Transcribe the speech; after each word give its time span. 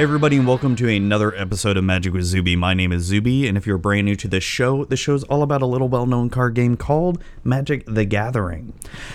Hey, 0.00 0.04
everybody, 0.04 0.38
and 0.38 0.46
welcome 0.46 0.76
to 0.76 0.88
another 0.88 1.34
episode 1.34 1.76
of 1.76 1.84
Magic 1.84 2.14
with 2.14 2.24
Zuby. 2.24 2.56
My 2.56 2.72
name 2.72 2.90
is 2.90 3.02
Zuby, 3.02 3.46
and 3.46 3.58
if 3.58 3.66
you're 3.66 3.76
brand 3.76 4.06
new 4.06 4.16
to 4.16 4.28
this 4.28 4.42
show, 4.42 4.86
the 4.86 4.96
show's 4.96 5.24
all 5.24 5.42
about 5.42 5.60
a 5.60 5.66
little 5.66 5.90
well 5.90 6.06
known 6.06 6.30
card 6.30 6.54
game 6.54 6.78
called 6.78 7.22
Magic 7.44 7.84
the 7.86 8.06
Gathering. 8.06 8.72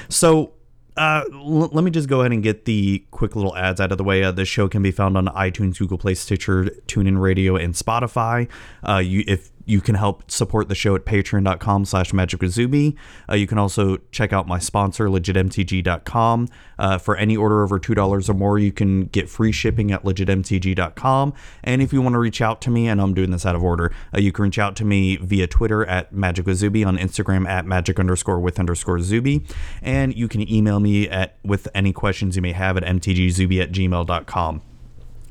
So, 0.09 0.53
uh, 0.95 1.23
l- 1.33 1.71
let 1.71 1.83
me 1.83 1.89
just 1.89 2.07
go 2.07 2.19
ahead 2.19 2.33
and 2.33 2.43
get 2.43 2.65
the 2.65 3.03
quick 3.09 3.35
little 3.35 3.57
ads 3.57 3.81
out 3.81 3.91
of 3.91 3.97
the 3.97 4.03
way. 4.03 4.21
Uh, 4.21 4.31
this 4.31 4.47
show 4.47 4.67
can 4.67 4.83
be 4.83 4.91
found 4.91 5.17
on 5.17 5.25
iTunes, 5.29 5.79
Google 5.79 5.97
Play, 5.97 6.13
Stitcher, 6.13 6.65
TuneIn 6.85 7.19
Radio, 7.19 7.55
and 7.55 7.73
Spotify. 7.73 8.47
Uh, 8.87 8.97
you, 8.97 9.23
if 9.25 9.49
you 9.65 9.81
can 9.81 9.95
help 9.95 10.29
support 10.29 10.69
the 10.69 10.75
show 10.75 10.95
at 10.95 11.05
patreon.com 11.05 11.85
slash 11.85 12.11
magicwazubi. 12.11 12.95
Uh, 13.29 13.35
you 13.35 13.47
can 13.47 13.57
also 13.57 13.97
check 14.11 14.31
out 14.31 14.47
my 14.47 14.59
sponsor, 14.59 15.07
legitmtg.com. 15.07 16.47
Uh, 16.77 16.97
for 16.97 17.15
any 17.15 17.35
order 17.35 17.63
over 17.63 17.79
$2 17.79 18.29
or 18.29 18.33
more, 18.33 18.59
you 18.59 18.71
can 18.71 19.05
get 19.05 19.29
free 19.29 19.51
shipping 19.51 19.91
at 19.91 20.03
legitmtg.com. 20.03 21.33
And 21.63 21.81
if 21.81 21.93
you 21.93 22.01
want 22.01 22.13
to 22.13 22.19
reach 22.19 22.41
out 22.41 22.61
to 22.61 22.69
me, 22.69 22.87
and 22.87 23.01
I'm 23.01 23.13
doing 23.13 23.31
this 23.31 23.45
out 23.45 23.55
of 23.55 23.63
order, 23.63 23.91
uh, 24.13 24.19
you 24.19 24.31
can 24.31 24.43
reach 24.43 24.59
out 24.59 24.75
to 24.77 24.85
me 24.85 25.17
via 25.17 25.47
Twitter 25.47 25.85
at 25.85 26.13
magicwazubi, 26.13 26.85
on 26.85 26.97
Instagram 26.97 27.47
at 27.47 27.65
magic 27.65 27.99
underscore 27.99 28.39
with 28.39 28.59
underscore 28.59 28.97
zubi. 28.97 29.49
And 29.81 30.15
you 30.15 30.27
can 30.27 30.49
email 30.51 30.79
me 30.79 31.09
at 31.09 31.37
with 31.43 31.67
any 31.73 31.93
questions 31.93 32.35
you 32.35 32.41
may 32.41 32.51
have 32.51 32.77
at 32.77 32.83
mtgzubi 32.83 33.61
at 33.61 33.71
gmail.com. 33.71 34.74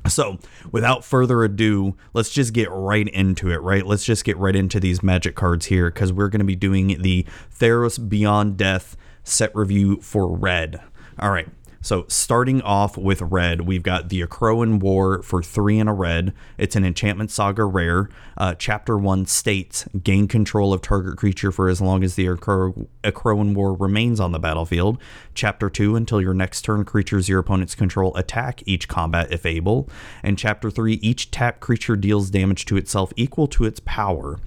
So, 0.06 0.38
without 0.70 1.04
further 1.04 1.44
ado, 1.44 1.96
let's 2.12 2.30
just 2.30 2.52
get 2.52 2.68
right 2.70 3.08
into 3.08 3.50
it, 3.50 3.62
right? 3.62 3.86
Let's 3.86 4.04
just 4.04 4.24
get 4.24 4.36
right 4.36 4.54
into 4.54 4.78
these 4.78 5.02
magic 5.02 5.34
cards 5.34 5.66
here 5.66 5.90
because 5.90 6.12
we're 6.12 6.28
going 6.28 6.40
to 6.40 6.44
be 6.44 6.56
doing 6.56 7.00
the 7.00 7.24
Theros 7.58 8.08
Beyond 8.08 8.58
Death 8.58 8.96
set 9.22 9.54
review 9.54 10.00
for 10.02 10.36
red. 10.36 10.80
All 11.18 11.30
right. 11.30 11.48
So, 11.84 12.06
starting 12.08 12.62
off 12.62 12.96
with 12.96 13.20
red, 13.20 13.60
we've 13.60 13.82
got 13.82 14.08
the 14.08 14.22
Akroan 14.22 14.80
War 14.80 15.22
for 15.22 15.42
three 15.42 15.78
in 15.78 15.86
a 15.86 15.92
red. 15.92 16.32
It's 16.56 16.76
an 16.76 16.84
Enchantment 16.84 17.30
Saga 17.30 17.66
rare. 17.66 18.08
Uh, 18.38 18.54
chapter 18.54 18.96
1 18.96 19.26
states 19.26 19.86
gain 20.02 20.26
control 20.26 20.72
of 20.72 20.80
target 20.80 21.18
creature 21.18 21.52
for 21.52 21.68
as 21.68 21.82
long 21.82 22.02
as 22.02 22.14
the 22.14 22.24
Akroan 22.24 23.54
War 23.54 23.74
remains 23.74 24.18
on 24.18 24.32
the 24.32 24.38
battlefield. 24.38 24.98
Chapter 25.34 25.68
2, 25.68 25.94
until 25.94 26.22
your 26.22 26.32
next 26.32 26.62
turn, 26.62 26.86
creatures 26.86 27.28
your 27.28 27.40
opponents 27.40 27.74
control 27.74 28.16
attack 28.16 28.62
each 28.64 28.88
combat 28.88 29.30
if 29.30 29.44
able. 29.44 29.86
And 30.22 30.38
Chapter 30.38 30.70
3, 30.70 30.94
each 30.94 31.30
tap 31.32 31.60
creature 31.60 31.96
deals 31.96 32.30
damage 32.30 32.64
to 32.64 32.78
itself 32.78 33.12
equal 33.14 33.46
to 33.48 33.64
its 33.66 33.80
power. 33.84 34.40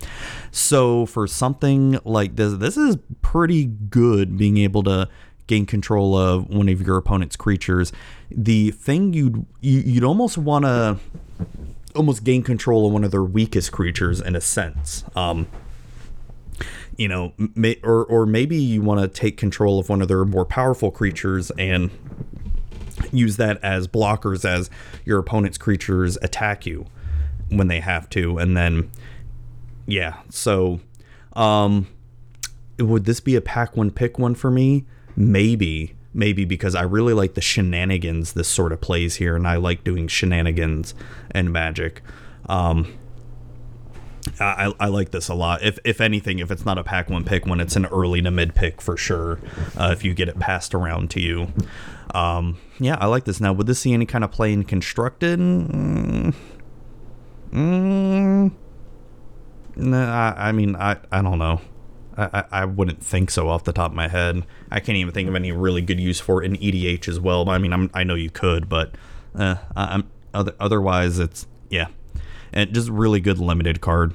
So, 0.50 1.06
for 1.06 1.28
something 1.28 2.00
like 2.04 2.36
this, 2.36 2.56
this 2.56 2.78
is 2.78 2.98
pretty 3.22 3.66
good 3.66 4.40
being 4.40 4.58
able 4.58 4.82
to 4.82 5.08
gain 5.48 5.66
control 5.66 6.16
of 6.17 6.50
one 6.50 6.70
of 6.70 6.81
your 6.81 6.98
opponent's 6.98 7.36
creatures. 7.36 7.92
The 8.30 8.72
thing 8.72 9.14
you'd 9.14 9.45
you, 9.62 9.80
you'd 9.80 10.03
almost 10.03 10.38
want 10.38 10.66
to 10.66 10.98
almost 11.95 12.23
gain 12.23 12.44
control 12.44 12.86
of 12.86 12.94
one 12.94 13.03
of 13.03 13.12
their 13.12 13.23
weakest 13.23 13.72
creatures 13.72 14.22
in 14.22 14.36
a 14.36 14.42
sense. 14.42 15.03
Um, 15.16 15.48
you 16.98 17.08
know, 17.08 17.34
may, 17.38 17.80
or 17.84 18.06
or 18.06 18.25
maybe 18.25 18.58
you 18.58 18.81
want 18.81 19.02
to 19.02 19.08
take 19.08 19.38
control 19.38 19.80
of 19.80 19.90
one 19.90 20.02
of 20.02 20.08
their 20.08 20.25
more 20.25 20.45
powerful 20.45 20.92
creatures 20.92 21.52
and 21.52 21.92
use 23.12 23.38
that 23.38 23.64
as 23.64 23.88
blockers 23.88 24.44
as 24.44 24.70
your 25.06 25.20
opponent's 25.20 25.58
creatures 25.58 26.18
attack 26.22 26.66
you 26.66 26.86
when 27.50 27.68
they 27.68 27.80
have 27.80 28.09
to, 28.09 28.38
and 28.38 28.58
then 28.58 28.90
yeah. 29.85 30.18
So, 30.29 30.79
um, 31.34 31.88
would 32.79 33.06
this 33.06 33.19
be 33.19 33.35
a 33.35 33.41
pack 33.41 33.78
one 33.78 33.91
pick 33.91 34.18
one 34.18 34.35
for 34.35 34.52
me? 34.52 34.85
Maybe 35.17 35.95
maybe 36.13 36.45
because 36.45 36.73
I 36.75 36.83
really 36.83 37.13
like 37.13 37.33
the 37.33 37.41
shenanigans 37.41 38.33
this 38.33 38.47
sort 38.47 38.72
of 38.72 38.79
plays 38.79 39.16
here, 39.16 39.35
and 39.35 39.47
I 39.47 39.57
like 39.57 39.83
doing 39.83 40.07
shenanigans 40.07 40.95
and 41.31 41.51
magic. 41.51 42.01
Um, 42.47 42.97
I, 44.39 44.73
I 44.79 44.88
like 44.88 45.11
this 45.11 45.28
a 45.29 45.33
lot. 45.33 45.63
If 45.63 45.79
if 45.83 46.00
anything, 46.00 46.39
if 46.39 46.51
it's 46.51 46.66
not 46.66 46.78
a 46.78 46.83
pack 46.83 47.09
one 47.09 47.23
pick 47.23 47.45
when 47.45 47.59
it's 47.59 47.75
an 47.75 47.85
early 47.88 48.22
to 48.22 48.31
mid 48.31 48.55
pick 48.55 48.81
for 48.81 48.97
sure. 48.97 49.39
Uh, 49.78 49.89
if 49.91 50.03
you 50.03 50.13
get 50.13 50.29
it 50.29 50.39
passed 50.39 50.73
around 50.75 51.09
to 51.11 51.22
you, 51.22 51.53
um, 52.13 52.57
yeah, 52.79 52.97
I 52.99 53.07
like 53.07 53.25
this. 53.25 53.39
Now, 53.39 53.53
would 53.53 53.67
this 53.67 53.79
see 53.79 53.94
any 53.94 54.05
kind 54.05 54.23
of 54.23 54.31
play 54.31 54.53
in 54.53 54.63
constructed? 54.63 55.39
Mm, 55.39 56.35
mm, 57.51 58.51
nah, 59.75 60.34
I, 60.34 60.49
I 60.49 60.51
mean, 60.51 60.75
I 60.75 60.97
I 61.11 61.22
don't 61.22 61.39
know. 61.39 61.61
I, 62.17 62.44
I 62.51 62.66
wouldn't 62.66 63.03
think 63.03 63.29
so 63.29 63.47
off 63.47 63.63
the 63.63 63.73
top 63.73 63.91
of 63.91 63.95
my 63.95 64.07
head. 64.07 64.44
I 64.72 64.79
can't 64.79 64.97
even 64.97 65.13
think 65.13 65.29
of 65.29 65.35
any 65.35 65.51
really 65.51 65.81
good 65.81 66.00
use 66.00 66.19
for 66.19 66.44
it 66.44 66.47
in 66.47 66.57
EDH 66.57 67.07
as 67.07 67.19
well. 67.19 67.47
I 67.50 67.59
mean, 67.59 67.73
I'm, 67.73 67.91
i 67.94 68.03
know 68.03 68.16
you 68.16 68.31
could, 68.31 68.67
but 68.67 68.95
uh, 69.35 69.55
I'm 69.75 70.09
other, 70.33 70.53
otherwise 70.59 71.19
it's 71.19 71.45
yeah, 71.69 71.88
and 72.51 72.73
just 72.73 72.89
really 72.89 73.19
good 73.19 73.39
limited 73.39 73.81
card. 73.81 74.13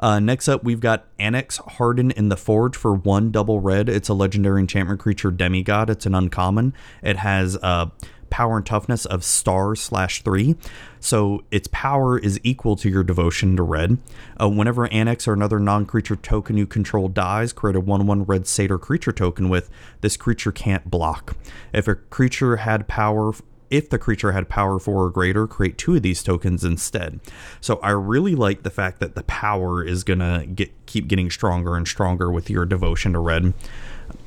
Uh, 0.00 0.20
next 0.20 0.46
up, 0.46 0.62
we've 0.62 0.80
got 0.80 1.06
Anax 1.18 1.58
Hardened 1.58 2.12
in 2.12 2.28
the 2.28 2.36
Forge 2.36 2.76
for 2.76 2.94
one 2.94 3.32
double 3.32 3.60
red. 3.60 3.88
It's 3.88 4.08
a 4.08 4.14
legendary 4.14 4.60
enchantment 4.60 5.00
creature 5.00 5.30
demigod. 5.30 5.90
It's 5.90 6.06
an 6.06 6.14
uncommon. 6.14 6.72
It 7.02 7.16
has 7.16 7.56
uh, 7.56 7.86
power 8.30 8.56
and 8.56 8.66
toughness 8.66 9.04
of 9.06 9.24
star 9.24 9.74
slash 9.74 10.22
three. 10.22 10.56
So 11.00 11.44
its 11.50 11.68
power 11.72 12.18
is 12.18 12.40
equal 12.42 12.76
to 12.76 12.88
your 12.88 13.04
devotion 13.04 13.56
to 13.56 13.62
red. 13.62 13.98
Uh, 14.40 14.48
whenever 14.48 14.88
Anax 14.88 15.28
or 15.28 15.32
another 15.32 15.58
non 15.58 15.86
creature 15.86 16.16
token 16.16 16.56
you 16.56 16.66
control 16.66 17.08
dies, 17.08 17.52
create 17.52 17.76
a 17.76 17.80
1 17.80 18.06
1 18.06 18.24
red 18.24 18.46
satyr 18.46 18.78
creature 18.78 19.12
token 19.12 19.48
with. 19.48 19.70
This 20.00 20.16
creature 20.16 20.52
can't 20.52 20.90
block. 20.90 21.36
If 21.72 21.88
a 21.88 21.94
creature 21.94 22.56
had 22.56 22.88
power 22.88 23.32
if 23.70 23.90
the 23.90 23.98
creature 23.98 24.32
had 24.32 24.48
power 24.48 24.78
four 24.78 25.04
or 25.04 25.10
greater, 25.10 25.46
create 25.46 25.78
two 25.78 25.96
of 25.96 26.02
these 26.02 26.22
tokens 26.22 26.64
instead. 26.64 27.20
So 27.60 27.78
I 27.82 27.90
really 27.90 28.34
like 28.34 28.62
the 28.62 28.70
fact 28.70 29.00
that 29.00 29.14
the 29.14 29.24
power 29.24 29.84
is 29.84 30.04
gonna 30.04 30.46
get 30.46 30.72
keep 30.86 31.08
getting 31.08 31.30
stronger 31.30 31.76
and 31.76 31.86
stronger 31.86 32.30
with 32.30 32.48
your 32.48 32.64
devotion 32.64 33.12
to 33.12 33.18
red, 33.18 33.52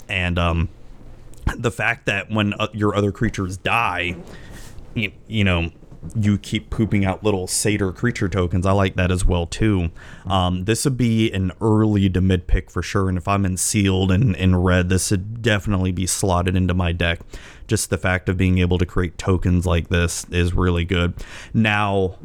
and 0.08 0.38
um, 0.38 0.70
the 1.56 1.72
fact 1.72 2.06
that 2.06 2.30
when 2.30 2.54
uh, 2.54 2.68
your 2.74 2.96
other 2.96 3.12
creatures 3.12 3.58
die, 3.58 4.16
you, 4.94 5.12
you 5.28 5.44
know, 5.44 5.72
you 6.16 6.38
keep 6.38 6.70
pooping 6.70 7.06
out 7.06 7.24
little 7.24 7.48
satyr 7.48 7.92
creature 7.92 8.28
tokens. 8.28 8.66
I 8.66 8.72
like 8.72 8.96
that 8.96 9.12
as 9.12 9.24
well 9.24 9.46
too. 9.46 9.92
Um, 10.26 10.66
this 10.66 10.86
would 10.86 10.98
be 10.98 11.32
an 11.32 11.52
early 11.62 12.10
to 12.10 12.22
mid 12.22 12.48
pick 12.48 12.72
for 12.72 12.82
sure. 12.82 13.08
And 13.08 13.18
if 13.18 13.28
I'm 13.28 13.46
in 13.46 13.58
sealed 13.58 14.12
and 14.12 14.36
in 14.36 14.56
red, 14.56 14.90
this 14.90 15.12
would 15.12 15.42
definitely 15.42 15.92
be 15.92 16.08
slotted 16.08 16.56
into 16.56 16.74
my 16.74 16.92
deck. 16.92 17.20
Just 17.68 17.90
the 17.90 17.98
fact 17.98 18.30
of 18.30 18.38
being 18.38 18.58
able 18.58 18.78
to 18.80 18.86
create 18.86 19.18
tokens 19.18 19.66
like 19.66 19.90
this 19.90 20.26
is 20.32 20.54
really 20.54 20.86
good. 20.86 21.14
Now, 21.54 22.18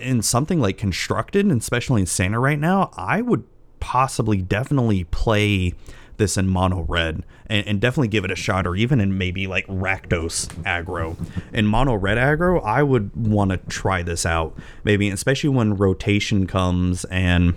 in 0.00 0.22
something 0.22 0.60
like 0.60 0.76
constructed, 0.76 1.46
and 1.46 1.60
especially 1.60 2.00
in 2.00 2.06
Standard 2.06 2.40
right 2.40 2.58
now, 2.58 2.90
I 2.96 3.22
would 3.22 3.44
possibly 3.78 4.42
definitely 4.42 5.04
play 5.04 5.74
this 6.18 6.36
in 6.36 6.48
mono 6.48 6.82
red 6.82 7.24
and, 7.46 7.66
and, 7.66 7.80
definitely 7.80 8.08
give 8.08 8.24
it 8.24 8.30
a 8.30 8.36
shot, 8.36 8.66
or 8.66 8.74
even 8.74 9.00
in 9.00 9.16
maybe 9.16 9.46
like 9.46 9.66
Rakdos 9.66 10.48
aggro. 10.62 11.16
In 11.52 11.66
mono 11.66 11.94
red 11.94 12.18
aggro, 12.18 12.62
I 12.64 12.82
would 12.82 13.14
want 13.14 13.50
to 13.50 13.56
try 13.56 14.02
this 14.02 14.26
out, 14.26 14.56
maybe, 14.84 15.08
especially 15.08 15.50
when 15.50 15.74
rotation 15.74 16.46
comes 16.46 17.04
and. 17.06 17.54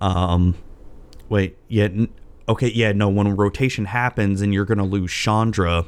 Um, 0.00 0.56
wait, 1.30 1.56
yeah, 1.68 1.88
okay, 2.48 2.68
yeah, 2.68 2.92
no, 2.92 3.08
when 3.08 3.34
rotation 3.34 3.86
happens 3.86 4.40
and 4.40 4.52
you're 4.52 4.64
going 4.64 4.78
to 4.78 4.84
lose 4.84 5.10
Chandra 5.10 5.86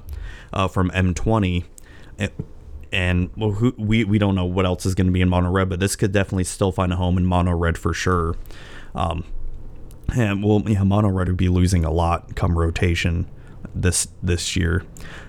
uh, 0.52 0.68
from 0.68 0.90
M20. 0.90 1.64
And, 2.18 2.32
and 2.90 3.30
well, 3.36 3.52
who, 3.52 3.74
we, 3.76 4.04
we 4.04 4.18
don't 4.18 4.34
know 4.34 4.44
what 4.44 4.64
else 4.64 4.86
is 4.86 4.94
going 4.94 5.06
to 5.06 5.12
be 5.12 5.20
in 5.20 5.28
mono 5.28 5.50
red, 5.50 5.68
but 5.68 5.80
this 5.80 5.96
could 5.96 6.12
definitely 6.12 6.44
still 6.44 6.72
find 6.72 6.92
a 6.92 6.96
home 6.96 7.18
in 7.18 7.26
mono 7.26 7.52
red 7.52 7.78
for 7.78 7.92
sure. 7.92 8.34
Um, 8.94 9.24
and 10.14 10.42
well, 10.42 10.62
yeah, 10.66 10.82
mono 10.82 11.08
red 11.08 11.28
would 11.28 11.36
be 11.36 11.48
losing 11.48 11.84
a 11.84 11.90
lot 11.90 12.34
come 12.34 12.58
rotation 12.58 13.28
this 13.74 14.08
this 14.22 14.56
year. 14.56 14.84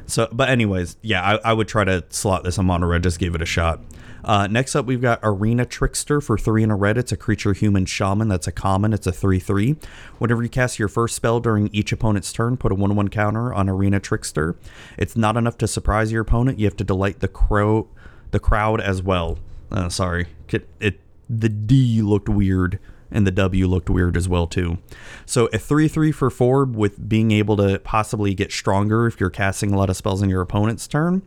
So, 0.06 0.28
but 0.32 0.50
anyways, 0.50 0.98
yeah, 1.02 1.22
I, 1.22 1.50
I 1.50 1.54
would 1.54 1.68
try 1.68 1.84
to 1.84 2.04
slot 2.10 2.44
this 2.44 2.58
on 2.58 2.66
mono 2.66 2.88
red. 2.88 3.04
Just 3.04 3.20
give 3.20 3.36
it 3.36 3.42
a 3.42 3.46
shot. 3.46 3.82
Uh, 4.24 4.48
next 4.48 4.76
up, 4.76 4.86
we've 4.86 5.02
got 5.02 5.20
Arena 5.24 5.66
Trickster 5.66 6.20
for 6.20 6.38
three 6.38 6.64
in 6.64 6.72
a 6.72 6.76
red. 6.76 6.98
It's 6.98 7.12
a 7.12 7.18
creature 7.18 7.54
human 7.54 7.86
shaman. 7.86 8.28
That's 8.28 8.48
a 8.48 8.52
common. 8.52 8.94
It's 8.94 9.08
a 9.08 9.12
3 9.12 9.40
3. 9.40 9.76
Whenever 10.18 10.44
you 10.44 10.50
cast 10.50 10.78
your 10.78 10.90
first 10.90 11.16
spell 11.16 11.40
during 11.40 11.70
each 11.70 11.92
opponent's 11.92 12.34
turn, 12.34 12.58
put 12.58 12.72
a 12.72 12.76
1 12.76 12.96
1 12.96 13.08
counter 13.10 13.54
on 13.54 13.70
Arena 13.70 14.00
Trickster. 14.00 14.56
It's 14.98 15.16
not 15.16 15.38
enough 15.38 15.58
to 15.60 15.68
surprise 15.68 16.12
your 16.12 16.22
opponent. 16.22 16.60
You 16.60 16.66
have 16.66 16.78
to 16.78 16.84
delight 16.84 17.20
the 17.20 17.28
crow, 17.28 17.88
the 18.32 18.40
crowd 18.40 18.82
as 18.82 19.02
well. 19.02 19.40
Uh, 19.72 19.90
sorry, 19.90 20.28
it, 20.50 20.68
it 20.80 21.00
the 21.30 21.50
D 21.50 22.02
looked 22.02 22.28
weird 22.28 22.80
and 23.12 23.26
the 23.26 23.32
W 23.32 23.68
looked 23.68 23.90
weird 23.90 24.16
as 24.16 24.30
well 24.30 24.48
too. 24.48 24.78
So 25.26 25.48
a 25.48 25.58
3-3 25.58 26.14
for 26.14 26.30
4 26.30 26.66
with 26.66 27.08
being 27.10 27.32
able 27.32 27.58
to 27.58 27.80
possibly 27.80 28.34
get 28.34 28.52
stronger 28.52 29.08
if 29.08 29.20
you're 29.20 29.30
casting 29.30 29.74
a 29.74 29.78
lot 29.78 29.90
of 29.90 29.98
spells 29.98 30.22
in 30.22 30.30
your 30.30 30.42
opponent's 30.42 30.88
turn. 30.88 31.22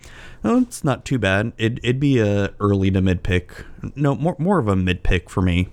Oh, 0.44 0.62
it's 0.62 0.84
not 0.84 1.04
too 1.04 1.18
bad. 1.18 1.52
It, 1.58 1.78
it'd 1.82 2.00
be 2.00 2.18
a 2.18 2.52
early 2.60 2.90
to 2.90 3.00
mid 3.00 3.22
pick. 3.22 3.64
No, 3.94 4.14
more, 4.14 4.36
more 4.38 4.58
of 4.58 4.68
a 4.68 4.76
mid 4.76 5.02
pick 5.02 5.28
for 5.28 5.42
me 5.42 5.68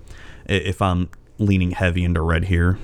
if 0.45 0.81
I'm 0.81 1.09
leaning 1.37 1.71
heavy 1.71 2.03
into 2.03 2.21
red 2.21 2.45
here. 2.45 2.79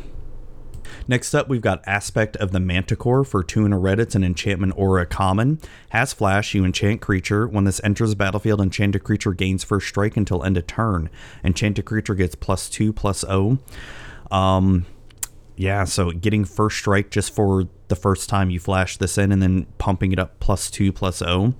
Next 1.07 1.35
up, 1.35 1.47
we've 1.47 1.61
got 1.61 1.83
Aspect 1.87 2.35
of 2.37 2.51
the 2.51 2.59
Manticore 2.59 3.23
for 3.23 3.43
two 3.43 3.63
and 3.63 3.73
a 3.73 3.77
red. 3.77 3.99
It's 3.99 4.15
an 4.15 4.23
enchantment 4.23 4.73
or 4.75 4.99
a 4.99 5.05
common. 5.05 5.59
Has 5.89 6.13
flash, 6.13 6.55
you 6.55 6.65
enchant 6.65 7.01
creature. 7.01 7.47
When 7.47 7.63
this 7.63 7.79
enters 7.83 8.09
the 8.09 8.15
battlefield, 8.15 8.59
enchanted 8.59 9.03
creature 9.03 9.33
gains 9.33 9.63
first 9.63 9.87
strike 9.87 10.17
until 10.17 10.43
end 10.43 10.57
of 10.57 10.65
turn. 10.65 11.11
Enchanted 11.43 11.85
creature 11.85 12.15
gets 12.15 12.33
plus 12.33 12.69
two, 12.69 12.91
plus 12.91 13.23
O. 13.25 13.59
Um, 14.31 14.87
yeah, 15.55 15.83
so 15.83 16.11
getting 16.11 16.43
first 16.43 16.77
strike 16.77 17.11
just 17.11 17.33
for 17.33 17.67
the 17.87 17.95
first 17.95 18.27
time 18.27 18.49
you 18.49 18.59
flash 18.59 18.97
this 18.97 19.17
in 19.17 19.31
and 19.31 19.41
then 19.43 19.67
pumping 19.77 20.11
it 20.11 20.17
up 20.17 20.39
plus 20.39 20.71
two, 20.71 20.91
plus 20.91 21.21
O. 21.21 21.53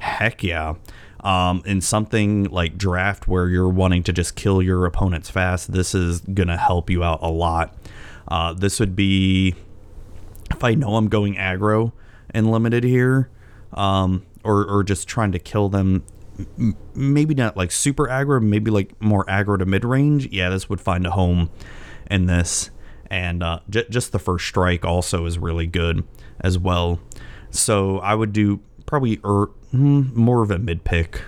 Heck 0.00 0.42
yeah. 0.42 0.74
Um, 1.20 1.62
in 1.64 1.80
something 1.80 2.44
like 2.44 2.78
draft 2.78 3.28
where 3.28 3.48
you're 3.48 3.68
wanting 3.68 4.02
to 4.04 4.12
just 4.12 4.36
kill 4.36 4.62
your 4.62 4.84
opponents 4.84 5.30
fast, 5.30 5.72
this 5.72 5.94
is 5.94 6.20
going 6.20 6.48
to 6.48 6.56
help 6.56 6.90
you 6.90 7.02
out 7.02 7.20
a 7.22 7.30
lot. 7.30 7.74
Uh, 8.30 8.52
this 8.52 8.78
would 8.78 8.94
be 8.94 9.54
if 10.50 10.62
I 10.62 10.74
know 10.74 10.96
I'm 10.96 11.08
going 11.08 11.34
aggro 11.34 11.92
and 12.30 12.50
limited 12.50 12.84
here, 12.84 13.28
um, 13.74 14.24
or 14.44 14.64
or 14.64 14.84
just 14.84 15.08
trying 15.08 15.32
to 15.32 15.38
kill 15.38 15.68
them. 15.68 16.04
Maybe 16.94 17.34
not 17.34 17.56
like 17.56 17.70
super 17.70 18.06
aggro, 18.06 18.42
maybe 18.42 18.70
like 18.70 19.00
more 19.00 19.24
aggro 19.26 19.58
to 19.58 19.66
mid 19.66 19.84
range. 19.84 20.28
Yeah, 20.30 20.48
this 20.48 20.68
would 20.68 20.80
find 20.80 21.06
a 21.06 21.10
home 21.10 21.50
in 22.10 22.26
this, 22.26 22.70
and 23.10 23.42
uh, 23.42 23.60
j- 23.68 23.86
just 23.90 24.12
the 24.12 24.18
first 24.18 24.46
strike 24.46 24.84
also 24.84 25.26
is 25.26 25.38
really 25.38 25.66
good 25.66 26.04
as 26.40 26.58
well. 26.58 27.00
So 27.50 27.98
I 27.98 28.14
would 28.14 28.32
do 28.32 28.60
probably 28.86 29.20
er, 29.24 29.50
more 29.72 30.42
of 30.42 30.50
a 30.50 30.58
mid 30.58 30.84
pick 30.84 31.22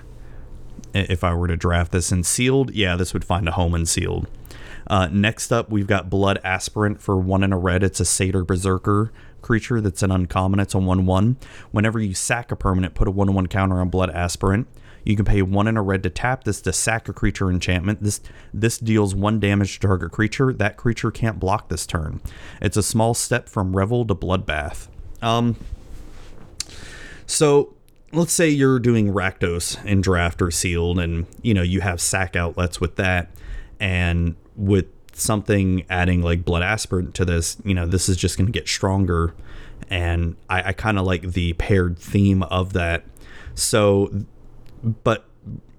if 0.95 1.25
I 1.25 1.35
were 1.35 1.49
to 1.49 1.57
draft 1.57 1.93
this 1.93 2.13
in 2.13 2.23
sealed. 2.23 2.73
Yeah, 2.73 2.97
this 2.97 3.13
would 3.13 3.25
find 3.25 3.49
a 3.49 3.53
home 3.53 3.75
in 3.75 3.87
sealed. 3.87 4.29
Uh, 4.93 5.09
next 5.11 5.51
up, 5.51 5.71
we've 5.71 5.87
got 5.87 6.11
Blood 6.11 6.39
Aspirant 6.45 7.01
for 7.01 7.17
one 7.17 7.43
in 7.43 7.51
a 7.51 7.57
red. 7.57 7.83
It's 7.83 7.99
a 7.99 8.05
Satyr 8.05 8.45
Berserker 8.45 9.11
creature 9.41 9.81
that's 9.81 10.03
an 10.03 10.11
uncommon. 10.11 10.61
It's 10.61 10.75
a 10.75 10.79
1 10.79 11.07
1. 11.07 11.37
Whenever 11.71 11.99
you 11.99 12.13
sack 12.13 12.53
a 12.53 12.57
permanent, 12.57 12.93
put 12.93 13.09
a 13.09 13.11
1 13.11 13.33
1 13.33 13.47
counter 13.47 13.81
on 13.81 13.89
Blood 13.89 14.11
Aspirant. 14.11 14.67
You 15.03 15.17
can 15.17 15.25
pay 15.25 15.41
one 15.41 15.67
in 15.67 15.79
a 15.79 15.83
red 15.83 16.03
to 16.03 16.11
tap 16.11 16.45
this 16.45 16.61
to 16.61 16.75
sack 16.75 17.09
a 17.09 17.15
creature 17.15 17.51
enchantment. 17.51 18.03
This 18.03 18.21
this 18.53 18.77
deals 18.77 19.15
one 19.15 19.41
damage 19.41 19.81
to 19.81 19.87
target 19.87 20.13
creature. 20.13 20.53
That 20.53 20.77
creature 20.77 21.11
can't 21.11 21.41
block 21.41 21.71
this 21.71 21.87
turn. 21.87 22.21
It's 22.61 22.77
a 22.77 22.83
small 22.83 23.15
step 23.15 23.49
from 23.49 23.75
Revel 23.75 24.05
to 24.05 24.15
Bloodbath. 24.15 24.89
Um, 25.23 25.57
so 27.25 27.73
let's 28.13 28.35
say 28.35 28.51
you're 28.51 28.79
doing 28.79 29.09
Rakdos 29.09 29.83
in 29.87 30.03
draft 30.03 30.43
or 30.43 30.51
sealed, 30.51 30.99
and 30.99 31.25
you 31.41 31.55
know 31.55 31.63
you 31.63 31.81
have 31.81 31.99
sack 31.99 32.37
outlets 32.37 32.79
with 32.79 32.97
that, 32.97 33.31
and 33.81 34.37
with 34.57 34.87
something 35.13 35.85
adding 35.91 36.23
like 36.23 36.45
blood 36.45 36.63
aspirant 36.63 37.15
to 37.15 37.25
this, 37.25 37.57
you 37.65 37.75
know, 37.75 37.87
this 37.87 38.09
is 38.09 38.17
just 38.17 38.37
going 38.37 38.47
to 38.47 38.53
get 38.53 38.69
stronger. 38.69 39.35
And 39.91 40.37
I, 40.49 40.69
I 40.69 40.73
kind 40.73 40.99
of 40.99 41.05
like 41.05 41.33
the 41.33 41.53
paired 41.55 41.99
theme 41.99 42.43
of 42.45 42.73
that. 42.73 43.05
So, 43.55 44.25
but 45.05 45.27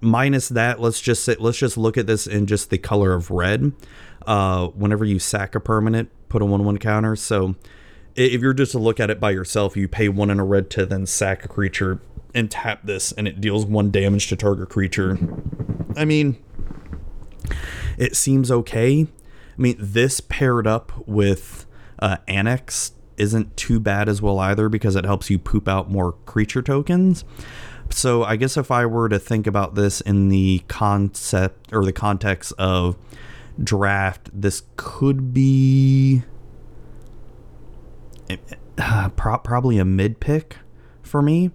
minus 0.02 0.50
that, 0.50 0.80
let's 0.80 1.02
just 1.02 1.24
say, 1.24 1.36
let's 1.40 1.58
just 1.58 1.78
look 1.78 1.98
at 1.98 2.06
this 2.06 2.28
in 2.28 2.46
just 2.46 2.70
the 2.70 2.78
color 2.78 3.14
of 3.14 3.31
red. 3.31 3.72
Uh, 4.28 4.68
whenever 4.68 5.04
you 5.04 5.20
sack 5.20 5.56
a 5.56 5.60
permanent, 5.60 6.10
put 6.30 6.42
a 6.42 6.46
one 6.46 6.64
one 6.64 6.78
counter. 6.78 7.16
So, 7.16 7.56
if 8.16 8.42
you're 8.42 8.54
just 8.54 8.74
to 8.74 8.80
look 8.80 9.00
at 9.00 9.10
it 9.10 9.20
by 9.20 9.31
yourself, 9.31 9.75
you 9.75 9.88
pay 9.88 10.08
one 10.08 10.30
in 10.30 10.40
a 10.40 10.46
red 10.46 10.70
to 10.72 10.86
then 10.86 11.06
sack 11.06 11.44
a 11.44 11.48
creature 11.48 12.00
and 12.36 12.50
tap 12.50 12.84
this, 12.84 13.12
and 13.12 13.28
it 13.28 13.42
deals 13.42 13.66
one 13.66 13.92
damage 13.92 14.28
to 14.28 14.36
target 14.36 14.70
creature. 14.70 15.18
I 15.96 16.06
mean, 16.06 16.38
it 17.98 18.16
seems 18.16 18.51
okay. 18.51 19.01
I 19.01 19.62
mean, 19.62 19.75
this 19.80 20.19
paired 20.19 20.68
up 20.68 20.92
with 21.07 21.66
uh, 22.00 22.18
Anax 22.28 22.92
isn't 23.18 23.56
too 23.56 23.80
bad 23.80 24.10
as 24.10 24.22
well 24.22 24.40
either 24.40 24.69
because 24.69 24.95
it 24.95 25.06
helps 25.06 25.30
you 25.30 25.38
poop 25.38 25.68
out 25.68 25.90
more 25.90 26.13
creature 26.25 26.62
tokens. 26.62 27.24
So 27.90 28.24
I 28.24 28.36
guess 28.36 28.57
if 28.57 28.72
I 28.72 28.86
were 28.86 29.10
to 29.10 29.19
think 29.19 29.45
about 29.45 29.75
this 29.75 30.01
in 30.01 30.30
the 30.30 30.63
concept 30.68 31.72
or 31.72 31.86
the 31.86 31.94
context 31.94 32.54
of 32.57 32.98
draft, 33.62 34.30
this 34.34 34.63
could 34.78 35.34
be 35.34 36.24
uh, 38.78 39.10
pro- 39.16 39.38
probably 39.38 39.78
a 39.78 39.86
mid 39.86 40.19
pick 40.19 40.57
for 41.01 41.22
me. 41.22 41.51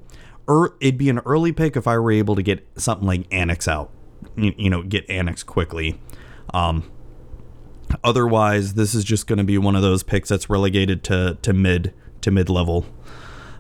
Or 0.47 0.77
it'd 0.81 0.97
be 0.97 1.11
an 1.11 1.19
early 1.21 1.53
pick 1.53 1.77
if 1.77 1.87
I 1.87 1.99
were 1.99 2.13
able 2.13 2.35
to 2.35 2.43
get 2.43 2.67
something 2.77 3.07
like 3.07 3.29
Anax 3.29 3.69
out. 3.69 3.91
You, 4.35 4.55
you 4.57 4.71
know, 4.71 4.83
get 4.83 5.07
Anax 5.09 5.45
quickly. 5.45 6.01
Um, 6.55 6.91
otherwise, 8.03 8.75
this 8.75 8.95
is 8.95 9.05
just 9.05 9.27
going 9.27 9.39
to 9.39 9.45
be 9.45 9.59
one 9.59 9.77
of 9.77 9.83
those 9.83 10.03
picks 10.03 10.29
that's 10.29 10.51
relegated 10.51 11.05
to 11.05 11.39
to 11.43 11.53
mid 11.53 11.95
to 12.23 12.31
mid 12.31 12.49
level. 12.49 12.87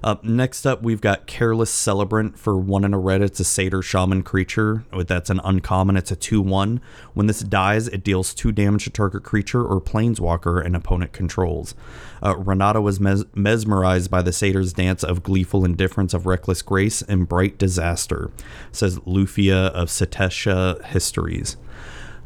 Uh, 0.02 0.16
next 0.22 0.64
up, 0.64 0.82
we've 0.82 1.00
got 1.00 1.26
Careless 1.26 1.70
Celebrant 1.70 2.38
for 2.38 2.56
one 2.56 2.84
in 2.84 2.94
a 2.94 2.98
red. 2.98 3.20
It's 3.20 3.40
a 3.40 3.44
Satyr 3.44 3.82
Shaman 3.82 4.22
creature. 4.22 4.84
That's 4.92 5.28
an 5.30 5.40
uncommon. 5.42 5.96
It's 5.96 6.12
a 6.12 6.16
2 6.16 6.40
1. 6.40 6.80
When 7.14 7.26
this 7.26 7.40
dies, 7.40 7.88
it 7.88 8.04
deals 8.04 8.32
2 8.34 8.52
damage 8.52 8.84
to 8.84 8.90
target 8.90 9.24
creature 9.24 9.64
or 9.64 9.80
planeswalker 9.80 10.64
an 10.64 10.74
opponent 10.74 11.12
controls. 11.12 11.74
Uh, 12.22 12.36
Renata 12.36 12.80
was 12.80 13.00
mes- 13.00 13.24
mesmerized 13.34 14.10
by 14.10 14.22
the 14.22 14.32
Satyr's 14.32 14.72
dance 14.72 15.02
of 15.02 15.22
gleeful 15.22 15.64
indifference, 15.64 16.14
of 16.14 16.26
reckless 16.26 16.62
grace, 16.62 17.02
and 17.02 17.28
bright 17.28 17.58
disaster, 17.58 18.30
says 18.70 18.98
Lufia 19.00 19.70
of 19.70 19.88
Setessa 19.88 20.84
Histories. 20.84 21.56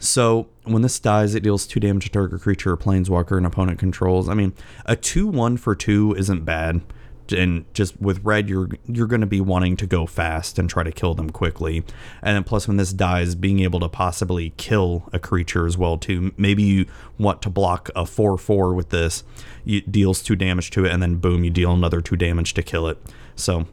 So 0.02 0.48
when 0.64 0.82
this 0.82 0.98
dies, 0.98 1.36
it 1.36 1.44
deals 1.44 1.64
two 1.64 1.78
damage 1.78 2.06
to 2.06 2.10
target 2.10 2.40
creature 2.42 2.72
or 2.72 2.76
planeswalker 2.76 3.38
an 3.38 3.46
opponent 3.46 3.78
controls. 3.78 4.28
I 4.28 4.34
mean, 4.34 4.52
a 4.84 4.96
two 4.96 5.28
one 5.28 5.56
for 5.56 5.76
two 5.76 6.12
isn't 6.18 6.44
bad. 6.44 6.82
And 7.30 7.72
just 7.72 7.98
with 8.00 8.22
red, 8.24 8.48
you're 8.48 8.68
you're 8.84 9.06
going 9.06 9.20
to 9.20 9.28
be 9.28 9.40
wanting 9.40 9.76
to 9.76 9.86
go 9.86 10.06
fast 10.06 10.58
and 10.58 10.68
try 10.68 10.82
to 10.82 10.90
kill 10.90 11.14
them 11.14 11.30
quickly. 11.30 11.84
And 12.20 12.34
then 12.34 12.42
plus, 12.42 12.66
when 12.66 12.78
this 12.78 12.92
dies, 12.92 13.36
being 13.36 13.60
able 13.60 13.78
to 13.78 13.88
possibly 13.88 14.52
kill 14.56 15.08
a 15.12 15.20
creature 15.20 15.66
as 15.66 15.78
well 15.78 15.96
too. 15.96 16.34
Maybe 16.36 16.64
you 16.64 16.86
want 17.16 17.40
to 17.42 17.48
block 17.48 17.88
a 17.94 18.04
four 18.04 18.36
four 18.36 18.74
with 18.74 18.90
this. 18.90 19.22
You 19.64 19.82
deals 19.82 20.20
two 20.20 20.34
damage 20.34 20.70
to 20.72 20.84
it, 20.84 20.90
and 20.90 21.00
then 21.00 21.18
boom, 21.18 21.44
you 21.44 21.50
deal 21.50 21.72
another 21.72 22.00
two 22.00 22.16
damage 22.16 22.54
to 22.54 22.62
kill 22.62 22.88
it. 22.88 22.98
So 23.36 23.66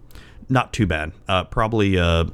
not 0.47 0.73
too 0.73 0.85
bad. 0.85 1.11
Uh, 1.27 1.45
probably 1.45 1.95
a 1.95 2.27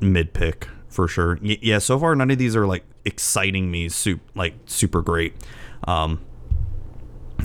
mid 0.00 0.34
pick 0.34 0.68
for 0.96 1.06
sure. 1.06 1.38
Y- 1.42 1.58
yeah, 1.62 1.78
so 1.78 1.98
far 1.98 2.16
none 2.16 2.30
of 2.30 2.38
these 2.38 2.56
are 2.56 2.66
like 2.66 2.84
exciting 3.04 3.70
me 3.70 3.88
super 3.88 4.24
like 4.34 4.54
super 4.66 5.02
great. 5.02 5.34
Um 5.84 6.20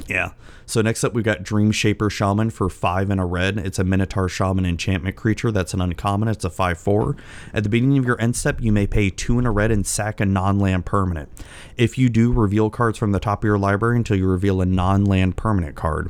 yeah. 0.07 0.31
So 0.65 0.81
next 0.81 1.03
up 1.03 1.13
we've 1.13 1.25
got 1.25 1.43
Dreamshaper 1.43 2.09
Shaman 2.09 2.49
for 2.49 2.69
5 2.69 3.09
and 3.09 3.19
a 3.19 3.25
red. 3.25 3.57
It's 3.57 3.77
a 3.77 3.83
Minotaur 3.83 4.29
Shaman 4.29 4.65
enchantment 4.65 5.17
creature 5.17 5.51
that's 5.51 5.73
an 5.73 5.81
uncommon. 5.81 6.29
It's 6.29 6.45
a 6.45 6.49
5/4. 6.49 7.17
At 7.53 7.63
the 7.63 7.69
beginning 7.69 7.97
of 7.97 8.05
your 8.05 8.19
end 8.21 8.37
step, 8.37 8.61
you 8.61 8.71
may 8.71 8.87
pay 8.87 9.09
2 9.09 9.37
and 9.37 9.45
a 9.45 9.51
red 9.51 9.69
and 9.69 9.85
sack 9.85 10.21
a 10.21 10.25
non-land 10.25 10.85
permanent. 10.85 11.29
If 11.75 11.97
you 11.97 12.07
do, 12.07 12.31
reveal 12.31 12.69
cards 12.69 12.97
from 12.97 13.11
the 13.11 13.19
top 13.19 13.43
of 13.43 13.47
your 13.47 13.59
library 13.59 13.97
until 13.97 14.15
you 14.15 14.27
reveal 14.27 14.61
a 14.61 14.65
non-land 14.65 15.35
permanent 15.35 15.75
card. 15.75 16.09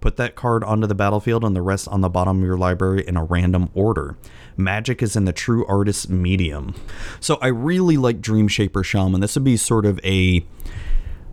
Put 0.00 0.16
that 0.16 0.34
card 0.34 0.64
onto 0.64 0.86
the 0.86 0.94
battlefield 0.94 1.44
and 1.44 1.54
the 1.54 1.62
rest 1.62 1.86
on 1.88 2.00
the 2.00 2.08
bottom 2.08 2.38
of 2.38 2.44
your 2.44 2.56
library 2.56 3.04
in 3.06 3.16
a 3.16 3.24
random 3.24 3.68
order. 3.74 4.16
Magic 4.62 5.02
is 5.02 5.16
in 5.16 5.24
the 5.24 5.32
true 5.32 5.66
artist's 5.66 6.08
medium. 6.08 6.74
So 7.20 7.38
I 7.40 7.48
really 7.48 7.96
like 7.96 8.20
Dreamshaper 8.20 8.84
Shaman. 8.84 9.20
This 9.20 9.34
would 9.36 9.44
be 9.44 9.56
sort 9.56 9.86
of 9.86 10.00
a. 10.04 10.44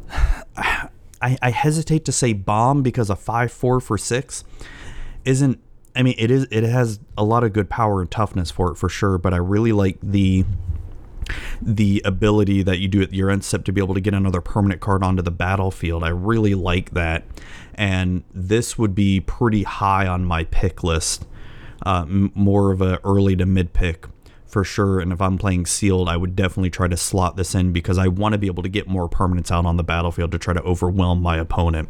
I, 1.19 1.35
I 1.41 1.49
hesitate 1.49 2.05
to 2.05 2.11
say 2.11 2.33
bomb 2.33 2.83
because 2.83 3.09
a 3.09 3.15
5 3.15 3.51
4 3.51 3.79
for 3.79 3.97
6 3.97 4.43
isn't. 5.25 5.59
I 5.95 6.03
mean, 6.03 6.13
it 6.17 6.29
is. 6.29 6.47
It 6.51 6.63
has 6.63 6.99
a 7.17 7.23
lot 7.23 7.43
of 7.43 7.53
good 7.53 7.69
power 7.69 8.01
and 8.01 8.09
toughness 8.09 8.51
for 8.51 8.71
it 8.71 8.75
for 8.75 8.87
sure, 8.87 9.17
but 9.17 9.33
I 9.33 9.37
really 9.37 9.71
like 9.71 9.97
the 10.01 10.45
the 11.61 12.01
ability 12.05 12.63
that 12.63 12.79
you 12.79 12.87
do 12.87 13.01
at 13.01 13.13
your 13.13 13.29
end 13.29 13.43
step 13.43 13.65
to 13.65 13.71
be 13.71 13.81
able 13.81 13.93
to 13.93 14.01
get 14.01 14.13
another 14.13 14.41
permanent 14.41 14.81
card 14.81 15.03
onto 15.03 15.21
the 15.21 15.31
battlefield. 15.31 16.03
I 16.03 16.09
really 16.09 16.55
like 16.55 16.91
that. 16.91 17.25
And 17.73 18.23
this 18.33 18.77
would 18.77 18.95
be 18.95 19.19
pretty 19.19 19.63
high 19.63 20.07
on 20.07 20.25
my 20.25 20.45
pick 20.45 20.83
list. 20.83 21.25
Uh, 21.85 22.05
m- 22.07 22.31
more 22.35 22.71
of 22.71 22.81
a 22.81 22.99
early 23.03 23.35
to 23.35 23.45
mid 23.45 23.73
pick 23.73 24.07
for 24.45 24.63
sure. 24.63 24.99
And 24.99 25.11
if 25.11 25.21
I'm 25.21 25.37
playing 25.37 25.65
sealed, 25.65 26.09
I 26.09 26.17
would 26.17 26.35
definitely 26.35 26.69
try 26.69 26.87
to 26.87 26.97
slot 26.97 27.35
this 27.35 27.53
in 27.53 27.73
because 27.73 27.97
I 27.97 28.07
want 28.07 28.33
to 28.33 28.39
be 28.39 28.47
able 28.47 28.63
to 28.63 28.69
get 28.69 28.87
more 28.87 29.09
permanents 29.09 29.51
out 29.51 29.65
on 29.65 29.77
the 29.77 29.83
battlefield 29.83 30.31
to 30.31 30.39
try 30.39 30.53
to 30.53 30.61
overwhelm 30.63 31.21
my 31.21 31.37
opponent. 31.37 31.89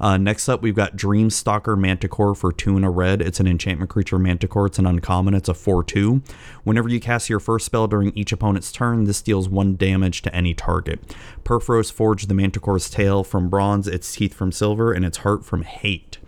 Uh, 0.00 0.16
next 0.16 0.48
up, 0.48 0.62
we've 0.62 0.76
got 0.76 0.96
Dreamstalker 0.96 1.76
Manticore 1.76 2.34
for 2.34 2.52
two 2.52 2.76
and 2.76 2.84
a 2.84 2.90
red. 2.90 3.20
It's 3.20 3.40
an 3.40 3.48
enchantment 3.48 3.90
creature 3.90 4.18
Manticore. 4.18 4.66
It's 4.66 4.78
an 4.78 4.86
uncommon. 4.86 5.34
It's 5.34 5.48
a 5.48 5.54
4 5.54 5.82
2. 5.82 6.22
Whenever 6.62 6.88
you 6.88 7.00
cast 7.00 7.28
your 7.28 7.40
first 7.40 7.66
spell 7.66 7.88
during 7.88 8.16
each 8.16 8.32
opponent's 8.32 8.70
turn, 8.70 9.04
this 9.04 9.20
deals 9.22 9.48
one 9.48 9.76
damage 9.76 10.22
to 10.22 10.34
any 10.34 10.54
target. 10.54 11.16
Purphoros 11.44 11.90
forged 11.90 12.28
the 12.28 12.34
Manticore's 12.34 12.88
tail 12.88 13.24
from 13.24 13.48
bronze, 13.48 13.88
its 13.88 14.12
teeth 14.12 14.34
from 14.34 14.52
silver, 14.52 14.92
and 14.92 15.04
its 15.04 15.18
heart 15.18 15.44
from 15.44 15.62
hate. 15.62 16.18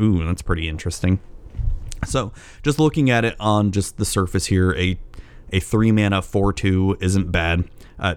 Ooh, 0.00 0.24
that's 0.24 0.42
pretty 0.42 0.68
interesting. 0.68 1.20
So, 2.04 2.32
just 2.62 2.78
looking 2.78 3.10
at 3.10 3.24
it 3.24 3.36
on 3.40 3.72
just 3.72 3.96
the 3.96 4.04
surface 4.04 4.46
here, 4.46 4.72
a 4.74 4.98
A 5.52 5.60
three 5.60 5.92
mana 5.92 6.22
four 6.22 6.52
two 6.52 6.96
isn't 7.00 7.32
bad. 7.32 7.64
Uh, 7.98 8.16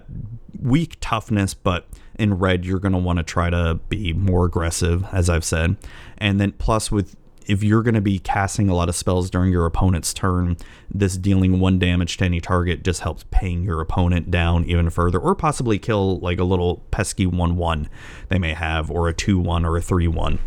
weak 0.60 0.96
toughness, 1.00 1.54
but 1.54 1.86
in 2.18 2.34
red 2.34 2.64
you're 2.64 2.78
going 2.78 2.92
to 2.92 2.98
want 2.98 3.18
to 3.18 3.22
try 3.22 3.50
to 3.50 3.80
be 3.88 4.12
more 4.12 4.44
aggressive, 4.44 5.04
as 5.12 5.28
I've 5.28 5.44
said. 5.44 5.76
And 6.18 6.40
then 6.40 6.52
plus 6.52 6.90
with 6.90 7.16
if 7.46 7.62
you're 7.62 7.82
going 7.82 7.94
to 7.94 8.00
be 8.00 8.18
casting 8.18 8.68
a 8.68 8.74
lot 8.74 8.88
of 8.88 8.94
spells 8.94 9.30
during 9.30 9.50
your 9.50 9.66
opponent's 9.66 10.14
turn, 10.14 10.56
this 10.88 11.16
dealing 11.16 11.60
one 11.60 11.78
damage 11.78 12.16
to 12.18 12.24
any 12.24 12.40
target 12.40 12.84
just 12.84 13.00
helps 13.00 13.24
paying 13.30 13.64
your 13.64 13.80
opponent 13.80 14.30
down 14.30 14.64
even 14.64 14.90
further, 14.90 15.18
or 15.18 15.34
possibly 15.34 15.78
kill 15.78 16.18
like 16.20 16.38
a 16.38 16.44
little 16.44 16.78
pesky 16.90 17.26
1 17.26 17.56
1 17.56 17.88
they 18.28 18.38
may 18.38 18.54
have, 18.54 18.90
or 18.90 19.08
a 19.08 19.12
2 19.12 19.38
1 19.38 19.64
or 19.64 19.76
a 19.76 19.82
3 19.82 20.08
1. 20.08 20.38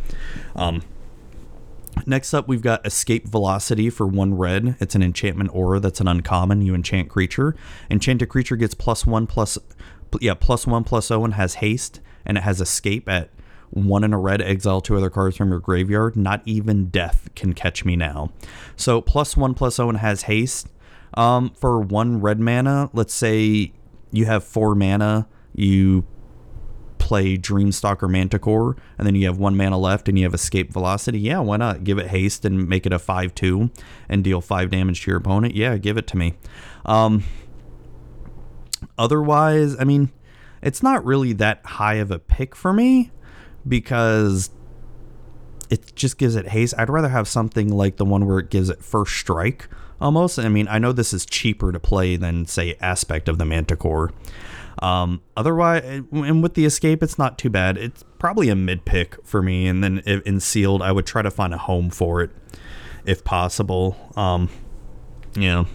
Um, 0.55 0.81
Next 2.05 2.33
up, 2.33 2.47
we've 2.47 2.61
got 2.61 2.85
Escape 2.85 3.27
Velocity 3.27 3.89
for 3.89 4.05
one 4.05 4.35
red. 4.35 4.75
It's 4.79 4.95
an 4.95 5.01
enchantment 5.01 5.49
aura 5.53 5.79
that's 5.79 5.99
an 5.99 6.07
uncommon. 6.07 6.61
You 6.61 6.75
enchant 6.75 7.09
creature. 7.09 7.55
Enchanted 7.89 8.29
creature 8.29 8.55
gets 8.55 8.73
plus 8.73 9.05
one 9.05 9.25
plus, 9.27 9.57
yeah, 10.21 10.35
plus 10.35 10.67
one 10.67 10.83
plus 10.83 11.07
zero 11.07 11.25
and 11.25 11.33
has 11.33 11.55
haste, 11.55 12.01
and 12.25 12.37
it 12.37 12.41
has 12.41 12.61
escape 12.61 13.09
at 13.09 13.31
one 13.71 14.03
in 14.03 14.13
a 14.13 14.19
red, 14.19 14.41
exile 14.41 14.81
two 14.81 14.95
other 14.95 15.09
cards 15.09 15.35
from 15.35 15.49
your 15.49 15.59
graveyard. 15.59 16.15
Not 16.15 16.41
even 16.45 16.89
death 16.89 17.29
can 17.35 17.53
catch 17.53 17.83
me 17.83 17.95
now. 17.95 18.31
So 18.75 19.01
plus 19.01 19.35
one 19.35 19.53
plus 19.53 19.75
zero 19.75 19.89
and 19.89 19.97
has 19.97 20.23
haste. 20.23 20.67
Um, 21.15 21.51
for 21.51 21.79
one 21.79 22.21
red 22.21 22.39
mana, 22.39 22.89
let's 22.93 23.13
say 23.13 23.73
you 24.11 24.25
have 24.25 24.43
four 24.43 24.75
mana, 24.75 25.27
you 25.53 26.05
play 26.97 27.37
Dreamstalker 27.37 28.09
Manticore, 28.09 28.75
and 28.97 29.05
then 29.05 29.15
you 29.15 29.25
have 29.27 29.37
one 29.37 29.55
mana 29.55 29.77
left 29.77 30.09
and 30.09 30.17
you 30.17 30.25
have 30.25 30.33
Escape 30.33 30.71
Velocity, 30.71 31.19
yeah, 31.19 31.39
why 31.39 31.57
not 31.57 31.83
give 31.83 31.97
it 31.97 32.07
haste 32.07 32.45
and 32.45 32.67
make 32.67 32.85
it 32.85 32.93
a 32.93 32.99
5 32.99 33.35
2 33.35 33.69
and 34.09 34.23
deal 34.23 34.41
5 34.41 34.69
damage 34.69 35.03
to 35.03 35.11
your 35.11 35.17
opponent? 35.17 35.55
Yeah, 35.55 35.77
give 35.77 35.97
it 35.97 36.07
to 36.07 36.17
me. 36.17 36.35
Um, 36.85 37.23
otherwise, 38.97 39.75
I 39.79 39.83
mean, 39.83 40.11
it's 40.61 40.81
not 40.81 41.05
really 41.05 41.33
that 41.33 41.65
high 41.65 41.95
of 41.95 42.11
a 42.11 42.19
pick 42.19 42.55
for 42.55 42.73
me 42.73 43.11
because 43.67 44.49
it 45.69 45.95
just 45.95 46.17
gives 46.17 46.35
it 46.35 46.49
haste. 46.49 46.73
I'd 46.77 46.89
rather 46.89 47.09
have 47.09 47.27
something 47.27 47.69
like 47.69 47.97
the 47.97 48.05
one 48.05 48.25
where 48.25 48.39
it 48.39 48.49
gives 48.49 48.69
it 48.69 48.83
first 48.83 49.15
strike 49.15 49.67
almost. 49.99 50.39
I 50.39 50.49
mean, 50.49 50.67
I 50.67 50.79
know 50.79 50.91
this 50.91 51.13
is 51.13 51.25
cheaper 51.25 51.71
to 51.71 51.79
play 51.79 52.15
than, 52.15 52.45
say, 52.45 52.75
Aspect 52.81 53.27
of 53.27 53.37
the 53.37 53.45
Manticore. 53.45 54.11
Um, 54.79 55.21
otherwise, 55.37 55.83
and 56.11 56.43
with 56.43 56.53
the 56.53 56.65
escape, 56.65 57.01
it's 57.01 57.17
not 57.17 57.37
too 57.37 57.49
bad. 57.49 57.77
It's 57.77 58.03
probably 58.19 58.49
a 58.49 58.55
mid 58.55 58.85
pick 58.85 59.23
for 59.25 59.41
me. 59.41 59.67
And 59.67 59.83
then 59.83 59.99
in 59.99 60.39
sealed, 60.39 60.81
I 60.81 60.91
would 60.91 61.05
try 61.05 61.21
to 61.21 61.31
find 61.31 61.53
a 61.53 61.57
home 61.57 61.89
for 61.89 62.21
it 62.21 62.31
if 63.05 63.23
possible. 63.23 63.97
Um, 64.15 64.49
yeah. 65.35 65.65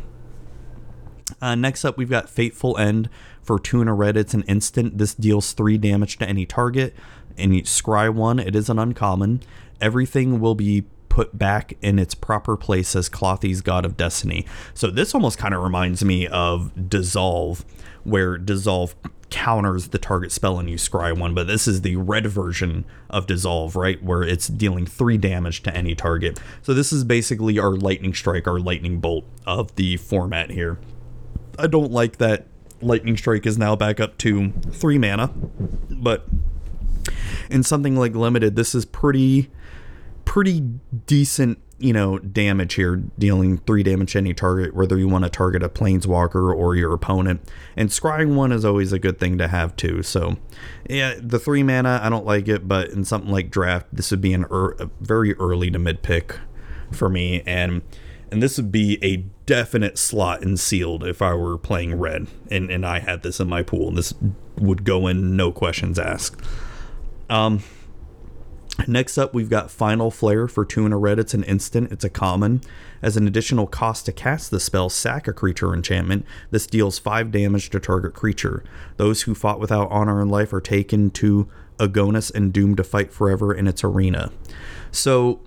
Uh, 1.40 1.54
next 1.54 1.84
up, 1.84 1.96
we've 1.96 2.10
got 2.10 2.28
Fateful 2.28 2.76
End 2.76 3.08
for 3.42 3.58
two 3.58 3.80
in 3.80 3.88
a 3.88 3.94
red. 3.94 4.16
It's 4.16 4.34
an 4.34 4.42
instant. 4.42 4.98
This 4.98 5.14
deals 5.14 5.52
three 5.52 5.78
damage 5.78 6.18
to 6.18 6.28
any 6.28 6.44
target. 6.44 6.94
And 7.38 7.52
scry 7.64 8.12
one, 8.12 8.38
it 8.38 8.54
is 8.54 8.68
an 8.68 8.78
uncommon. 8.78 9.42
Everything 9.80 10.40
will 10.40 10.54
be 10.54 10.84
put 11.08 11.36
back 11.36 11.76
in 11.82 11.98
its 11.98 12.14
proper 12.14 12.56
place 12.56 12.94
as 12.94 13.08
Klothys 13.08 13.62
God 13.62 13.84
of 13.84 13.96
Destiny. 13.96 14.46
So 14.74 14.90
this 14.90 15.14
almost 15.14 15.38
kind 15.38 15.54
of 15.54 15.62
reminds 15.62 16.04
me 16.04 16.26
of 16.26 16.88
Dissolve, 16.88 17.64
where 18.04 18.38
Dissolve 18.38 18.94
counters 19.30 19.88
the 19.88 19.98
target 19.98 20.32
spell 20.32 20.58
and 20.58 20.68
you 20.68 20.76
scry 20.76 21.16
one, 21.16 21.34
but 21.34 21.46
this 21.46 21.68
is 21.68 21.82
the 21.82 21.96
red 21.96 22.26
version 22.26 22.84
of 23.08 23.26
Dissolve, 23.26 23.76
right? 23.76 24.02
Where 24.02 24.22
it's 24.22 24.48
dealing 24.48 24.86
three 24.86 25.16
damage 25.16 25.62
to 25.62 25.74
any 25.74 25.94
target. 25.94 26.40
So 26.62 26.74
this 26.74 26.92
is 26.92 27.04
basically 27.04 27.58
our 27.58 27.70
Lightning 27.70 28.12
Strike, 28.12 28.46
our 28.46 28.58
Lightning 28.58 28.98
Bolt 28.98 29.24
of 29.46 29.74
the 29.76 29.96
format 29.96 30.50
here. 30.50 30.78
I 31.58 31.66
don't 31.66 31.92
like 31.92 32.18
that 32.18 32.46
Lightning 32.82 33.16
Strike 33.16 33.46
is 33.46 33.58
now 33.58 33.76
back 33.76 34.00
up 34.00 34.18
to 34.18 34.50
three 34.72 34.98
mana, 34.98 35.28
but 35.90 36.26
in 37.50 37.62
something 37.62 37.96
like 37.96 38.14
Limited, 38.14 38.56
this 38.56 38.74
is 38.74 38.84
pretty 38.84 39.50
pretty 40.24 40.60
decent, 41.06 41.58
you 41.80 41.92
know, 41.92 42.18
damage 42.18 42.74
here, 42.74 42.96
dealing 43.18 43.58
three 43.58 43.82
damage 43.82 44.12
to 44.12 44.18
any 44.18 44.34
target, 44.34 44.74
whether 44.74 44.98
you 44.98 45.08
want 45.08 45.24
to 45.24 45.30
target 45.30 45.62
a 45.62 45.68
planeswalker 45.68 46.54
or 46.54 46.76
your 46.76 46.92
opponent. 46.92 47.40
And 47.74 47.88
scrying 47.88 48.34
one 48.34 48.52
is 48.52 48.64
always 48.64 48.92
a 48.92 48.98
good 48.98 49.18
thing 49.18 49.38
to 49.38 49.48
have 49.48 49.74
too. 49.76 50.02
So, 50.02 50.36
yeah, 50.88 51.14
the 51.18 51.38
three 51.38 51.62
mana, 51.62 52.00
I 52.02 52.10
don't 52.10 52.26
like 52.26 52.48
it, 52.48 52.68
but 52.68 52.90
in 52.90 53.04
something 53.04 53.30
like 53.30 53.50
draft, 53.50 53.86
this 53.92 54.10
would 54.10 54.20
be 54.20 54.34
an 54.34 54.44
er- 54.50 54.76
a 54.78 54.90
very 55.00 55.34
early 55.36 55.70
to 55.70 55.78
mid 55.78 56.02
pick 56.02 56.38
for 56.92 57.08
me, 57.08 57.42
and 57.46 57.82
and 58.30 58.42
this 58.42 58.58
would 58.58 58.70
be 58.70 58.98
a 59.02 59.24
definite 59.46 59.98
slot 59.98 60.42
in 60.42 60.56
sealed 60.56 61.02
if 61.02 61.20
I 61.22 61.34
were 61.34 61.58
playing 61.58 61.94
red 61.94 62.28
and 62.50 62.70
and 62.70 62.86
I 62.86 63.00
had 63.00 63.22
this 63.22 63.40
in 63.40 63.48
my 63.48 63.62
pool. 63.62 63.88
And 63.88 63.98
this 63.98 64.14
would 64.56 64.84
go 64.84 65.06
in, 65.06 65.34
no 65.36 65.50
questions 65.50 65.98
asked. 65.98 66.44
Um, 67.30 67.62
Next 68.86 69.18
up, 69.18 69.34
we've 69.34 69.50
got 69.50 69.70
Final 69.70 70.10
Flare 70.10 70.48
for 70.48 70.64
two 70.64 70.86
in 70.86 70.92
a 70.92 70.98
red. 70.98 71.18
It's 71.18 71.34
an 71.34 71.44
instant, 71.44 71.92
it's 71.92 72.04
a 72.04 72.10
common. 72.10 72.60
As 73.02 73.16
an 73.16 73.26
additional 73.26 73.66
cost 73.66 74.06
to 74.06 74.12
cast 74.12 74.50
the 74.50 74.60
spell, 74.60 74.88
sack 74.88 75.28
a 75.28 75.32
creature 75.32 75.74
enchantment. 75.74 76.24
This 76.50 76.66
deals 76.66 76.98
5 76.98 77.30
damage 77.30 77.70
to 77.70 77.80
target 77.80 78.14
creature. 78.14 78.64
Those 78.96 79.22
who 79.22 79.34
fought 79.34 79.60
without 79.60 79.90
honor 79.90 80.20
and 80.20 80.30
life 80.30 80.52
are 80.52 80.60
taken 80.60 81.10
to 81.10 81.48
Agonas 81.78 82.32
and 82.34 82.52
doomed 82.52 82.76
to 82.76 82.84
fight 82.84 83.12
forever 83.12 83.54
in 83.54 83.66
its 83.66 83.82
arena. 83.82 84.30
So, 84.90 85.40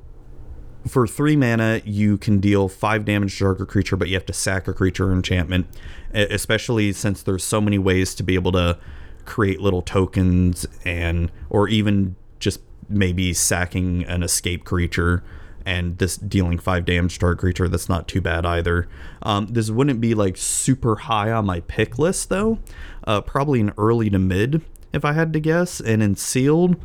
for 0.88 1.08
3 1.08 1.36
mana, 1.36 1.82
you 1.86 2.18
can 2.18 2.40
deal 2.40 2.68
5 2.68 3.06
damage 3.06 3.38
to 3.38 3.44
target 3.44 3.68
creature, 3.70 3.96
but 3.96 4.10
you 4.10 4.16
have 4.16 4.25
to 4.25 4.34
sack 4.34 4.68
a 4.68 4.74
creature 4.74 5.12
enchantment, 5.12 5.68
especially 6.13 6.92
since 6.92 7.24
there's 7.24 7.44
so 7.44 7.62
many 7.62 7.78
ways 7.78 8.16
to 8.16 8.24
be 8.24 8.36
able 8.36 8.52
to 8.54 8.78
create 9.25 9.62
little 9.62 9.82
tokens 9.82 10.66
and 10.84 11.32
or 11.50 11.70
even 11.70 12.16
just 12.40 12.60
maybe 12.94 13.34
sacking 13.34 14.04
an 14.06 14.24
escape 14.24 14.66
creature 14.66 15.24
and 15.66 15.98
this 15.98 16.18
dealing 16.18 16.58
five 16.58 16.86
damage 16.86 17.20
to 17.20 17.26
our 17.26 17.36
creature. 17.36 17.68
That's 17.68 17.90
not 17.90 18.08
too 18.08 18.22
bad 18.22 18.46
either. 18.46 18.88
Um, 19.22 19.48
this 19.48 19.70
wouldn't 19.70 20.02
be 20.02 20.14
like 20.14 20.38
super 20.38 20.96
high 20.96 21.32
on 21.32 21.46
my 21.46 21.62
pick 21.62 21.98
list 21.98 22.30
though. 22.30 22.60
Uh, 23.06 23.22
probably 23.22 23.62
an 23.62 23.74
early 23.78 24.10
to 24.10 24.20
mid 24.20 24.62
if 24.92 25.06
I 25.06 25.14
had 25.14 25.34
to 25.34 25.40
guess. 25.40 25.80
And 25.80 26.04
in 26.04 26.16
sealed, 26.16 26.76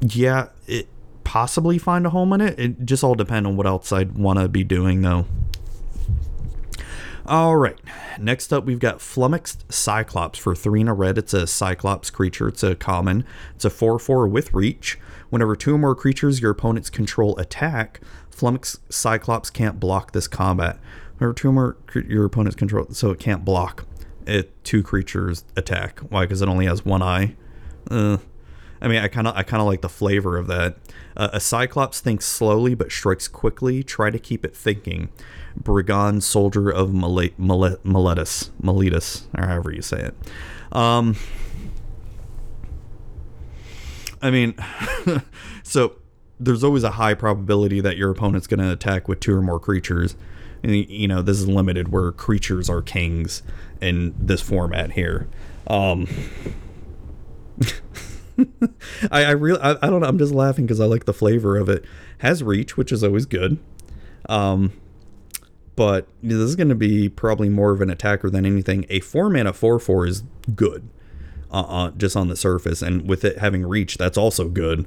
yeah, 0.00 0.48
it 0.66 0.88
possibly 1.24 1.78
find 1.78 2.06
a 2.06 2.10
home 2.10 2.32
in 2.32 2.40
it. 2.40 2.58
It 2.58 2.84
just 2.84 3.04
all 3.04 3.14
depend 3.14 3.46
on 3.46 3.56
what 3.56 3.66
else 3.66 3.92
I'd 3.92 4.18
want 4.18 4.38
to 4.38 4.48
be 4.48 4.64
doing 4.64 5.02
though. 5.02 5.26
All 7.24 7.56
right. 7.56 7.78
Next 8.18 8.52
up, 8.52 8.64
we've 8.64 8.80
got 8.80 9.00
Flummoxed 9.00 9.70
Cyclops 9.72 10.38
for 10.38 10.56
three 10.56 10.82
a 10.82 10.92
red. 10.92 11.18
It's 11.18 11.32
a 11.32 11.46
Cyclops 11.46 12.10
creature. 12.10 12.48
It's 12.48 12.64
a 12.64 12.74
common. 12.74 13.24
It's 13.54 13.64
a 13.64 13.70
4 13.70 14.00
4 14.00 14.26
with 14.26 14.52
reach. 14.52 14.98
Whenever 15.30 15.54
two 15.54 15.76
or 15.76 15.78
more 15.78 15.94
creatures 15.94 16.40
your 16.40 16.50
opponents 16.50 16.90
control 16.90 17.38
attack, 17.38 18.00
Flummoxed 18.30 18.92
Cyclops 18.92 19.50
can't 19.50 19.78
block 19.78 20.12
this 20.12 20.26
combat. 20.26 20.80
Whenever 21.18 21.32
two 21.32 21.50
or 21.50 21.52
more 21.52 21.76
your 21.94 22.24
opponents 22.24 22.56
control, 22.56 22.86
so 22.90 23.10
it 23.10 23.20
can't 23.20 23.44
block 23.44 23.86
it 24.26 24.52
two 24.64 24.82
creatures 24.82 25.44
attack. 25.56 26.00
Why? 26.00 26.22
Because 26.24 26.42
it 26.42 26.48
only 26.48 26.66
has 26.66 26.84
one 26.84 27.02
eye. 27.02 27.36
Uh, 27.90 28.18
I 28.80 28.88
mean, 28.88 28.98
I 28.98 29.06
kind 29.06 29.28
of 29.28 29.36
I 29.36 29.44
kind 29.44 29.60
of 29.60 29.68
like 29.68 29.80
the 29.80 29.88
flavor 29.88 30.36
of 30.36 30.48
that. 30.48 30.76
Uh, 31.16 31.28
a 31.32 31.40
Cyclops 31.40 32.00
thinks 32.00 32.24
slowly 32.26 32.74
but 32.74 32.90
strikes 32.90 33.28
quickly. 33.28 33.84
Try 33.84 34.10
to 34.10 34.18
keep 34.18 34.44
it 34.44 34.56
thinking 34.56 35.10
brigand 35.56 36.24
soldier 36.24 36.70
of 36.70 36.90
Meletis, 36.90 38.50
Meletis, 38.60 39.22
or 39.36 39.46
however 39.46 39.72
you 39.72 39.82
say 39.82 40.00
it. 40.00 40.14
Um, 40.76 41.16
I 44.20 44.30
mean, 44.30 44.54
so 45.62 45.96
there's 46.38 46.64
always 46.64 46.84
a 46.84 46.92
high 46.92 47.14
probability 47.14 47.80
that 47.80 47.96
your 47.96 48.10
opponent's 48.10 48.46
going 48.46 48.60
to 48.60 48.70
attack 48.70 49.08
with 49.08 49.20
two 49.20 49.34
or 49.36 49.42
more 49.42 49.60
creatures. 49.60 50.16
And, 50.62 50.74
you 50.88 51.08
know, 51.08 51.22
this 51.22 51.38
is 51.38 51.48
limited 51.48 51.88
where 51.88 52.12
creatures 52.12 52.70
are 52.70 52.82
kings 52.82 53.42
in 53.80 54.14
this 54.18 54.40
format 54.40 54.92
here. 54.92 55.28
Um, 55.66 56.06
I, 59.10 59.24
I 59.24 59.30
really, 59.30 59.60
I, 59.60 59.72
I, 59.82 59.90
don't 59.90 60.00
know. 60.00 60.06
I'm 60.06 60.18
just 60.18 60.32
laughing 60.32 60.66
because 60.66 60.80
I 60.80 60.86
like 60.86 61.04
the 61.04 61.12
flavor 61.12 61.56
of 61.56 61.68
it. 61.68 61.84
Has 62.18 62.42
reach, 62.42 62.76
which 62.76 62.92
is 62.92 63.02
always 63.02 63.26
good. 63.26 63.58
Um, 64.28 64.72
but 65.76 66.06
this 66.22 66.38
is 66.38 66.56
going 66.56 66.68
to 66.68 66.74
be 66.74 67.08
probably 67.08 67.48
more 67.48 67.72
of 67.72 67.80
an 67.80 67.90
attacker 67.90 68.28
than 68.28 68.44
anything. 68.44 68.86
A 68.88 69.00
four 69.00 69.30
mana 69.30 69.52
four 69.52 69.78
four 69.78 70.06
is 70.06 70.22
good, 70.54 70.88
uh, 71.50 71.60
uh, 71.60 71.90
just 71.92 72.16
on 72.16 72.28
the 72.28 72.36
surface, 72.36 72.82
and 72.82 73.08
with 73.08 73.24
it 73.24 73.38
having 73.38 73.66
reach, 73.66 73.96
that's 73.98 74.18
also 74.18 74.48
good. 74.48 74.86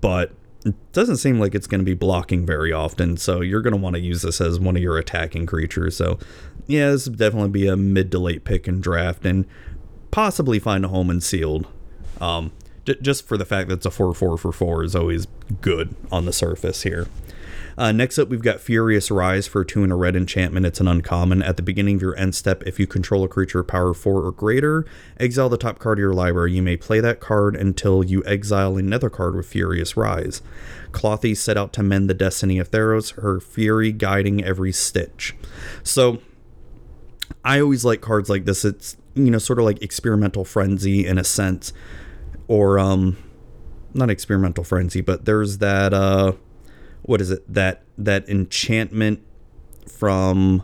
But 0.00 0.32
it 0.64 0.74
doesn't 0.92 1.18
seem 1.18 1.38
like 1.38 1.54
it's 1.54 1.68
going 1.68 1.80
to 1.80 1.84
be 1.84 1.94
blocking 1.94 2.44
very 2.44 2.72
often, 2.72 3.16
so 3.16 3.40
you're 3.40 3.62
going 3.62 3.74
to 3.74 3.80
want 3.80 3.94
to 3.94 4.00
use 4.00 4.22
this 4.22 4.40
as 4.40 4.58
one 4.58 4.76
of 4.76 4.82
your 4.82 4.98
attacking 4.98 5.46
creatures. 5.46 5.96
So, 5.96 6.18
yeah, 6.66 6.90
this 6.90 7.08
would 7.08 7.18
definitely 7.18 7.50
be 7.50 7.68
a 7.68 7.76
mid 7.76 8.10
to 8.10 8.18
late 8.18 8.42
pick 8.44 8.66
in 8.66 8.80
draft, 8.80 9.24
and 9.24 9.46
possibly 10.10 10.58
find 10.58 10.84
a 10.84 10.88
home 10.88 11.08
in 11.08 11.20
sealed. 11.20 11.68
Um, 12.20 12.50
j- 12.84 12.96
just 13.00 13.28
for 13.28 13.36
the 13.36 13.44
fact 13.44 13.68
that 13.68 13.76
it's 13.76 13.86
a 13.86 13.90
four 13.92 14.12
four 14.12 14.36
for 14.36 14.50
four 14.50 14.82
is 14.82 14.96
always 14.96 15.28
good 15.60 15.94
on 16.10 16.24
the 16.24 16.32
surface 16.32 16.82
here. 16.82 17.06
Uh, 17.78 17.92
next 17.92 18.18
up, 18.18 18.28
we've 18.28 18.42
got 18.42 18.58
Furious 18.58 19.10
Rise 19.10 19.46
for 19.46 19.62
two 19.62 19.82
and 19.82 19.92
a 19.92 19.96
red 19.96 20.16
enchantment. 20.16 20.64
It's 20.64 20.80
an 20.80 20.88
uncommon. 20.88 21.42
At 21.42 21.56
the 21.56 21.62
beginning 21.62 21.96
of 21.96 22.02
your 22.02 22.16
end 22.16 22.34
step, 22.34 22.62
if 22.64 22.80
you 22.80 22.86
control 22.86 23.22
a 23.22 23.28
creature 23.28 23.62
power 23.62 23.92
four 23.92 24.24
or 24.24 24.32
greater, 24.32 24.86
exile 25.20 25.50
the 25.50 25.58
top 25.58 25.78
card 25.78 25.98
of 25.98 26.00
your 26.00 26.14
library. 26.14 26.54
You 26.54 26.62
may 26.62 26.78
play 26.78 27.00
that 27.00 27.20
card 27.20 27.54
until 27.54 28.02
you 28.02 28.24
exile 28.24 28.78
another 28.78 29.10
card 29.10 29.36
with 29.36 29.46
Furious 29.46 29.94
Rise. 29.94 30.40
Klothys 30.92 31.36
set 31.36 31.58
out 31.58 31.74
to 31.74 31.82
mend 31.82 32.08
the 32.08 32.14
destiny 32.14 32.58
of 32.58 32.70
Theros, 32.70 33.20
her 33.20 33.40
fury 33.40 33.92
guiding 33.92 34.42
every 34.42 34.72
stitch. 34.72 35.34
So, 35.82 36.22
I 37.44 37.60
always 37.60 37.84
like 37.84 38.00
cards 38.00 38.30
like 38.30 38.46
this. 38.46 38.64
It's 38.64 38.96
you 39.14 39.30
know 39.30 39.38
sort 39.38 39.58
of 39.58 39.66
like 39.66 39.82
experimental 39.82 40.46
frenzy 40.46 41.06
in 41.06 41.18
a 41.18 41.24
sense, 41.24 41.74
or 42.48 42.78
um, 42.78 43.18
not 43.92 44.08
experimental 44.08 44.64
frenzy, 44.64 45.02
but 45.02 45.26
there's 45.26 45.58
that 45.58 45.92
uh 45.92 46.32
what 47.06 47.20
is 47.20 47.30
it 47.30 47.42
that 47.52 47.82
that 47.96 48.28
enchantment 48.28 49.22
from 49.88 50.62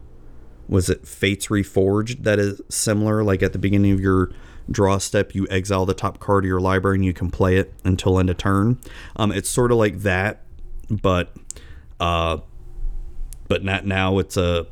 was 0.69 0.91
it 0.91 1.07
Fates 1.07 1.47
Reforged 1.47 2.25
that 2.25 2.39
is 2.39 2.61
similar? 2.69 3.23
Like 3.25 3.43
at 3.43 3.53
the 3.53 3.59
beginning 3.59 3.93
of 3.93 4.01
your 4.01 4.33
draw 4.71 4.99
step 4.99 5.35
you 5.35 5.47
exile 5.51 5.87
the 5.87 5.95
top 5.95 6.19
card 6.19 6.45
of 6.45 6.49
your 6.49 6.61
library 6.61 6.97
and 6.97 7.05
you 7.05 7.13
can 7.13 7.31
play 7.31 7.57
it 7.57 7.73
until 7.85 8.19
end 8.19 8.31
of 8.31 8.37
turn. 8.37 8.79
Um 9.17 9.33
it's 9.33 9.49
sort 9.49 9.73
of 9.73 9.79
like 9.79 9.99
that 10.01 10.43
but 10.91 11.35
uh 12.01 12.39
but 13.49 13.65
not 13.65 13.87
now 13.87 14.19
it's 14.19 14.37
a 14.37 14.67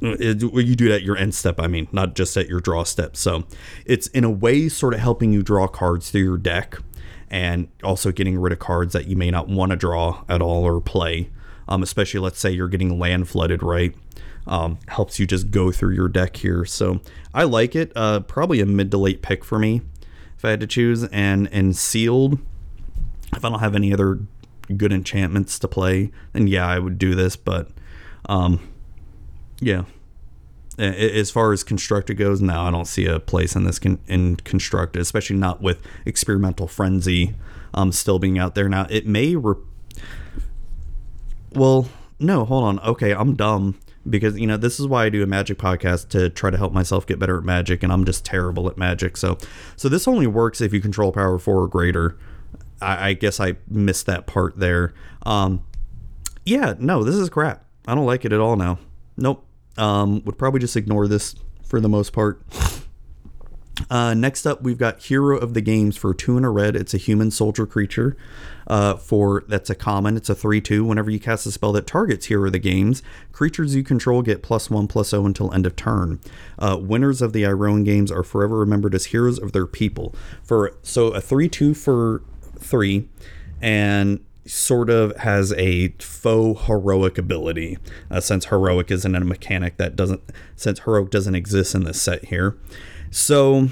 it, 0.00 0.42
you 0.42 0.76
do 0.76 0.86
it 0.86 0.92
at 0.92 1.02
your 1.02 1.16
end 1.16 1.34
step 1.34 1.58
i 1.58 1.66
mean 1.66 1.88
not 1.90 2.14
just 2.14 2.36
at 2.36 2.48
your 2.48 2.60
draw 2.60 2.82
step. 2.82 3.16
So 3.16 3.44
it's 3.84 4.06
in 4.08 4.24
a 4.24 4.30
way 4.30 4.68
sort 4.68 4.94
of 4.94 5.00
helping 5.00 5.32
you 5.32 5.42
draw 5.42 5.66
cards 5.68 6.10
through 6.10 6.22
your 6.22 6.38
deck 6.38 6.78
and 7.30 7.68
also 7.82 8.12
getting 8.12 8.38
rid 8.38 8.52
of 8.52 8.58
cards 8.58 8.92
that 8.92 9.06
you 9.06 9.16
may 9.16 9.30
not 9.30 9.48
want 9.48 9.70
to 9.70 9.76
draw 9.76 10.24
at 10.28 10.40
all 10.40 10.64
or 10.64 10.80
play. 10.80 11.30
Um, 11.68 11.82
especially, 11.82 12.20
let's 12.20 12.38
say 12.38 12.50
you're 12.50 12.68
getting 12.68 12.98
land 12.98 13.28
flooded, 13.28 13.62
right? 13.62 13.94
Um, 14.46 14.78
helps 14.86 15.18
you 15.18 15.26
just 15.26 15.50
go 15.50 15.72
through 15.72 15.94
your 15.94 16.08
deck 16.08 16.36
here. 16.36 16.64
So 16.64 17.00
I 17.34 17.42
like 17.44 17.74
it. 17.74 17.90
Uh, 17.96 18.20
probably 18.20 18.60
a 18.60 18.66
mid 18.66 18.92
to 18.92 18.98
late 18.98 19.20
pick 19.20 19.44
for 19.44 19.58
me 19.58 19.82
if 20.36 20.44
I 20.44 20.50
had 20.50 20.60
to 20.60 20.66
choose. 20.66 21.04
And 21.04 21.48
and 21.52 21.76
sealed, 21.76 22.38
if 23.34 23.44
I 23.44 23.50
don't 23.50 23.60
have 23.60 23.74
any 23.74 23.92
other 23.92 24.20
good 24.76 24.92
enchantments 24.92 25.58
to 25.60 25.68
play, 25.68 26.12
then 26.32 26.46
yeah, 26.46 26.66
I 26.66 26.78
would 26.78 26.98
do 26.98 27.14
this. 27.16 27.34
But 27.34 27.68
um, 28.26 28.60
yeah, 29.60 29.84
as 30.78 31.30
far 31.30 31.52
as 31.52 31.64
constructed 31.64 32.14
goes, 32.14 32.40
now 32.42 32.66
I 32.66 32.70
don't 32.70 32.86
see 32.86 33.06
a 33.06 33.18
place 33.18 33.56
in 33.56 33.64
this 33.64 33.78
con- 33.78 34.00
in 34.06 34.36
constructed, 34.36 35.00
especially 35.00 35.36
not 35.36 35.62
with 35.62 35.80
experimental 36.04 36.68
frenzy 36.68 37.34
um, 37.74 37.92
still 37.92 38.18
being 38.18 38.38
out 38.38 38.54
there. 38.54 38.68
Now 38.68 38.86
it 38.90 39.06
may. 39.06 39.36
Re- 39.36 39.54
well, 41.52 41.88
no, 42.18 42.44
hold 42.44 42.64
on. 42.64 42.80
Okay, 42.80 43.12
I'm 43.14 43.34
dumb 43.34 43.78
because 44.08 44.38
you 44.38 44.46
know 44.46 44.56
this 44.56 44.78
is 44.78 44.86
why 44.86 45.04
I 45.04 45.08
do 45.08 45.22
a 45.22 45.26
magic 45.26 45.58
podcast 45.58 46.08
to 46.10 46.30
try 46.30 46.50
to 46.50 46.56
help 46.56 46.72
myself 46.72 47.06
get 47.06 47.18
better 47.18 47.38
at 47.38 47.44
magic, 47.44 47.82
and 47.82 47.92
I'm 47.92 48.04
just 48.04 48.24
terrible 48.24 48.68
at 48.68 48.76
magic. 48.76 49.16
So, 49.16 49.38
so 49.76 49.88
this 49.88 50.06
only 50.06 50.26
works 50.26 50.60
if 50.60 50.72
you 50.72 50.80
control 50.80 51.12
power 51.12 51.38
four 51.38 51.62
or 51.62 51.68
greater. 51.68 52.18
I, 52.80 53.10
I 53.10 53.12
guess 53.14 53.40
I 53.40 53.56
missed 53.68 54.06
that 54.06 54.26
part 54.26 54.58
there. 54.58 54.94
Um, 55.24 55.64
yeah, 56.44 56.74
no, 56.78 57.02
this 57.02 57.14
is 57.14 57.28
crap. 57.28 57.64
I 57.86 57.94
don't 57.94 58.06
like 58.06 58.24
it 58.24 58.32
at 58.32 58.40
all 58.40 58.56
now. 58.56 58.78
Nope. 59.16 59.45
Um, 59.78 60.22
would 60.24 60.38
probably 60.38 60.60
just 60.60 60.76
ignore 60.76 61.06
this 61.06 61.34
for 61.64 61.80
the 61.80 61.88
most 61.88 62.12
part. 62.12 62.40
Uh, 63.90 64.14
next 64.14 64.46
up, 64.46 64.62
we've 64.62 64.78
got 64.78 65.02
Hero 65.02 65.36
of 65.36 65.52
the 65.52 65.60
Games 65.60 65.98
for 65.98 66.14
two 66.14 66.38
and 66.38 66.46
a 66.46 66.48
red. 66.48 66.74
It's 66.74 66.94
a 66.94 66.96
human 66.96 67.30
soldier 67.30 67.66
creature. 67.66 68.16
Uh, 68.66 68.96
for 68.96 69.44
that's 69.48 69.68
a 69.68 69.74
common. 69.74 70.16
It's 70.16 70.30
a 70.30 70.34
three-two. 70.34 70.84
Whenever 70.84 71.10
you 71.10 71.20
cast 71.20 71.46
a 71.46 71.52
spell 71.52 71.72
that 71.72 71.86
targets 71.86 72.26
Hero 72.26 72.46
of 72.46 72.52
the 72.52 72.58
Games, 72.58 73.02
creatures 73.32 73.76
you 73.76 73.84
control 73.84 74.22
get 74.22 74.42
plus 74.42 74.70
one 74.70 74.88
plus 74.88 75.10
zero 75.10 75.26
until 75.26 75.52
end 75.52 75.66
of 75.66 75.76
turn. 75.76 76.20
Uh, 76.58 76.78
winners 76.80 77.20
of 77.20 77.32
the 77.32 77.42
Iroan 77.42 77.84
Games 77.84 78.10
are 78.10 78.24
forever 78.24 78.58
remembered 78.58 78.94
as 78.94 79.06
heroes 79.06 79.38
of 79.38 79.52
their 79.52 79.66
people. 79.66 80.14
For 80.42 80.76
so 80.82 81.08
a 81.08 81.20
three-two 81.20 81.74
for 81.74 82.22
three, 82.58 83.08
and 83.60 84.24
sort 84.46 84.90
of 84.90 85.16
has 85.18 85.52
a 85.54 85.88
faux 85.98 86.66
heroic 86.66 87.18
ability 87.18 87.78
uh, 88.10 88.20
since 88.20 88.46
heroic 88.46 88.90
isn't 88.90 89.14
a 89.14 89.20
mechanic 89.20 89.76
that 89.76 89.96
doesn't 89.96 90.20
since 90.54 90.80
heroic 90.80 91.10
doesn't 91.10 91.34
exist 91.34 91.74
in 91.74 91.84
this 91.84 92.00
set 92.00 92.26
here. 92.26 92.56
So 93.10 93.68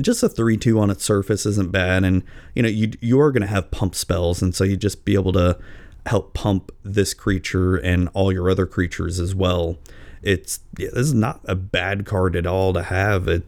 just 0.00 0.22
a 0.22 0.28
3-2 0.28 0.78
on 0.80 0.90
its 0.90 1.02
surface 1.02 1.46
isn't 1.46 1.72
bad 1.72 2.04
and 2.04 2.22
you 2.54 2.62
know 2.62 2.68
you 2.68 2.92
you 3.00 3.18
are 3.20 3.32
going 3.32 3.42
to 3.42 3.48
have 3.48 3.70
pump 3.70 3.94
spells 3.94 4.42
and 4.42 4.54
so 4.54 4.64
you 4.64 4.76
just 4.76 5.04
be 5.04 5.14
able 5.14 5.32
to 5.32 5.58
help 6.06 6.34
pump 6.34 6.70
this 6.82 7.14
creature 7.14 7.76
and 7.76 8.08
all 8.14 8.32
your 8.32 8.50
other 8.50 8.66
creatures 8.66 9.20
as 9.20 9.34
well. 9.34 9.78
It's 10.22 10.60
yeah, 10.78 10.88
this 10.92 11.06
is 11.06 11.14
not 11.14 11.40
a 11.44 11.54
bad 11.54 12.06
card 12.06 12.36
at 12.36 12.46
all 12.46 12.72
to 12.72 12.82
have. 12.82 13.28
It 13.28 13.44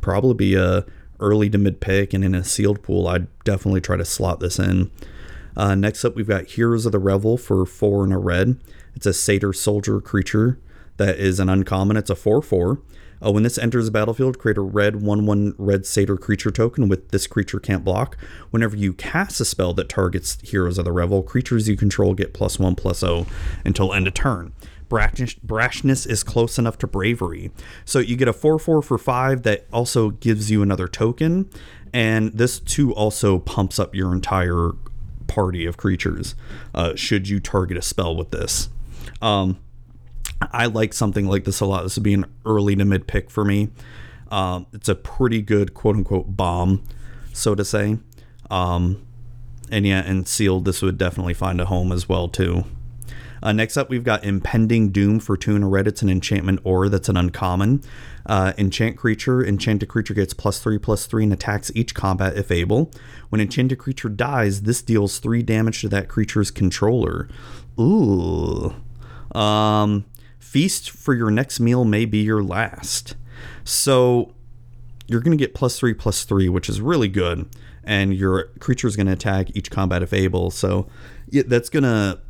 probably 0.00 0.34
be 0.34 0.54
a 0.54 0.84
early 1.22 1.48
to 1.48 1.56
mid 1.56 1.80
pick 1.80 2.12
and 2.12 2.24
in 2.24 2.34
a 2.34 2.42
sealed 2.44 2.82
pool 2.82 3.06
i'd 3.06 3.28
definitely 3.44 3.80
try 3.80 3.96
to 3.96 4.04
slot 4.04 4.40
this 4.40 4.58
in 4.58 4.90
uh, 5.56 5.74
next 5.74 6.04
up, 6.04 6.16
we've 6.16 6.28
got 6.28 6.46
Heroes 6.46 6.86
of 6.86 6.92
the 6.92 6.98
Revel 6.98 7.36
for 7.36 7.64
four 7.66 8.04
and 8.04 8.12
a 8.12 8.18
red. 8.18 8.60
It's 8.94 9.06
a 9.06 9.12
Satyr 9.12 9.52
Soldier 9.52 10.00
creature 10.00 10.58
that 10.96 11.18
is 11.18 11.40
an 11.40 11.48
uncommon. 11.48 11.96
It's 11.96 12.10
a 12.10 12.16
4 12.16 12.42
4. 12.42 12.80
Uh, 13.24 13.30
when 13.30 13.44
this 13.44 13.58
enters 13.58 13.84
the 13.84 13.90
battlefield, 13.92 14.38
create 14.38 14.58
a 14.58 14.62
red 14.62 15.02
1 15.02 15.26
1 15.26 15.54
red 15.58 15.86
Satyr 15.86 16.16
creature 16.16 16.50
token 16.50 16.88
with 16.88 17.10
this 17.10 17.26
creature 17.26 17.60
can't 17.60 17.84
block. 17.84 18.16
Whenever 18.50 18.76
you 18.76 18.92
cast 18.92 19.40
a 19.40 19.44
spell 19.44 19.72
that 19.74 19.88
targets 19.88 20.38
Heroes 20.42 20.78
of 20.78 20.84
the 20.84 20.92
Revel, 20.92 21.22
creatures 21.22 21.68
you 21.68 21.76
control 21.76 22.14
get 22.14 22.34
plus 22.34 22.58
1 22.58 22.74
plus 22.74 23.00
0 23.00 23.26
until 23.64 23.92
end 23.92 24.08
of 24.08 24.14
turn. 24.14 24.52
Brashness, 24.88 26.06
is 26.06 26.22
close 26.22 26.58
enough 26.58 26.76
to 26.78 26.86
bravery. 26.86 27.50
So 27.86 27.98
you 27.98 28.16
get 28.16 28.28
a 28.28 28.32
4 28.32 28.58
4 28.58 28.82
for 28.82 28.98
5 28.98 29.42
that 29.42 29.66
also 29.72 30.10
gives 30.10 30.50
you 30.50 30.62
another 30.62 30.86
token. 30.86 31.48
And 31.94 32.32
this 32.32 32.58
too 32.58 32.92
also 32.94 33.38
pumps 33.38 33.78
up 33.78 33.94
your 33.94 34.12
entire 34.12 34.72
party 35.26 35.66
of 35.66 35.76
creatures 35.76 36.34
uh, 36.74 36.94
should 36.94 37.28
you 37.28 37.40
target 37.40 37.76
a 37.76 37.82
spell 37.82 38.16
with 38.16 38.30
this. 38.30 38.68
Um, 39.20 39.58
I 40.52 40.66
like 40.66 40.92
something 40.92 41.26
like 41.26 41.44
this 41.44 41.60
a 41.60 41.66
lot. 41.66 41.82
This 41.82 41.96
would 41.96 42.02
be 42.02 42.14
an 42.14 42.26
early 42.44 42.74
to 42.76 42.84
mid 42.84 43.06
pick 43.06 43.30
for 43.30 43.44
me. 43.44 43.70
Um, 44.30 44.66
it's 44.72 44.88
a 44.88 44.94
pretty 44.94 45.42
good 45.42 45.74
quote 45.74 45.96
unquote 45.96 46.36
bomb, 46.36 46.82
so 47.32 47.54
to 47.54 47.64
say. 47.64 47.98
Um, 48.50 49.06
and 49.70 49.86
yeah, 49.86 50.02
and 50.04 50.26
sealed, 50.26 50.64
this 50.64 50.82
would 50.82 50.98
definitely 50.98 51.34
find 51.34 51.60
a 51.60 51.66
home 51.66 51.92
as 51.92 52.08
well 52.08 52.28
too. 52.28 52.64
Uh, 53.42 53.52
next 53.52 53.76
up, 53.76 53.90
we've 53.90 54.04
got 54.04 54.24
Impending 54.24 54.90
Doom 54.90 55.18
for 55.18 55.36
two 55.36 55.54
and 55.54 55.64
a 55.64 55.66
red. 55.66 55.88
It's 55.88 56.02
an 56.02 56.08
enchantment 56.08 56.60
or 56.62 56.88
that's 56.88 57.08
an 57.08 57.16
uncommon. 57.16 57.82
Uh, 58.24 58.52
enchant 58.56 58.96
creature. 58.96 59.44
Enchanted 59.44 59.88
creature 59.88 60.14
gets 60.14 60.32
plus 60.32 60.60
three, 60.60 60.78
plus 60.78 61.06
three, 61.06 61.24
and 61.24 61.32
attacks 61.32 61.72
each 61.74 61.94
combat 61.94 62.36
if 62.36 62.50
able. 62.50 62.90
When 63.30 63.40
enchanted 63.40 63.78
creature 63.78 64.08
dies, 64.08 64.62
this 64.62 64.80
deals 64.80 65.18
three 65.18 65.42
damage 65.42 65.80
to 65.80 65.88
that 65.88 66.08
creature's 66.08 66.50
controller. 66.50 67.28
Ooh. 67.80 68.74
Um, 69.34 70.04
feast 70.38 70.90
for 70.90 71.14
your 71.14 71.30
next 71.30 71.58
meal 71.58 71.84
may 71.84 72.04
be 72.04 72.18
your 72.18 72.44
last. 72.44 73.16
So 73.64 74.34
you're 75.08 75.20
going 75.20 75.36
to 75.36 75.42
get 75.42 75.54
plus 75.54 75.78
three, 75.78 75.94
plus 75.94 76.24
three, 76.24 76.48
which 76.48 76.68
is 76.68 76.80
really 76.80 77.08
good. 77.08 77.48
And 77.82 78.14
your 78.14 78.44
creature 78.60 78.86
is 78.86 78.94
going 78.94 79.08
to 79.08 79.12
attack 79.12 79.48
each 79.56 79.68
combat 79.68 80.02
if 80.02 80.12
able. 80.12 80.52
So 80.52 80.86
yeah, 81.28 81.42
that's 81.44 81.68
going 81.68 81.82
to 81.82 82.20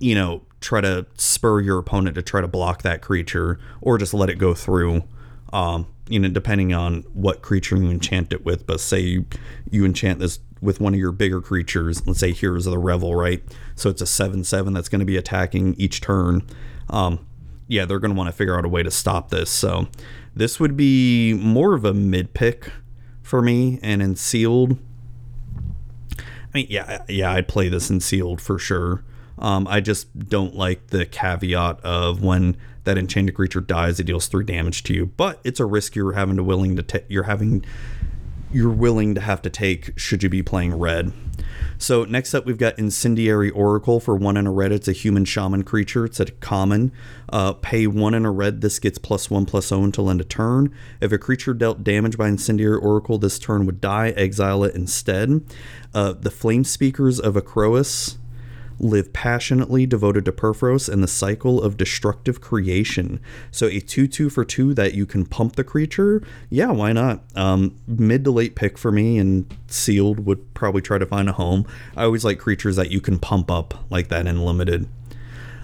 you 0.00 0.14
know, 0.14 0.42
try 0.60 0.80
to 0.80 1.06
spur 1.16 1.60
your 1.60 1.78
opponent 1.78 2.16
to 2.16 2.22
try 2.22 2.40
to 2.40 2.48
block 2.48 2.82
that 2.82 3.00
creature 3.02 3.58
or 3.80 3.98
just 3.98 4.12
let 4.12 4.28
it 4.28 4.38
go 4.38 4.54
through. 4.54 5.04
Um, 5.52 5.86
you 6.08 6.18
know, 6.18 6.28
depending 6.28 6.74
on 6.74 7.02
what 7.12 7.40
creature 7.40 7.76
you 7.76 7.88
enchant 7.88 8.32
it 8.32 8.44
with. 8.44 8.66
But 8.66 8.80
say 8.80 9.00
you, 9.00 9.26
you 9.70 9.84
enchant 9.84 10.18
this 10.18 10.40
with 10.60 10.80
one 10.80 10.92
of 10.92 11.00
your 11.00 11.12
bigger 11.12 11.40
creatures, 11.40 12.06
let's 12.06 12.18
say 12.18 12.32
Heroes 12.32 12.66
of 12.66 12.72
the 12.72 12.78
Revel, 12.78 13.14
right? 13.14 13.42
So 13.76 13.88
it's 13.90 14.02
a 14.02 14.06
7 14.06 14.44
7 14.44 14.72
that's 14.72 14.88
going 14.88 15.00
to 15.00 15.06
be 15.06 15.16
attacking 15.16 15.74
each 15.74 16.00
turn. 16.00 16.42
Um, 16.88 17.26
yeah, 17.68 17.84
they're 17.84 18.00
going 18.00 18.12
to 18.12 18.18
want 18.18 18.28
to 18.28 18.32
figure 18.32 18.58
out 18.58 18.64
a 18.64 18.68
way 18.68 18.82
to 18.82 18.90
stop 18.90 19.30
this. 19.30 19.50
So 19.50 19.86
this 20.34 20.58
would 20.58 20.76
be 20.76 21.34
more 21.34 21.74
of 21.74 21.84
a 21.84 21.94
mid 21.94 22.34
pick 22.34 22.72
for 23.22 23.40
me. 23.40 23.78
And 23.82 24.02
in 24.02 24.16
sealed, 24.16 24.78
I 26.16 26.22
mean, 26.52 26.66
yeah, 26.68 27.04
yeah, 27.08 27.32
I'd 27.32 27.46
play 27.46 27.68
this 27.68 27.88
in 27.90 28.00
sealed 28.00 28.40
for 28.40 28.58
sure. 28.58 29.04
Um, 29.40 29.66
I 29.66 29.80
just 29.80 30.28
don't 30.28 30.54
like 30.54 30.88
the 30.88 31.06
caveat 31.06 31.80
of 31.80 32.22
when 32.22 32.56
that 32.84 32.98
enchanted 32.98 33.34
creature 33.34 33.60
dies, 33.60 34.00
it 34.00 34.04
deals 34.04 34.26
three 34.26 34.44
damage 34.44 34.82
to 34.84 34.94
you. 34.94 35.06
But 35.06 35.40
it's 35.44 35.60
a 35.60 35.64
risk 35.64 35.96
you're 35.96 36.12
having 36.12 36.36
to 36.36 36.44
willing 36.44 36.76
to 36.76 36.82
take. 36.82 37.04
You're 37.08 37.24
having 37.24 37.64
you're 38.52 38.70
willing 38.70 39.14
to 39.14 39.20
have 39.20 39.42
to 39.42 39.50
take 39.50 39.96
should 39.98 40.22
you 40.22 40.28
be 40.28 40.42
playing 40.42 40.78
red. 40.78 41.12
So 41.78 42.04
next 42.04 42.34
up, 42.34 42.44
we've 42.44 42.58
got 42.58 42.78
Incendiary 42.78 43.50
Oracle 43.50 44.00
for 44.00 44.14
one 44.14 44.36
in 44.36 44.46
a 44.46 44.50
red. 44.50 44.72
It's 44.72 44.88
a 44.88 44.92
human 44.92 45.24
shaman 45.24 45.62
creature. 45.62 46.04
It's 46.04 46.20
a 46.20 46.26
common. 46.26 46.92
Uh, 47.30 47.54
pay 47.54 47.86
one 47.86 48.12
in 48.12 48.26
a 48.26 48.30
red. 48.30 48.60
This 48.60 48.78
gets 48.78 48.98
plus 48.98 49.30
one 49.30 49.46
plus 49.46 49.68
zero 49.68 49.84
until 49.84 50.10
end 50.10 50.20
of 50.20 50.28
turn. 50.28 50.74
If 51.00 51.12
a 51.12 51.18
creature 51.18 51.54
dealt 51.54 51.82
damage 51.82 52.18
by 52.18 52.28
Incendiary 52.28 52.76
Oracle 52.76 53.18
this 53.18 53.38
turn 53.38 53.66
would 53.66 53.80
die. 53.80 54.10
Exile 54.10 54.64
it 54.64 54.74
instead. 54.74 55.42
Uh, 55.94 56.12
the 56.12 56.30
Flame 56.30 56.64
Speakers 56.64 57.18
of 57.18 57.34
Akros 57.34 58.18
live 58.80 59.12
passionately 59.12 59.86
devoted 59.86 60.24
to 60.24 60.32
Purphoros 60.32 60.88
and 60.88 61.02
the 61.02 61.08
cycle 61.08 61.62
of 61.62 61.76
destructive 61.76 62.40
creation. 62.40 63.20
So 63.50 63.66
a 63.66 63.80
2 63.80 64.08
2 64.08 64.30
for 64.30 64.44
2 64.44 64.74
that 64.74 64.94
you 64.94 65.06
can 65.06 65.26
pump 65.26 65.56
the 65.56 65.64
creature. 65.64 66.22
Yeah, 66.48 66.72
why 66.72 66.92
not? 66.92 67.22
Um, 67.36 67.76
mid 67.86 68.24
to 68.24 68.30
late 68.30 68.54
pick 68.54 68.78
for 68.78 68.90
me, 68.90 69.18
and 69.18 69.54
sealed 69.68 70.26
would 70.26 70.54
probably 70.54 70.82
try 70.82 70.98
to 70.98 71.06
find 71.06 71.28
a 71.28 71.32
home. 71.32 71.66
I 71.96 72.04
always 72.04 72.24
like 72.24 72.38
creatures 72.38 72.76
that 72.76 72.90
you 72.90 73.00
can 73.00 73.18
pump 73.18 73.50
up 73.50 73.74
like 73.90 74.08
that 74.08 74.26
in 74.26 74.44
limited. 74.44 74.88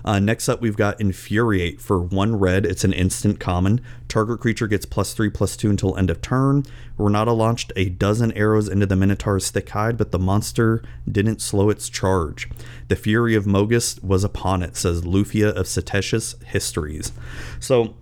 Uh, 0.07 0.21
next 0.21 0.49
up, 0.49 0.61
we've 0.61 0.77
got 0.77 1.01
Infuriate 1.01 1.81
for 1.81 2.01
one 2.01 2.39
red. 2.39 2.65
It's 2.65 2.85
an 2.85 2.93
instant 2.93 3.41
common. 3.41 3.81
Target 4.07 4.39
creature 4.39 4.69
gets 4.69 4.87
plus 4.87 5.13
three, 5.13 5.29
plus 5.29 5.57
two 5.57 5.69
until 5.69 5.97
end 5.97 6.11
of 6.11 6.23
turn. 6.23 6.63
Renata 6.97 7.33
launched 7.33 7.73
a 7.75 7.89
dozen 7.89 8.31
arrows 8.33 8.69
into 8.69 8.87
the 8.87 8.95
Minotaur's 8.95 9.51
thick 9.51 9.69
hide, 9.71 9.97
but 9.99 10.13
the 10.13 10.19
monster 10.19 10.81
didn't 11.11 11.43
slow 11.43 11.71
its 11.71 11.89
charge. 11.89 12.49
The 12.87 12.95
fury 12.95 13.35
of 13.35 13.47
Mogis 13.47 14.03
was 14.05 14.23
upon 14.23 14.63
it, 14.63 14.77
says 14.77 15.03
Lufia 15.03 15.53
of 15.53 15.67
Cetetius 15.67 16.41
Histories. 16.45 17.13
So, 17.59 17.97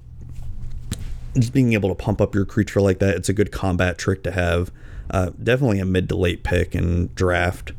just 1.32 1.54
being 1.54 1.72
able 1.72 1.88
to 1.88 1.94
pump 1.94 2.20
up 2.20 2.34
your 2.34 2.44
creature 2.44 2.82
like 2.82 2.98
that, 2.98 3.16
it's 3.16 3.30
a 3.30 3.34
good 3.34 3.50
combat 3.50 3.96
trick 3.96 4.22
to 4.24 4.30
have. 4.30 4.70
Uh, 5.10 5.30
definitely 5.42 5.80
a 5.80 5.86
mid 5.86 6.10
to 6.10 6.16
late 6.16 6.44
pick 6.44 6.74
in 6.74 7.10
draft. 7.14 7.72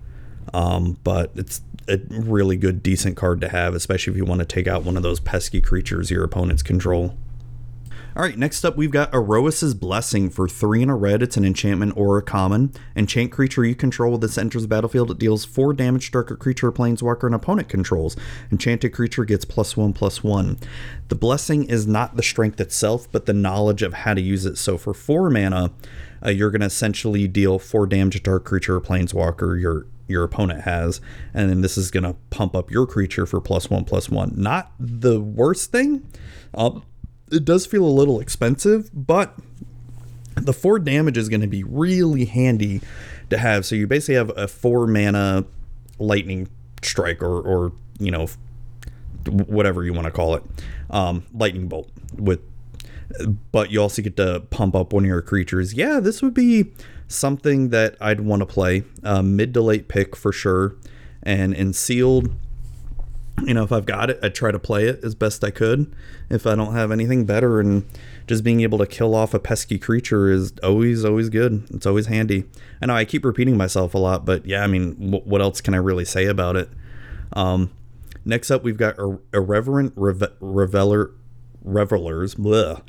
Um, 0.54 0.98
but 1.04 1.32
it's 1.36 1.62
a 1.88 2.00
really 2.10 2.58
good, 2.58 2.82
decent 2.82 3.16
card 3.16 3.42
to 3.42 3.50
have, 3.50 3.76
especially 3.76 4.12
if 4.12 4.18
you 4.18 4.26
want 4.26 4.40
to 4.40 4.46
take 4.46 4.68
out 4.68 4.84
one 4.84 4.98
of 4.98 5.04
those 5.04 5.20
pesky 5.20 5.62
creatures 5.62 6.12
your 6.12 6.24
opponents 6.24 6.64
control. 6.64 7.18
All 8.18 8.24
right, 8.24 8.38
next 8.38 8.64
up 8.64 8.78
we've 8.78 8.92
got 8.92 9.14
Iroas's 9.14 9.74
Blessing 9.74 10.30
for 10.30 10.48
three 10.48 10.82
in 10.82 10.90
a 10.90 10.96
red. 10.96 11.22
It's 11.22 11.36
an 11.36 11.44
enchantment 11.44 11.98
or 11.98 12.18
a 12.18 12.22
common. 12.22 12.72
Enchant 12.96 13.30
creature 13.30 13.66
you 13.66 13.76
control 13.76 14.18
this 14.18 14.38
enters 14.38 14.62
the 14.62 14.70
battlefield. 14.70 15.12
It 15.12 15.20
deals 15.20 15.44
four 15.44 15.74
damage 15.74 16.12
to 16.12 16.20
a 16.20 16.24
creature 16.24 16.72
planeswalker 16.72 17.28
an 17.28 17.34
opponent 17.34 17.68
controls. 17.68 18.16
Enchanted 18.50 18.94
creature 18.94 19.26
gets 19.26 19.44
plus 19.44 19.76
one 19.76 19.92
plus 19.92 20.24
one. 20.24 20.58
The 21.10 21.16
Blessing 21.16 21.66
is 21.66 21.86
not 21.86 22.16
the 22.16 22.24
strength 22.24 22.62
itself, 22.62 23.12
but 23.12 23.26
the 23.26 23.34
knowledge 23.34 23.82
of 23.82 23.94
how 23.94 24.14
to 24.14 24.22
use 24.22 24.46
it. 24.46 24.58
So 24.58 24.78
for 24.78 24.94
four 24.94 25.30
mana, 25.30 25.74
uh, 26.26 26.30
you're 26.30 26.52
going 26.52 26.62
to 26.62 26.68
essentially 26.68 27.28
deal 27.28 27.60
four 27.60 27.86
damage 27.86 28.24
to 28.24 28.32
a 28.32 28.40
creature 28.40 28.80
planeswalker 28.80 29.60
your 29.60 29.88
your 30.08 30.24
opponent 30.24 30.62
has, 30.62 31.02
and 31.34 31.50
then 31.50 31.62
this 31.62 31.78
is 31.78 31.92
going 31.92 32.04
to 32.04 32.16
pump 32.30 32.56
up 32.56 32.72
your 32.72 32.86
creature 32.86 33.26
for 33.26 33.42
plus 33.42 33.70
one 33.70 33.86
plus 33.86 34.10
one. 34.10 34.34
Not 34.36 34.72
the 34.80 35.20
worst 35.20 35.72
thing. 35.72 36.08
Um, 36.54 36.84
it 37.32 37.46
does 37.46 37.66
feel 37.66 37.84
a 37.84 37.90
little 37.90 38.20
expensive, 38.20 38.90
but 38.94 39.36
the 40.36 40.54
four 40.54 40.80
damage 40.80 41.18
is 41.18 41.30
going 41.30 41.42
to 41.42 41.48
be 41.48 41.64
really 41.64 42.26
handy 42.26 42.82
to 43.30 43.38
have. 43.38 43.66
So 43.66 43.76
you 43.76 43.88
basically 43.88 44.16
have 44.16 44.32
a 44.38 44.48
four 44.48 44.88
mana 44.88 45.46
lightning 45.98 46.50
strike 46.84 47.24
or, 47.24 47.42
or 47.42 47.72
you 48.00 48.12
know, 48.12 48.28
whatever 49.28 49.84
you 49.84 49.94
want 49.94 50.06
to 50.06 50.12
call 50.12 50.36
it, 50.36 50.44
um, 50.90 51.26
lightning 51.34 51.68
bolt 51.68 51.90
with. 52.16 52.42
But 53.52 53.72
you 53.72 53.82
also 53.82 54.02
get 54.02 54.18
to 54.18 54.42
pump 54.50 54.76
up 54.76 54.94
one 54.94 55.04
of 55.04 55.08
your 55.08 55.22
creatures. 55.22 55.74
Yeah, 55.74 56.00
this 56.00 56.22
would 56.22 56.34
be 56.34 56.72
something 57.08 57.70
that 57.70 57.96
I'd 58.02 58.22
want 58.22 58.42
to 58.42 58.46
play. 58.46 58.84
Uh, 59.04 59.22
mid 59.22 59.54
to 59.54 59.62
late 59.62 59.88
pick 59.88 60.16
for 60.16 60.32
sure. 60.32 60.76
And 61.24 61.54
in 61.54 61.74
sealed, 61.74 62.32
you 63.44 63.54
know, 63.54 63.64
if 63.64 63.72
I've 63.72 63.86
got 63.86 64.10
it, 64.10 64.20
I 64.24 64.30
try 64.30 64.52
to 64.52 64.60
play 64.60 64.88
it 64.88 65.04
as 65.04 65.16
best 65.16 65.44
I 65.44 65.52
could. 65.52 65.94
If 66.30 66.46
I 66.48 66.56
don't 66.56 66.74
have 66.74 66.92
anything 66.92 67.26
better, 67.26 67.60
and 67.60 67.86
just 68.28 68.44
being 68.44 68.62
able 68.62 68.78
to 68.80 68.88
kill 68.88 69.14
off 69.14 69.34
a 69.34 69.40
pesky 69.40 69.78
creature 69.78 70.32
is 70.32 70.54
always, 70.64 71.06
always 71.06 71.30
good. 71.30 71.68
It's 71.72 71.86
always 71.86 72.08
handy. 72.08 72.46
I 72.82 72.88
know 72.88 72.96
I 72.96 73.06
keep 73.06 73.26
repeating 73.26 73.58
myself 73.58 73.94
a 73.94 73.98
lot, 73.98 74.26
but 74.26 74.46
yeah, 74.46 74.64
I 74.64 74.68
mean, 74.68 74.94
what 75.26 75.42
else 75.42 75.62
can 75.62 75.74
I 75.74 75.78
really 75.78 76.06
say 76.06 76.26
about 76.26 76.56
it? 76.56 76.70
Um, 77.34 77.72
next 78.24 78.52
up, 78.52 78.64
we've 78.64 78.78
got 78.78 78.98
Ir- 78.98 79.20
irreverent 79.34 79.94
reve- 79.96 80.34
reveler 80.40 81.12
revelers. 81.66 82.36
Bleh. 82.36 82.82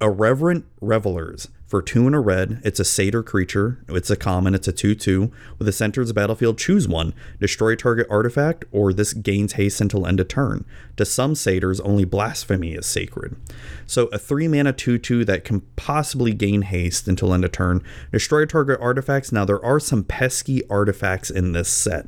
Irreverent 0.00 0.66
revelers 0.80 1.48
for 1.74 1.82
two 1.82 2.06
and 2.06 2.14
a 2.14 2.20
red, 2.20 2.60
it's 2.62 2.78
a 2.78 2.84
satyr 2.84 3.24
creature. 3.24 3.82
It's 3.88 4.08
a 4.08 4.14
common. 4.14 4.54
It's 4.54 4.68
a 4.68 4.72
2 4.72 4.94
2. 4.94 5.32
With 5.58 5.66
a 5.66 5.72
center 5.72 6.02
of 6.02 6.06
the 6.06 6.14
battlefield, 6.14 6.56
choose 6.56 6.86
one. 6.86 7.14
Destroy 7.40 7.74
target 7.74 8.06
artifact, 8.08 8.64
or 8.70 8.92
this 8.92 9.12
gains 9.12 9.54
haste 9.54 9.80
until 9.80 10.06
end 10.06 10.20
of 10.20 10.28
turn. 10.28 10.64
To 10.98 11.04
some 11.04 11.34
satyrs, 11.34 11.80
only 11.80 12.04
blasphemy 12.04 12.74
is 12.74 12.86
sacred. 12.86 13.34
So 13.86 14.06
a 14.12 14.18
3 14.18 14.46
mana 14.46 14.72
2 14.72 14.98
2 14.98 15.24
that 15.24 15.42
can 15.42 15.62
possibly 15.74 16.32
gain 16.32 16.62
haste 16.62 17.08
until 17.08 17.34
end 17.34 17.44
of 17.44 17.50
turn. 17.50 17.82
Destroy 18.12 18.44
target 18.44 18.78
artifacts. 18.80 19.32
Now, 19.32 19.44
there 19.44 19.64
are 19.64 19.80
some 19.80 20.04
pesky 20.04 20.64
artifacts 20.68 21.28
in 21.28 21.52
this 21.52 21.68
set. 21.68 22.06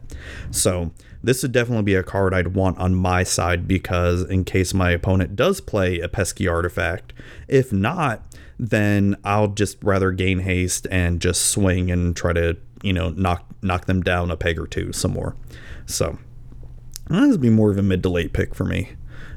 So 0.53 0.93
this 1.23 1.43
would 1.43 1.53
definitely 1.53 1.85
be 1.85 1.95
a 1.95 2.03
card 2.03 2.35
I'd 2.35 2.55
want 2.55 2.79
on 2.79 2.95
my 2.95 3.23
side 3.23 3.67
because 3.67 4.23
in 4.23 4.45
case 4.45 4.75
my 4.75 4.91
opponent 4.91 5.37
does 5.37 5.61
play 5.61 6.01
a 6.01 6.09
pesky 6.09 6.47
artifact, 6.47 7.13
if 7.49 7.73
not, 7.73 8.23
then 8.59 9.17
I'll 9.25 9.49
just 9.49 9.83
rather 9.83 10.13
gain 10.13 10.41
haste 10.41 10.87
and 10.91 11.21
just 11.21 11.47
swing 11.47 11.91
and 11.91 12.17
try 12.17 12.33
to, 12.33 12.57
you 12.83 12.93
know, 12.93 13.11
knock 13.11 13.45
knock 13.63 13.87
them 13.87 14.03
down 14.03 14.31
a 14.31 14.37
peg 14.37 14.59
or 14.59 14.67
two 14.67 14.93
some 14.93 15.13
more. 15.13 15.37
So 15.87 16.19
this 17.09 17.31
would 17.31 17.41
be 17.41 17.51
more 17.51 17.71
of 17.71 17.79
a 17.79 17.83
mid 17.83 18.03
to 18.03 18.09
late 18.09 18.33
pick 18.33 18.55
for 18.55 18.65
me. 18.65 18.91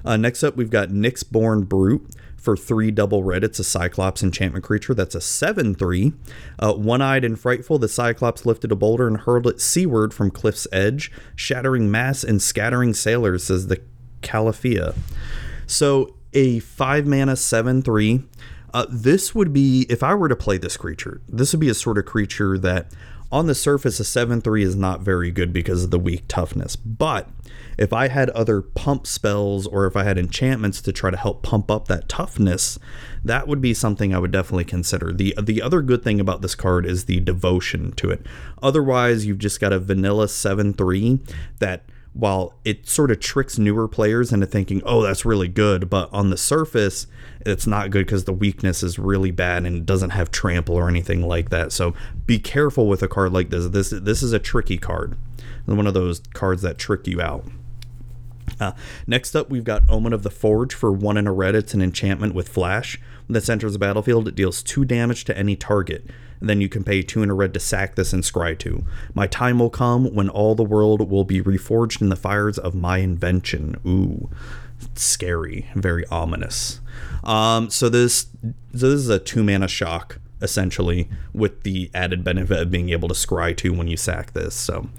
Uh, 0.06 0.18
next 0.18 0.44
up, 0.44 0.56
we've 0.56 0.70
got 0.70 0.90
Nyxborn 0.90 1.68
Brute 1.68 2.16
for 2.40 2.56
three 2.56 2.92
double 2.92 3.24
red. 3.24 3.44
It's 3.44 3.60
a 3.60 3.64
Cyclops 3.64 4.24
enchantment 4.24 4.64
creature. 4.66 4.94
That's 4.94 5.16
a 5.16 5.22
7 5.22 5.76
3. 5.76 6.14
Uh, 6.60 6.74
One 6.74 7.02
eyed 7.02 7.24
and 7.24 7.40
frightful, 7.40 7.80
the 7.80 7.88
Cyclops 7.88 8.46
lifted 8.46 8.72
a 8.72 8.76
boulder 8.76 9.08
and 9.08 9.18
hurled 9.18 9.48
it 9.48 9.62
seaward 9.62 10.14
from 10.14 10.32
cliff's 10.32 10.68
edge, 10.72 11.12
shattering 11.36 11.92
mass 11.92 12.24
and 12.24 12.42
scattering 12.42 12.94
sailors, 12.94 13.46
says 13.46 13.68
the 13.68 13.82
Calafia. 14.22 14.96
So 15.68 16.16
a 16.34 16.60
5 16.60 17.06
mana 17.06 17.36
7 17.36 17.82
3 17.82 18.24
uh, 18.74 18.86
this 18.90 19.34
would 19.34 19.52
be, 19.52 19.86
if 19.90 20.04
I 20.04 20.14
were 20.14 20.30
to 20.30 20.36
play 20.36 20.58
this 20.58 20.78
creature, 20.78 21.22
this 21.28 21.54
would 21.54 21.60
be 21.60 21.70
a 21.70 21.74
sort 21.74 21.98
of 21.98 22.06
creature 22.06 22.58
that 22.60 22.94
on 23.32 23.48
the 23.48 23.56
surface, 23.56 24.00
a 24.00 24.04
7 24.04 24.42
3 24.42 24.64
is 24.64 24.76
not 24.76 25.02
very 25.02 25.32
good 25.32 25.54
because 25.54 25.84
of 25.84 25.92
the 25.92 26.00
weak 26.00 26.24
toughness. 26.28 26.76
But 26.76 27.30
if 27.80 27.94
I 27.94 28.10
had 28.10 28.30
other 28.32 28.62
pump 28.62 29.08
spells 29.08 29.66
or 29.66 29.88
if 29.88 29.96
I 29.96 30.04
had 30.04 30.18
enchantments 30.18 30.82
to 30.82 30.92
try 30.92 31.12
to 31.12 31.18
help 31.18 31.44
pump 31.44 31.72
up 31.72 31.88
that 31.88 32.10
toughness, 32.10 32.78
that 33.24 33.48
would 33.48 33.62
be 33.62 33.74
something 33.74 34.14
I 34.14 34.20
would 34.20 34.32
definitely 34.32 34.66
consider. 34.66 35.14
The 35.14 35.34
the 35.42 35.62
other 35.62 35.82
good 35.82 36.04
thing 36.04 36.20
about 36.20 36.42
this 36.42 36.56
card 36.56 36.86
is 36.86 37.06
the 37.06 37.22
devotion 37.22 37.94
to 37.94 38.12
it. 38.12 38.26
Otherwise, 38.62 39.26
you've 39.26 39.38
just 39.38 39.62
got 39.62 39.72
a 39.72 39.80
vanilla 39.80 40.26
7-3 40.26 41.22
that 41.60 41.86
while 42.12 42.54
it 42.66 42.86
sort 42.86 43.12
of 43.12 43.22
tricks 43.22 43.58
newer 43.58 43.88
players 43.88 44.34
into 44.34 44.46
thinking, 44.46 44.82
oh, 44.86 45.02
that's 45.02 45.24
really 45.24 45.48
good, 45.48 45.90
but 45.90 46.10
on 46.12 46.32
the 46.32 46.38
surface, 46.38 47.08
it's 47.46 47.66
not 47.66 47.92
good 47.92 48.06
because 48.06 48.26
the 48.26 48.34
weakness 48.34 48.84
is 48.84 49.00
really 49.00 49.32
bad 49.32 49.66
and 49.66 49.86
doesn't 49.86 50.10
have 50.10 50.32
trample 50.32 50.76
or 50.76 50.90
anything 50.90 51.22
like 51.22 51.50
that. 51.50 51.72
So 51.72 51.94
be 52.26 52.40
careful 52.40 52.88
with 52.88 53.02
a 53.04 53.08
card 53.08 53.32
like 53.32 53.52
this. 53.52 53.68
This 53.70 53.92
this 53.92 54.22
is 54.22 54.34
a 54.34 54.40
tricky 54.40 54.78
card, 54.78 55.18
one 55.66 55.88
of 55.88 55.94
those 55.94 56.20
cards 56.34 56.62
that 56.64 56.78
trick 56.78 57.08
you 57.08 57.22
out. 57.22 57.46
Uh, 58.70 58.74
next 59.08 59.36
up, 59.36 59.50
we've 59.50 59.64
got 59.64 59.90
Omen 59.90 60.12
of 60.12 60.24
the 60.24 60.30
Forge 60.30 60.74
for 60.74 60.92
one 60.92 61.16
in 61.16 61.28
a 61.28 61.32
red. 61.32 61.56
It's 61.56 61.74
an 61.74 61.82
enchantment 61.82 62.36
with 62.36 62.50
flash. 62.50 63.00
When 63.26 63.34
this 63.34 63.48
enters 63.48 63.72
the 63.72 63.80
battlefield, 63.80 64.28
it 64.28 64.36
deals 64.36 64.62
two 64.62 64.84
damage 64.84 65.24
to 65.26 65.38
any 65.38 65.56
target. 65.56 66.06
And 66.42 66.50
then 66.50 66.60
you 66.60 66.68
can 66.68 66.84
pay 66.84 67.02
two 67.02 67.24
in 67.24 67.30
a 67.30 67.34
red 67.34 67.54
to 67.54 67.60
sack 67.62 67.96
this 67.96 68.12
and 68.12 68.22
scry 68.22 68.60
two. 68.60 68.84
My 69.14 69.28
time 69.28 69.60
will 69.60 69.70
come 69.70 70.14
when 70.14 70.28
all 70.28 70.56
the 70.56 70.64
world 70.64 71.10
will 71.10 71.24
be 71.24 71.42
reforged 71.42 72.02
in 72.02 72.10
the 72.10 72.18
fires 72.18 72.58
of 72.58 72.76
my 72.76 72.98
invention. 72.98 73.78
Ooh, 73.86 74.30
scary, 74.94 75.70
very 75.74 76.06
ominous. 76.08 76.82
Um, 77.24 77.70
so 77.70 77.88
this 77.88 78.28
so 78.74 78.90
this 78.90 79.00
is 79.00 79.10
a 79.10 79.20
two 79.20 79.44
mana 79.44 79.70
shock 79.70 80.20
essentially, 80.42 81.10
with 81.34 81.64
the 81.64 81.90
added 81.94 82.24
benefit 82.24 82.60
of 82.60 82.72
being 82.72 82.90
able 82.90 83.08
to 83.10 83.14
scry 83.14 83.56
two 83.56 83.74
when 83.74 83.88
you 83.88 83.98
sack 83.98 84.34
this. 84.34 84.56
So 84.56 84.90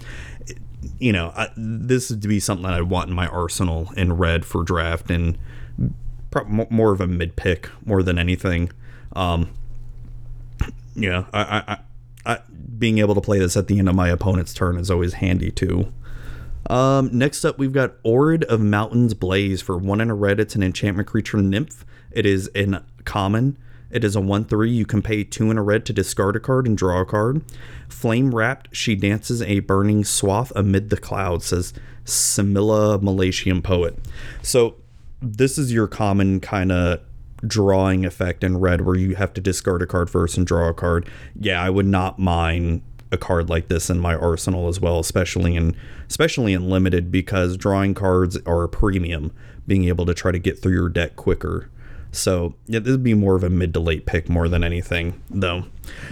you 0.99 1.11
know, 1.11 1.31
I, 1.35 1.49
this 1.55 2.09
would 2.09 2.21
be 2.21 2.39
something 2.39 2.63
that 2.63 2.73
I 2.73 2.81
want 2.81 3.09
in 3.09 3.15
my 3.15 3.27
arsenal 3.27 3.91
in 3.95 4.13
red 4.13 4.45
for 4.45 4.63
draft 4.63 5.09
and 5.09 5.37
more 6.69 6.91
of 6.91 7.01
a 7.01 7.07
mid 7.07 7.35
pick 7.35 7.69
more 7.85 8.03
than 8.03 8.17
anything. 8.17 8.71
Um, 9.13 9.49
yeah, 10.95 11.25
I, 11.33 11.63
I, 11.67 11.77
I, 12.25 12.39
being 12.77 12.99
able 12.99 13.15
to 13.15 13.21
play 13.21 13.39
this 13.39 13.57
at 13.57 13.67
the 13.67 13.79
end 13.79 13.89
of 13.89 13.95
my 13.95 14.09
opponent's 14.09 14.53
turn 14.53 14.77
is 14.77 14.89
always 14.89 15.13
handy 15.13 15.51
too. 15.51 15.91
Um, 16.69 17.09
next 17.11 17.43
up, 17.43 17.57
we've 17.57 17.73
got 17.73 18.01
Oread 18.03 18.43
of 18.43 18.61
Mountains 18.61 19.13
Blaze 19.13 19.61
for 19.61 19.77
one 19.77 19.99
in 19.99 20.09
a 20.09 20.15
red. 20.15 20.39
It's 20.39 20.55
an 20.55 20.63
enchantment 20.63 21.07
creature 21.07 21.37
nymph. 21.37 21.85
It 22.11 22.25
is 22.25 22.47
in 22.47 22.83
common. 23.03 23.57
It 23.91 24.03
is 24.03 24.15
a 24.15 24.21
1 24.21 24.45
3. 24.45 24.69
You 24.69 24.85
can 24.85 25.01
pay 25.01 25.23
2 25.23 25.51
in 25.51 25.57
a 25.57 25.63
red 25.63 25.85
to 25.85 25.93
discard 25.93 26.35
a 26.35 26.39
card 26.39 26.67
and 26.67 26.77
draw 26.77 27.01
a 27.01 27.05
card. 27.05 27.41
Flame 27.89 28.33
wrapped, 28.33 28.75
she 28.75 28.95
dances 28.95 29.41
a 29.41 29.59
burning 29.59 30.03
swath 30.03 30.51
amid 30.55 30.89
the 30.89 30.97
clouds, 30.97 31.47
says 31.47 31.73
Samila 32.05 33.01
Meletian 33.01 33.63
poet. 33.63 33.97
So, 34.41 34.75
this 35.21 35.57
is 35.57 35.71
your 35.71 35.87
common 35.87 36.39
kind 36.39 36.71
of 36.71 37.01
drawing 37.45 38.05
effect 38.05 38.43
in 38.43 38.57
red 38.57 38.81
where 38.81 38.95
you 38.95 39.15
have 39.15 39.33
to 39.33 39.41
discard 39.41 39.81
a 39.81 39.87
card 39.87 40.09
first 40.09 40.37
and 40.37 40.45
draw 40.45 40.69
a 40.69 40.73
card. 40.73 41.07
Yeah, 41.39 41.61
I 41.61 41.69
would 41.69 41.85
not 41.85 42.19
mind 42.19 42.81
a 43.11 43.17
card 43.17 43.49
like 43.49 43.67
this 43.67 43.89
in 43.89 43.99
my 43.99 44.15
arsenal 44.15 44.67
as 44.67 44.79
well, 44.79 44.99
especially 44.99 45.55
in 45.55 45.75
especially 46.07 46.53
in 46.53 46.69
limited 46.69 47.11
because 47.11 47.57
drawing 47.57 47.93
cards 47.93 48.37
are 48.45 48.63
a 48.63 48.69
premium, 48.69 49.31
being 49.67 49.85
able 49.85 50.05
to 50.05 50.13
try 50.13 50.31
to 50.31 50.39
get 50.39 50.59
through 50.59 50.73
your 50.73 50.89
deck 50.89 51.15
quicker. 51.15 51.69
So 52.11 52.55
yeah, 52.67 52.79
this 52.79 52.91
would 52.91 53.03
be 53.03 53.13
more 53.13 53.35
of 53.35 53.43
a 53.43 53.49
mid 53.49 53.73
to 53.73 53.79
late 53.79 54.05
pick 54.05 54.29
more 54.29 54.47
than 54.47 54.63
anything, 54.63 55.21
though. 55.29 55.65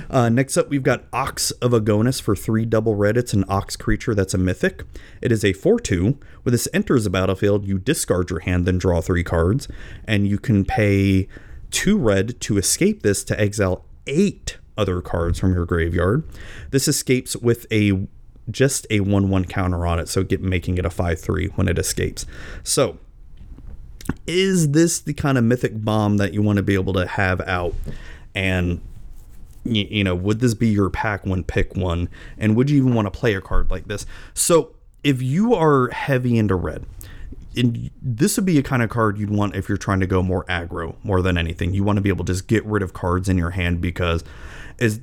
Uh, 0.10 0.30
next 0.30 0.58
up, 0.58 0.70
we've 0.70 0.84
got 0.84 1.06
Ox 1.12 1.52
of 1.52 1.72
Agonas 1.72 2.22
for 2.22 2.36
three 2.36 2.66
double 2.66 2.96
red. 2.96 3.18
It's 3.18 3.34
an 3.34 3.46
Ox 3.50 3.76
creature 3.76 4.16
that's 4.16 4.34
a 4.34 4.38
mythic. 4.38 4.84
It 5.22 5.32
is 5.32 5.44
a 5.44 5.54
4 5.54 5.80
2. 5.80 6.18
When 6.44 6.52
this 6.52 6.68
enters 6.74 7.04
the 7.04 7.10
battlefield, 7.10 7.66
you 7.66 7.78
discard 7.78 8.30
your 8.30 8.40
hand, 8.40 8.66
then 8.66 8.78
draw 8.78 9.02
three 9.02 9.24
cards, 9.24 9.68
and 10.06 10.28
you 10.28 10.40
can 10.40 10.66
pay 10.66 11.28
two 11.72 11.98
red 11.98 12.40
to 12.42 12.58
escape 12.58 13.04
this 13.04 13.24
to 13.26 13.40
exile 13.40 13.86
eight 14.08 14.58
other 14.78 15.02
cards 15.02 15.40
from 15.40 15.54
your 15.54 15.66
graveyard. 15.66 16.24
This 16.72 16.88
escapes 16.88 17.36
with 17.36 17.68
a 17.72 18.08
just 18.50 18.88
a 18.90 19.02
1 19.02 19.30
1 19.30 19.46
counter 19.46 19.86
on 19.86 20.00
it, 20.00 20.08
so 20.08 20.24
get 20.24 20.42
making 20.42 20.78
it 20.78 20.86
a 20.86 20.90
5 20.90 21.20
3 21.20 21.48
when 21.50 21.68
it 21.68 21.78
escapes. 21.78 22.26
So 22.64 22.98
is 24.28 24.72
this 24.72 25.00
the 25.00 25.14
kind 25.14 25.38
of 25.38 25.44
mythic 25.44 25.84
bomb 25.84 26.18
that 26.18 26.34
you 26.34 26.42
want 26.42 26.58
to 26.58 26.64
be 26.64 26.74
able 26.74 26.94
to 26.94 27.08
have 27.08 27.42
out? 27.42 27.74
And 28.36 28.82
you, 29.64 29.88
you 29.90 30.04
know, 30.04 30.16
would 30.16 30.40
this 30.40 30.54
be 30.54 30.70
your 30.70 30.90
pack 30.90 31.26
one 31.26 31.44
pick 31.44 31.76
one? 31.76 32.10
And 32.38 32.56
would 32.56 32.70
you 32.70 32.78
even 32.78 32.94
want 32.94 33.12
to 33.12 33.12
play 33.12 33.34
a 33.34 33.42
card 33.42 33.72
like 33.72 33.88
this? 33.88 34.06
So 34.34 34.76
if 35.04 35.22
you 35.22 35.54
are 35.56 35.90
heavy 35.90 36.38
into 36.38 36.56
red, 36.56 36.86
and 37.56 37.90
this 38.02 38.38
would 38.38 38.46
be 38.46 38.58
a 38.58 38.64
kind 38.64 38.84
of 38.84 38.90
card 38.90 39.18
you'd 39.18 39.32
want 39.32 39.56
if 39.56 39.68
you're 39.68 39.78
trying 39.78 40.00
to 40.00 40.08
go 40.08 40.22
more 40.22 40.46
aggro 40.46 40.96
more 41.04 41.22
than 41.22 41.38
anything. 41.38 41.74
You 41.74 41.84
want 41.84 41.98
to 41.98 42.02
be 42.02 42.10
able 42.10 42.26
to 42.26 42.34
just 42.34 42.48
get 42.48 42.64
rid 42.66 42.84
of 42.84 42.94
cards 42.94 43.28
in 43.28 43.38
your 43.38 43.50
hand 43.52 43.82
because 43.82 44.24
as 44.80 45.02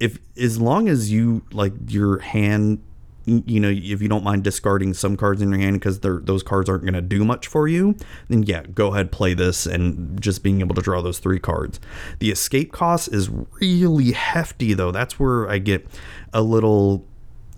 if 0.00 0.18
as 0.36 0.60
long 0.60 0.88
as 0.88 1.12
you 1.12 1.42
like 1.52 1.72
your 1.88 2.18
hand 2.20 2.82
you 3.26 3.60
know, 3.60 3.70
if 3.70 4.02
you 4.02 4.08
don't 4.08 4.24
mind 4.24 4.44
discarding 4.44 4.94
some 4.94 5.16
cards 5.16 5.40
in 5.40 5.50
your 5.50 5.58
hand 5.58 5.80
because 5.80 6.00
those 6.00 6.42
cards 6.42 6.68
aren't 6.68 6.82
going 6.82 6.94
to 6.94 7.00
do 7.00 7.24
much 7.24 7.46
for 7.46 7.66
you, 7.66 7.96
then 8.28 8.42
yeah, 8.42 8.62
go 8.74 8.92
ahead, 8.92 9.10
play 9.10 9.34
this 9.34 9.66
and 9.66 10.20
just 10.20 10.42
being 10.42 10.60
able 10.60 10.74
to 10.74 10.82
draw 10.82 11.00
those 11.00 11.18
three 11.18 11.38
cards. 11.38 11.80
The 12.18 12.30
escape 12.30 12.72
cost 12.72 13.12
is 13.12 13.30
really 13.60 14.12
hefty, 14.12 14.74
though. 14.74 14.90
That's 14.90 15.18
where 15.18 15.48
I 15.48 15.58
get 15.58 15.86
a 16.32 16.42
little 16.42 17.06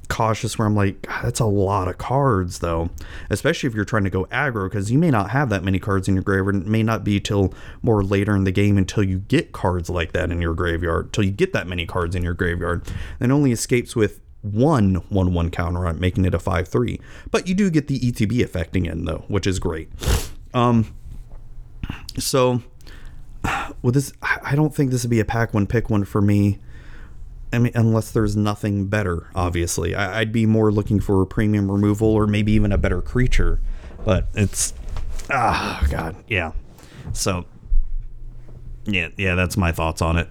cautious 0.08 0.56
where 0.56 0.66
I'm 0.66 0.76
like, 0.76 1.02
that's 1.22 1.40
a 1.40 1.46
lot 1.46 1.88
of 1.88 1.98
cards, 1.98 2.60
though, 2.60 2.90
especially 3.28 3.66
if 3.68 3.74
you're 3.74 3.84
trying 3.84 4.04
to 4.04 4.10
go 4.10 4.26
aggro 4.26 4.70
because 4.70 4.90
you 4.90 4.98
may 4.98 5.10
not 5.10 5.30
have 5.30 5.48
that 5.48 5.64
many 5.64 5.80
cards 5.80 6.06
in 6.06 6.14
your 6.14 6.22
graveyard. 6.22 6.54
It 6.54 6.66
may 6.66 6.84
not 6.84 7.02
be 7.02 7.18
till 7.18 7.52
more 7.82 8.04
later 8.04 8.36
in 8.36 8.44
the 8.44 8.52
game 8.52 8.78
until 8.78 9.02
you 9.02 9.18
get 9.18 9.50
cards 9.50 9.90
like 9.90 10.12
that 10.12 10.30
in 10.30 10.40
your 10.40 10.54
graveyard, 10.54 11.12
till 11.12 11.24
you 11.24 11.32
get 11.32 11.52
that 11.54 11.66
many 11.66 11.86
cards 11.86 12.14
in 12.14 12.22
your 12.22 12.34
graveyard. 12.34 12.86
And 13.18 13.32
only 13.32 13.50
escapes 13.50 13.96
with 13.96 14.20
one 14.42 14.96
1 15.08 15.34
1 15.34 15.50
counter 15.50 15.86
on 15.86 15.98
making 16.00 16.24
it 16.24 16.34
a 16.34 16.38
5 16.38 16.68
3. 16.68 17.00
But 17.30 17.48
you 17.48 17.54
do 17.54 17.70
get 17.70 17.88
the 17.88 17.98
ETB 18.00 18.42
affecting 18.42 18.86
in, 18.86 19.04
though, 19.04 19.24
which 19.28 19.46
is 19.46 19.58
great. 19.58 19.88
Um, 20.54 20.94
so, 22.18 22.62
with 23.82 23.94
this, 23.94 24.12
I 24.22 24.54
don't 24.54 24.74
think 24.74 24.90
this 24.90 25.02
would 25.02 25.10
be 25.10 25.20
a 25.20 25.24
pack 25.24 25.54
one 25.54 25.66
pick 25.66 25.90
one 25.90 26.04
for 26.04 26.22
me. 26.22 26.58
I 27.52 27.58
mean, 27.58 27.72
unless 27.74 28.10
there's 28.10 28.36
nothing 28.36 28.86
better, 28.86 29.28
obviously. 29.34 29.94
I, 29.94 30.18
would 30.18 30.32
be 30.32 30.46
more 30.46 30.72
looking 30.72 31.00
for 31.00 31.22
a 31.22 31.26
premium 31.26 31.70
removal 31.70 32.08
or 32.08 32.26
maybe 32.26 32.52
even 32.52 32.72
a 32.72 32.78
better 32.78 33.00
creature. 33.00 33.60
But 34.04 34.26
it's. 34.34 34.74
Ah, 35.30 35.84
God. 35.90 36.16
Yeah. 36.28 36.52
So, 37.12 37.46
yeah, 38.84 39.08
yeah, 39.16 39.34
that's 39.34 39.56
my 39.56 39.72
thoughts 39.72 40.02
on 40.02 40.16
it. 40.16 40.28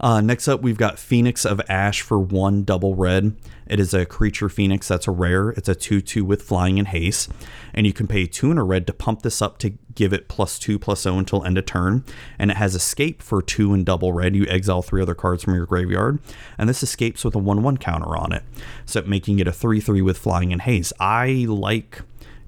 Uh, 0.00 0.22
next 0.22 0.48
up, 0.48 0.62
we've 0.62 0.78
got 0.78 0.98
Phoenix 0.98 1.44
of 1.44 1.60
Ash 1.68 2.00
for 2.00 2.18
one 2.18 2.64
double 2.64 2.94
red. 2.94 3.36
It 3.66 3.78
is 3.78 3.92
a 3.92 4.06
creature 4.06 4.48
Phoenix 4.48 4.88
that's 4.88 5.06
a 5.06 5.10
rare. 5.10 5.50
It's 5.50 5.68
a 5.68 5.74
2 5.74 6.00
2 6.00 6.24
with 6.24 6.42
flying 6.42 6.78
and 6.78 6.88
haste. 6.88 7.30
And 7.74 7.86
you 7.86 7.92
can 7.92 8.06
pay 8.06 8.26
two 8.26 8.50
and 8.50 8.58
a 8.58 8.62
red 8.62 8.86
to 8.86 8.94
pump 8.94 9.22
this 9.22 9.42
up 9.42 9.58
to 9.58 9.74
give 9.94 10.12
it 10.14 10.26
plus 10.26 10.58
2 10.58 10.78
plus 10.78 11.02
0 11.02 11.18
until 11.18 11.44
end 11.44 11.58
of 11.58 11.66
turn. 11.66 12.04
And 12.38 12.50
it 12.50 12.56
has 12.56 12.74
escape 12.74 13.22
for 13.22 13.42
2 13.42 13.74
and 13.74 13.84
double 13.84 14.12
red. 14.12 14.34
You 14.34 14.46
exile 14.46 14.80
three 14.80 15.02
other 15.02 15.14
cards 15.14 15.44
from 15.44 15.54
your 15.54 15.66
graveyard. 15.66 16.18
And 16.56 16.68
this 16.68 16.82
escapes 16.82 17.22
with 17.22 17.34
a 17.34 17.38
1 17.38 17.62
1 17.62 17.76
counter 17.76 18.16
on 18.16 18.32
it. 18.32 18.42
So 18.86 19.02
making 19.02 19.38
it 19.38 19.46
a 19.46 19.52
3 19.52 19.80
3 19.80 20.00
with 20.00 20.16
flying 20.16 20.50
and 20.50 20.62
haste. 20.62 20.94
I 20.98 21.44
like 21.46 22.02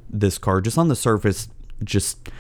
this 0.09 0.39
card 0.39 0.65
just 0.65 0.79
on 0.79 0.89
the 0.89 0.97
surface. 0.97 1.49
Just 1.85 2.31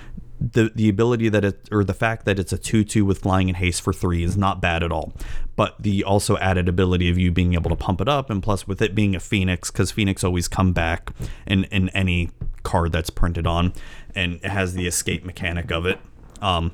the 0.50 0.72
the 0.74 0.88
ability 0.88 1.28
that 1.28 1.44
it 1.44 1.68
or 1.70 1.84
the 1.84 1.94
fact 1.94 2.24
that 2.24 2.38
it's 2.38 2.52
a 2.52 2.58
2-2 2.58 3.02
with 3.02 3.18
flying 3.20 3.48
and 3.48 3.56
haste 3.56 3.82
for 3.82 3.92
3 3.92 4.24
is 4.24 4.36
not 4.36 4.60
bad 4.60 4.82
at 4.82 4.90
all. 4.90 5.12
But 5.54 5.80
the 5.80 6.02
also 6.02 6.36
added 6.38 6.68
ability 6.68 7.08
of 7.08 7.18
you 7.18 7.30
being 7.30 7.54
able 7.54 7.70
to 7.70 7.76
pump 7.76 8.00
it 8.00 8.08
up 8.08 8.28
and 8.30 8.42
plus 8.42 8.66
with 8.66 8.82
it 8.82 8.94
being 8.94 9.14
a 9.14 9.20
phoenix 9.20 9.70
cuz 9.70 9.90
phoenix 9.90 10.24
always 10.24 10.48
come 10.48 10.72
back 10.72 11.12
in 11.46 11.64
in 11.64 11.88
any 11.90 12.30
card 12.62 12.92
that's 12.92 13.10
printed 13.10 13.46
on 13.46 13.72
and 14.14 14.34
it 14.36 14.50
has 14.50 14.74
the 14.74 14.86
escape 14.86 15.24
mechanic 15.24 15.70
of 15.70 15.86
it. 15.86 16.00
Um 16.40 16.72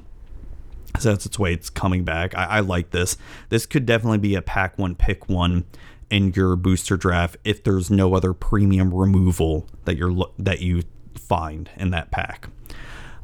so 0.98 1.10
that's 1.10 1.26
its 1.26 1.38
way 1.38 1.52
it's 1.52 1.68
coming 1.68 2.02
back. 2.04 2.34
I, 2.36 2.44
I 2.44 2.60
like 2.60 2.90
this. 2.90 3.18
This 3.50 3.66
could 3.66 3.84
definitely 3.84 4.18
be 4.18 4.34
a 4.34 4.42
pack 4.42 4.78
one 4.78 4.94
pick 4.94 5.28
one 5.28 5.64
in 6.10 6.32
your 6.32 6.56
booster 6.56 6.96
draft 6.96 7.36
if 7.44 7.62
there's 7.62 7.90
no 7.90 8.14
other 8.14 8.32
premium 8.32 8.94
removal 8.94 9.66
that 9.84 9.96
you're 9.96 10.26
that 10.38 10.60
you 10.60 10.84
find 11.14 11.68
in 11.76 11.90
that 11.90 12.10
pack 12.10 12.48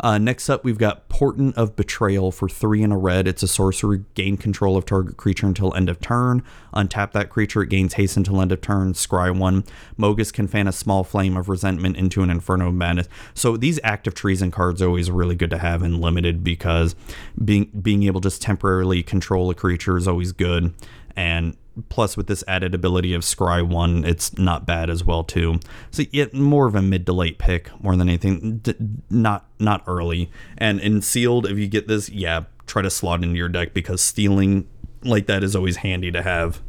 uh, 0.01 0.19
next 0.19 0.49
up, 0.51 0.65
we've 0.65 0.79
got 0.79 1.09
Portent 1.09 1.55
of 1.57 1.77
Betrayal 1.77 2.31
for 2.31 2.49
three 2.49 2.83
and 2.83 2.93
a 2.93 2.97
red. 2.97 3.27
It's 3.27 3.43
a 3.43 3.49
sorcery. 3.49 4.05
Gain 4.15 4.37
control 4.37 4.77
of 4.77 4.85
target 4.85 5.17
creature 5.17 5.47
until 5.47 5.75
end 5.75 5.89
of 5.89 6.01
turn. 6.01 6.43
Untap 6.75 7.13
that 7.13 7.31
creature. 7.31 7.63
It 7.63 7.71
gains 7.71 7.95
haste 7.95 8.17
until 8.17 8.41
end 8.41 8.53
of 8.53 8.61
turn. 8.61 8.93
Scry 8.93 9.37
one. 9.37 9.65
Mogis 9.99 10.33
can 10.33 10.47
fan 10.47 10.67
a 10.67 10.73
small 10.73 11.05
flame 11.05 11.37
of 11.37 11.49
resentment 11.49 11.97
into 11.97 12.23
an 12.23 12.31
Inferno 12.31 12.69
of 12.69 12.75
Madness. 12.75 13.09
So 13.33 13.57
these 13.57 13.81
active 13.83 14.15
treason 14.15 14.51
cards 14.51 14.83
are 14.83 14.89
always 14.89 15.11
really 15.11 15.37
good 15.37 15.51
to 15.51 15.59
have 15.59 15.83
in 15.83 16.01
limited 16.01 16.45
because 16.45 16.95
being 17.43 17.71
being 17.81 18.03
able 18.03 18.21
to 18.21 18.29
just 18.35 18.43
temporarily 18.43 19.03
control 19.03 19.51
a 19.51 19.55
creature 19.55 19.97
is 19.97 20.09
always 20.09 20.33
good. 20.33 20.75
And 21.15 21.57
plus 21.89 22.17
with 22.17 22.27
this 22.27 22.45
added 22.47 22.75
ability 22.75 23.15
of 23.15 23.23
scry 23.23 23.67
one 23.67 24.05
it's 24.05 24.37
not 24.39 24.67
bad 24.67 24.91
as 24.91 25.05
well 25.05 25.25
too. 25.25 25.59
So 25.91 26.05
yet 26.11 26.35
more 26.35 26.67
of 26.67 26.75
a 26.75 26.83
mid 26.83 27.07
to 27.07 27.13
late 27.13 27.39
pick 27.39 27.71
more 27.83 27.97
than 27.97 28.09
anything 28.09 28.59
D- 28.59 28.75
not 29.11 29.47
not 29.59 29.83
early. 29.87 30.31
And 30.59 30.81
in 30.81 31.03
sealed 31.03 31.47
if 31.47 31.59
you 31.59 31.67
get 31.67 31.89
this 31.89 32.09
yeah 32.09 32.45
try 32.67 32.83
to 32.83 32.91
slot 32.91 33.23
into 33.23 33.37
your 33.37 33.49
deck 33.49 33.75
because 33.75 34.01
stealing 34.01 34.69
like 35.03 35.27
that 35.27 35.45
is 35.45 35.55
always 35.55 35.77
handy 35.77 36.11
to 36.11 36.23
have 36.23 36.63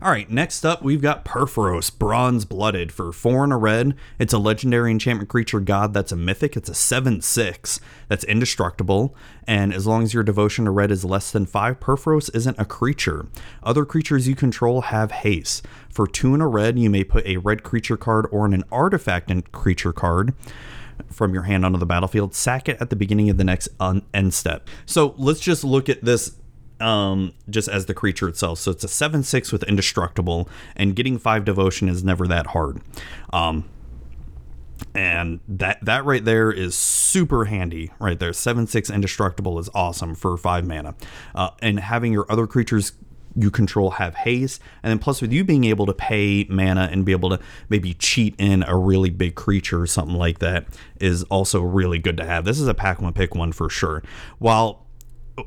all 0.00 0.10
right, 0.10 0.30
next 0.30 0.64
up 0.64 0.82
we've 0.82 1.02
got 1.02 1.24
Purphoros, 1.24 1.96
Bronze 1.96 2.44
Blooded 2.44 2.92
for 2.92 3.12
four 3.12 3.42
and 3.42 3.52
a 3.52 3.56
red. 3.56 3.94
It's 4.18 4.32
a 4.32 4.38
legendary 4.38 4.90
enchantment 4.90 5.28
creature 5.28 5.60
god 5.60 5.92
that's 5.92 6.12
a 6.12 6.16
mythic. 6.16 6.56
It's 6.56 6.68
a 6.68 6.74
7 6.74 7.20
6 7.20 7.80
that's 8.06 8.24
indestructible. 8.24 9.16
And 9.46 9.74
as 9.74 9.86
long 9.86 10.02
as 10.04 10.14
your 10.14 10.22
devotion 10.22 10.66
to 10.66 10.70
red 10.70 10.90
is 10.90 11.04
less 11.04 11.32
than 11.32 11.46
five, 11.46 11.80
Purphoros 11.80 12.34
isn't 12.34 12.58
a 12.58 12.64
creature. 12.64 13.26
Other 13.62 13.84
creatures 13.84 14.28
you 14.28 14.36
control 14.36 14.82
have 14.82 15.10
haste. 15.10 15.66
For 15.90 16.06
two 16.06 16.32
and 16.32 16.42
a 16.42 16.46
red, 16.46 16.78
you 16.78 16.90
may 16.90 17.02
put 17.02 17.26
a 17.26 17.38
red 17.38 17.64
creature 17.64 17.96
card 17.96 18.26
or 18.30 18.46
an 18.46 18.64
artifact 18.70 19.30
and 19.30 19.50
creature 19.50 19.92
card 19.92 20.34
from 21.10 21.32
your 21.32 21.44
hand 21.44 21.64
onto 21.64 21.78
the 21.78 21.86
battlefield, 21.86 22.34
sack 22.34 22.68
it 22.68 22.76
at 22.80 22.90
the 22.90 22.96
beginning 22.96 23.30
of 23.30 23.36
the 23.36 23.44
next 23.44 23.68
un- 23.80 24.02
end 24.12 24.34
step. 24.34 24.68
So 24.86 25.14
let's 25.16 25.40
just 25.40 25.64
look 25.64 25.88
at 25.88 26.04
this 26.04 26.36
um, 26.80 27.32
just 27.50 27.68
as 27.68 27.86
the 27.86 27.94
creature 27.94 28.28
itself. 28.28 28.58
So 28.58 28.70
it's 28.70 28.84
a 28.84 28.88
7 28.88 29.22
6 29.22 29.52
with 29.52 29.62
indestructible, 29.64 30.48
and 30.76 30.94
getting 30.94 31.18
5 31.18 31.44
devotion 31.44 31.88
is 31.88 32.04
never 32.04 32.26
that 32.28 32.48
hard. 32.48 32.80
Um, 33.32 33.68
and 34.94 35.40
that 35.48 35.84
that 35.84 36.04
right 36.04 36.24
there 36.24 36.50
is 36.50 36.74
super 36.74 37.46
handy 37.46 37.90
right 37.98 38.18
there 38.18 38.30
7-6 38.30 38.92
indestructible 38.94 39.58
is 39.58 39.68
awesome 39.74 40.14
for 40.14 40.36
5 40.36 40.66
mana 40.66 40.94
uh, 41.34 41.50
and 41.60 41.80
having 41.80 42.12
your 42.12 42.26
other 42.30 42.46
creatures 42.46 42.92
you 43.36 43.50
control 43.50 43.90
have 43.92 44.14
haste 44.14 44.60
and 44.82 44.90
then 44.90 44.98
plus 44.98 45.20
with 45.20 45.32
you 45.32 45.44
being 45.44 45.64
able 45.64 45.86
to 45.86 45.92
pay 45.92 46.46
mana 46.48 46.88
and 46.90 47.04
be 47.04 47.12
able 47.12 47.28
to 47.28 47.38
maybe 47.68 47.94
cheat 47.94 48.34
in 48.38 48.62
a 48.64 48.76
really 48.76 49.10
big 49.10 49.34
creature 49.34 49.80
or 49.82 49.86
something 49.86 50.16
like 50.16 50.38
that 50.38 50.66
is 51.00 51.22
also 51.24 51.60
really 51.60 51.98
good 51.98 52.16
to 52.16 52.24
have 52.24 52.44
this 52.44 52.58
is 52.58 52.66
a 52.66 52.74
pack 52.74 53.00
one 53.00 53.12
pick 53.12 53.34
one 53.34 53.52
for 53.52 53.68
sure 53.68 54.02
while 54.38 54.87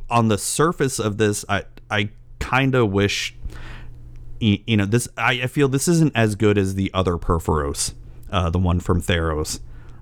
on 0.10 0.28
the 0.28 0.38
surface 0.38 1.00
of 1.00 1.18
this, 1.18 1.46
I 1.48 1.64
I 1.90 2.10
kind 2.40 2.76
of 2.76 2.92
wish 2.92 3.36
you 4.40 4.78
know 4.78 4.86
this. 4.86 5.08
I, 5.18 5.42
I 5.44 5.48
feel 5.48 5.68
this 5.68 5.88
isn't 5.88 6.16
as 6.16 6.36
good 6.36 6.58
as 6.58 6.76
the 6.76 6.92
other 6.94 7.18
Purphoros, 7.18 7.94
uh, 8.32 8.50
the 8.50 8.60
one 8.60 8.80
from 8.80 9.02
Theros, 9.02 9.60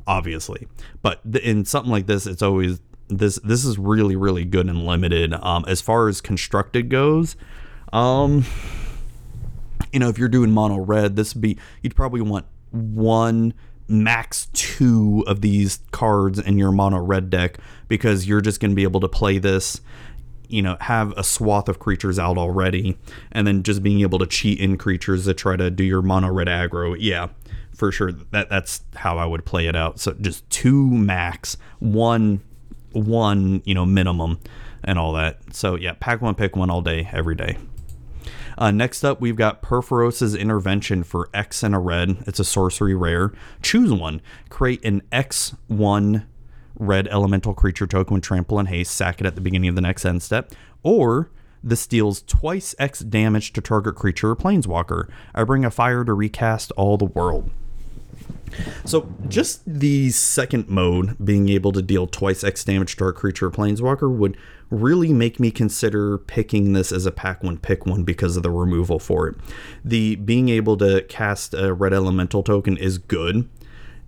obviously. 0.07 0.67
But 1.01 1.21
in 1.43 1.65
something 1.65 1.91
like 1.91 2.07
this, 2.07 2.25
it's 2.25 2.41
always 2.41 2.79
this. 3.07 3.37
This 3.43 3.65
is 3.65 3.77
really 3.77 4.15
really 4.15 4.45
good 4.45 4.67
and 4.67 4.85
limited. 4.85 5.33
Um, 5.33 5.65
as 5.67 5.81
far 5.81 6.07
as 6.07 6.21
constructed 6.21 6.89
goes, 6.89 7.35
um, 7.91 8.45
you 9.91 9.99
know, 9.99 10.09
if 10.09 10.17
you're 10.17 10.29
doing 10.29 10.51
mono 10.51 10.77
red, 10.77 11.15
this 11.15 11.33
would 11.33 11.41
be 11.41 11.57
you'd 11.81 11.95
probably 11.95 12.21
want 12.21 12.45
one 12.71 13.53
max 13.89 14.47
two 14.53 15.23
of 15.27 15.41
these 15.41 15.79
cards 15.91 16.39
in 16.39 16.57
your 16.57 16.71
mono 16.71 16.99
red 16.99 17.29
deck 17.29 17.57
because 17.87 18.27
you're 18.27 18.41
just 18.41 18.59
going 18.59 18.71
to 18.71 18.75
be 18.75 18.83
able 18.83 18.99
to 18.99 19.09
play 19.09 19.37
this 19.37 19.81
you 20.49 20.63
know, 20.63 20.75
have 20.81 21.13
a 21.15 21.23
swath 21.23 21.69
of 21.69 21.77
creatures 21.77 22.17
out 22.17 22.35
already, 22.37 22.97
and 23.31 23.45
then 23.45 23.61
just 23.61 23.83
being 23.83 24.01
able 24.01 24.17
to 24.17 24.25
cheat 24.25 24.59
in 24.59 24.77
creatures 24.77 25.25
to 25.25 25.33
try 25.35 25.55
to 25.55 25.69
do 25.69 25.83
your 25.83 26.01
mono 26.01 26.27
red 26.27 26.47
aggro, 26.47 26.97
yeah, 26.99 27.27
for 27.71 27.91
sure. 27.91 28.11
That 28.11 28.49
that's 28.49 28.81
how 28.95 29.19
I 29.19 29.25
would 29.25 29.45
play 29.45 29.67
it 29.67 29.75
out. 29.75 29.99
So 29.99 30.13
just 30.13 30.49
two 30.49 30.89
max, 30.89 31.55
one 31.77 32.41
one, 32.91 33.61
you 33.65 33.75
know, 33.75 33.85
minimum 33.85 34.39
and 34.83 34.97
all 34.97 35.13
that. 35.13 35.37
So 35.53 35.75
yeah, 35.75 35.93
pack 35.99 36.21
one, 36.21 36.33
pick 36.33 36.55
one 36.55 36.71
all 36.71 36.81
day, 36.81 37.07
every 37.13 37.35
day. 37.35 37.57
Uh, 38.59 38.71
next 38.71 39.05
up, 39.05 39.21
we've 39.21 39.37
got 39.37 39.61
Purphoros' 39.61 40.37
Intervention 40.37 41.03
for 41.03 41.29
X 41.33 41.63
and 41.63 41.73
a 41.73 41.79
red. 41.79 42.17
It's 42.27 42.41
a 42.41 42.43
sorcery 42.43 42.93
rare. 42.93 43.31
Choose 43.61 43.93
one. 43.93 44.21
Create 44.49 44.83
an 44.83 45.01
X1 45.13 46.25
red 46.77 47.07
elemental 47.07 47.53
creature 47.53 47.87
token 47.87 48.15
with 48.15 48.23
trample 48.23 48.59
and 48.59 48.67
haste. 48.67 48.93
Sack 48.93 49.21
it 49.21 49.25
at 49.25 49.35
the 49.35 49.41
beginning 49.41 49.69
of 49.69 49.75
the 49.75 49.81
next 49.81 50.03
end 50.03 50.21
step. 50.21 50.51
Or 50.83 51.31
this 51.63 51.87
deals 51.87 52.21
twice 52.21 52.75
X 52.77 52.99
damage 52.99 53.53
to 53.53 53.61
target 53.61 53.95
creature 53.95 54.31
or 54.31 54.35
planeswalker. 54.35 55.09
I 55.33 55.45
bring 55.45 55.63
a 55.63 55.71
fire 55.71 56.03
to 56.03 56.13
recast 56.13 56.73
all 56.73 56.97
the 56.97 57.05
world. 57.05 57.51
So 58.85 59.11
just 59.27 59.61
the 59.65 60.09
second 60.11 60.69
mode, 60.69 61.23
being 61.23 61.49
able 61.49 61.71
to 61.73 61.81
deal 61.81 62.07
twice 62.07 62.43
X 62.43 62.63
damage 62.63 62.95
to 62.97 63.05
our 63.05 63.13
creature 63.13 63.47
or 63.47 63.51
planeswalker, 63.51 64.13
would 64.13 64.37
really 64.69 65.13
make 65.13 65.39
me 65.39 65.51
consider 65.51 66.17
picking 66.17 66.73
this 66.73 66.91
as 66.91 67.05
a 67.05 67.11
pack 67.11 67.43
one 67.43 67.57
pick 67.57 67.85
one 67.85 68.03
because 68.03 68.37
of 68.37 68.43
the 68.43 68.51
removal 68.51 68.99
for 68.99 69.27
it. 69.27 69.35
The 69.83 70.15
being 70.15 70.49
able 70.49 70.77
to 70.77 71.01
cast 71.03 71.53
a 71.53 71.73
red 71.73 71.93
elemental 71.93 72.43
token 72.43 72.77
is 72.77 72.97
good 72.97 73.49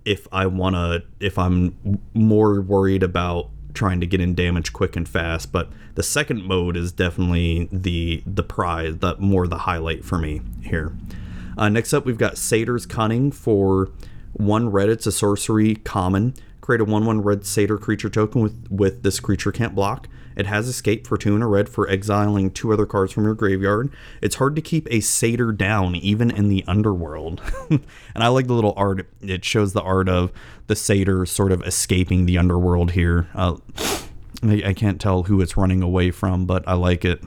if 0.04 0.26
I 0.32 0.46
wanna 0.46 1.02
if 1.20 1.38
I'm 1.38 2.00
more 2.14 2.60
worried 2.60 3.02
about 3.02 3.50
trying 3.74 4.00
to 4.00 4.06
get 4.06 4.20
in 4.20 4.34
damage 4.34 4.72
quick 4.72 4.96
and 4.96 5.08
fast, 5.08 5.50
but 5.50 5.70
the 5.94 6.02
second 6.02 6.44
mode 6.44 6.76
is 6.76 6.92
definitely 6.92 7.68
the 7.72 8.22
the 8.26 8.42
prize, 8.42 8.98
the 8.98 9.16
more 9.16 9.46
the 9.46 9.58
highlight 9.58 10.04
for 10.04 10.18
me 10.18 10.42
here. 10.62 10.96
Uh, 11.56 11.68
next 11.68 11.92
up, 11.92 12.06
we've 12.06 12.18
got 12.18 12.38
Satyr's 12.38 12.86
Cunning 12.86 13.30
for 13.30 13.90
one 14.32 14.70
red. 14.70 14.88
It's 14.88 15.06
a 15.06 15.12
sorcery 15.12 15.76
common. 15.76 16.34
Create 16.60 16.80
a 16.80 16.84
one 16.84 17.06
one 17.06 17.22
red 17.22 17.44
satyr 17.44 17.78
creature 17.78 18.08
token 18.08 18.40
with 18.40 18.70
with 18.70 19.02
this 19.02 19.20
creature 19.20 19.52
can't 19.52 19.74
block. 19.74 20.08
It 20.36 20.46
has 20.46 20.68
escape 20.68 21.06
for 21.06 21.18
two 21.18 21.34
and 21.34 21.42
a 21.42 21.46
red 21.46 21.68
for 21.68 21.88
exiling 21.88 22.50
two 22.50 22.72
other 22.72 22.86
cards 22.86 23.12
from 23.12 23.24
your 23.24 23.34
graveyard. 23.34 23.92
It's 24.20 24.36
hard 24.36 24.56
to 24.56 24.62
keep 24.62 24.88
a 24.90 25.00
satyr 25.00 25.52
down 25.52 25.94
even 25.96 26.30
in 26.30 26.48
the 26.48 26.64
underworld. 26.66 27.42
and 27.70 27.84
I 28.14 28.28
like 28.28 28.46
the 28.46 28.54
little 28.54 28.74
art. 28.76 29.06
It 29.20 29.44
shows 29.44 29.72
the 29.72 29.82
art 29.82 30.08
of 30.08 30.32
the 30.66 30.76
satyr 30.76 31.26
sort 31.26 31.52
of 31.52 31.62
escaping 31.62 32.26
the 32.26 32.38
underworld 32.38 32.92
here. 32.92 33.28
Uh, 33.34 33.56
I, 34.42 34.62
I 34.66 34.72
can't 34.72 35.00
tell 35.00 35.24
who 35.24 35.40
it's 35.40 35.56
running 35.56 35.82
away 35.82 36.10
from, 36.10 36.46
but 36.46 36.66
I 36.66 36.74
like 36.74 37.04
it. 37.04 37.22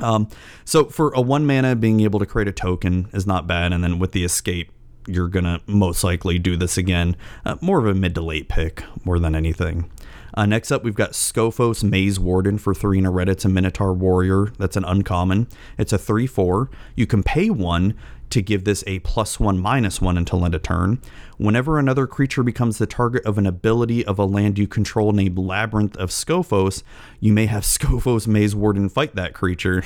Um, 0.00 0.28
so 0.64 0.84
for 0.84 1.12
a 1.14 1.20
one 1.20 1.46
mana, 1.46 1.74
being 1.74 2.00
able 2.00 2.20
to 2.20 2.26
create 2.26 2.48
a 2.48 2.52
token 2.52 3.08
is 3.12 3.26
not 3.26 3.46
bad, 3.46 3.72
and 3.72 3.82
then 3.82 3.98
with 3.98 4.12
the 4.12 4.24
escape, 4.24 4.70
you're 5.08 5.28
gonna 5.28 5.60
most 5.66 6.04
likely 6.04 6.38
do 6.38 6.56
this 6.56 6.76
again. 6.76 7.16
Uh, 7.44 7.56
more 7.60 7.78
of 7.78 7.86
a 7.86 7.94
mid 7.94 8.14
to 8.14 8.20
late 8.20 8.48
pick 8.48 8.84
more 9.04 9.18
than 9.18 9.34
anything. 9.34 9.90
Uh, 10.34 10.46
next 10.46 10.70
up, 10.70 10.84
we've 10.84 10.94
got 10.94 11.12
Skophos 11.12 11.82
Maze 11.82 12.20
Warden 12.20 12.58
for 12.58 12.74
three 12.74 12.98
and 12.98 13.06
a 13.06 13.10
red. 13.10 13.28
It's 13.28 13.44
a 13.44 13.48
Minotaur 13.48 13.92
Warrior. 13.92 14.52
That's 14.58 14.76
an 14.76 14.84
uncommon. 14.84 15.48
It's 15.78 15.92
a 15.92 15.98
3 15.98 16.26
4. 16.26 16.70
You 16.94 17.06
can 17.06 17.22
pay 17.22 17.50
one 17.50 17.94
to 18.30 18.42
give 18.42 18.64
this 18.64 18.84
a 18.86 18.98
plus 19.00 19.40
one 19.40 19.58
minus 19.58 20.00
one 20.00 20.16
until 20.16 20.44
end 20.44 20.54
of 20.54 20.62
turn. 20.62 21.00
Whenever 21.36 21.78
another 21.78 22.06
creature 22.06 22.42
becomes 22.42 22.78
the 22.78 22.86
target 22.86 23.24
of 23.24 23.38
an 23.38 23.46
ability 23.46 24.04
of 24.04 24.18
a 24.18 24.24
land 24.24 24.58
you 24.58 24.66
control 24.66 25.12
named 25.12 25.38
Labyrinth 25.38 25.96
of 25.96 26.10
Skophos, 26.10 26.82
you 27.20 27.32
may 27.32 27.46
have 27.46 27.62
Skophos 27.64 28.26
Maze 28.26 28.54
Warden 28.54 28.88
fight 28.88 29.14
that 29.14 29.34
creature. 29.34 29.82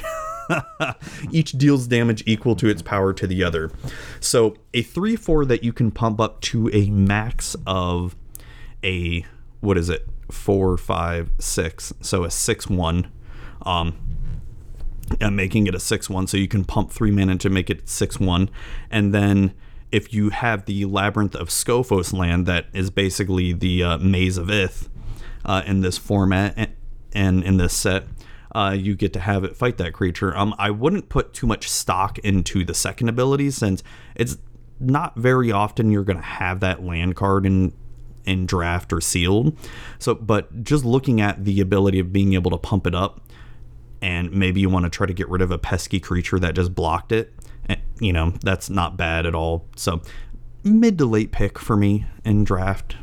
Each 1.31 1.53
deals 1.53 1.87
damage 1.87 2.23
equal 2.27 2.57
to 2.57 2.69
its 2.69 2.83
power 2.83 3.13
to 3.13 3.27
the 3.27 3.45
other. 3.45 3.71
So 4.21 4.57
a 4.75 4.83
3 4.83 5.17
4 5.17 5.45
that 5.47 5.63
you 5.63 5.73
can 5.73 5.91
pump 5.91 6.21
up 6.21 6.41
to 6.43 6.71
a 6.73 6.91
max 6.91 7.57
of 7.67 8.17
a, 8.85 9.25
what 9.61 9.79
is 9.79 9.89
it, 9.89 10.07
four, 10.31 10.77
five, 10.77 11.31
six. 11.39 11.93
So 12.01 12.25
a 12.25 12.31
6 12.31 12.69
1. 12.69 13.11
Um, 13.65 14.12
and 15.21 15.37
making 15.37 15.67
it 15.67 15.75
a 15.75 15.81
6 15.81 16.11
1. 16.11 16.27
So 16.27 16.37
you 16.37 16.49
can 16.49 16.65
pump 16.65 16.91
three 16.91 17.11
mana 17.11 17.37
to 17.39 17.51
make 17.51 17.71
it 17.71 17.89
6 17.89 18.21
1. 18.21 18.51
And 18.91 19.15
then 19.15 19.55
if 19.91 20.13
you 20.13 20.31
have 20.31 20.65
the 20.65 20.87
Labyrinth 20.87 21.35
of 21.35 21.49
Skophos 21.49 22.13
land, 22.13 22.47
that 22.47 22.67
is 22.73 22.91
basically 22.91 23.53
the 23.53 23.83
uh, 23.83 23.99
Maze 23.99 24.39
of 24.39 24.51
Ith 24.51 24.89
uh, 25.45 25.63
in 25.67 25.83
this 25.83 25.99
format 25.99 26.71
and, 27.13 27.45
in 27.45 27.59
this 27.59 27.75
set, 27.75 28.05
uh, 28.55 28.75
you 28.77 28.95
get 28.95 29.13
to 29.13 29.21
have 29.21 29.45
it 29.45 29.57
fight 29.57 29.77
that 29.79 29.93
creature. 29.93 30.37
Um, 30.37 30.55
I 30.59 30.71
wouldn't 30.71 31.09
put 31.09 31.35
too 31.35 31.47
much 31.47 31.71
stock 31.71 32.19
into 32.21 32.65
the 32.65 32.75
second 32.75 33.09
ability 33.09 33.51
since 33.51 33.83
it's 34.15 34.39
not 34.81 35.17
very 35.17 35.53
often 35.53 35.91
you're 35.91 36.05
going 36.05 36.19
to 36.19 36.23
have 36.23 36.61
that 36.61 36.83
land 36.83 37.17
card 37.17 37.47
in 37.47 37.73
in 38.25 38.47
draft 38.47 38.93
or 38.93 39.01
sealed. 39.01 39.57
So, 39.99 40.15
but 40.15 40.63
just 40.63 40.85
looking 40.85 41.21
at 41.21 41.45
the 41.45 41.61
ability 41.61 41.99
of 41.99 42.13
being 42.13 42.35
able 42.35 42.51
to 42.53 42.59
pump 42.59 42.87
it 42.87 42.95
up, 42.95 43.21
and 44.03 44.33
maybe 44.33 44.61
you 44.61 44.69
want 44.69 44.85
to 44.85 44.91
try 44.91 45.07
to 45.07 45.15
get 45.15 45.29
rid 45.29 45.41
of 45.41 45.51
a 45.51 45.59
pesky 45.59 46.01
creature 46.01 46.39
that 46.41 46.55
just 46.55 46.75
blocked 46.75 47.13
it. 47.13 47.33
Eh, 47.71 47.77
you 48.01 48.13
know, 48.13 48.31
that's 48.43 48.69
not 48.69 48.97
bad 48.97 49.25
at 49.25 49.35
all. 49.35 49.67
So, 49.77 50.03
mid 50.65 50.99
to 50.99 51.07
late 51.07 51.33
pick 51.33 51.59
for 51.59 51.77
me 51.77 52.07
in 52.25 52.45
draft. 52.45 52.97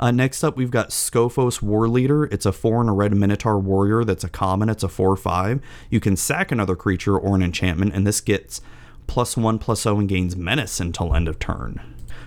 Uh, 0.00 0.10
next 0.10 0.42
up, 0.42 0.56
we've 0.56 0.70
got 0.70 0.88
Skophos 0.88 1.60
War 1.60 1.86
Leader. 1.86 2.24
It's 2.24 2.46
a 2.46 2.52
4 2.52 2.80
and 2.80 2.88
a 2.88 2.92
red 2.94 3.14
Minotaur 3.14 3.58
Warrior 3.58 4.02
that's 4.02 4.24
a 4.24 4.30
common. 4.30 4.70
It's 4.70 4.82
a 4.82 4.88
4 4.88 5.14
5. 5.14 5.60
You 5.90 6.00
can 6.00 6.16
sack 6.16 6.50
another 6.50 6.74
creature 6.74 7.18
or 7.18 7.36
an 7.36 7.42
enchantment, 7.42 7.92
and 7.94 8.06
this 8.06 8.22
gets 8.22 8.62
plus 9.06 9.36
1 9.36 9.58
plus 9.58 9.82
0 9.82 9.98
and 9.98 10.08
gains 10.08 10.36
Menace 10.36 10.80
until 10.80 11.14
end 11.14 11.28
of 11.28 11.38
turn. 11.38 11.82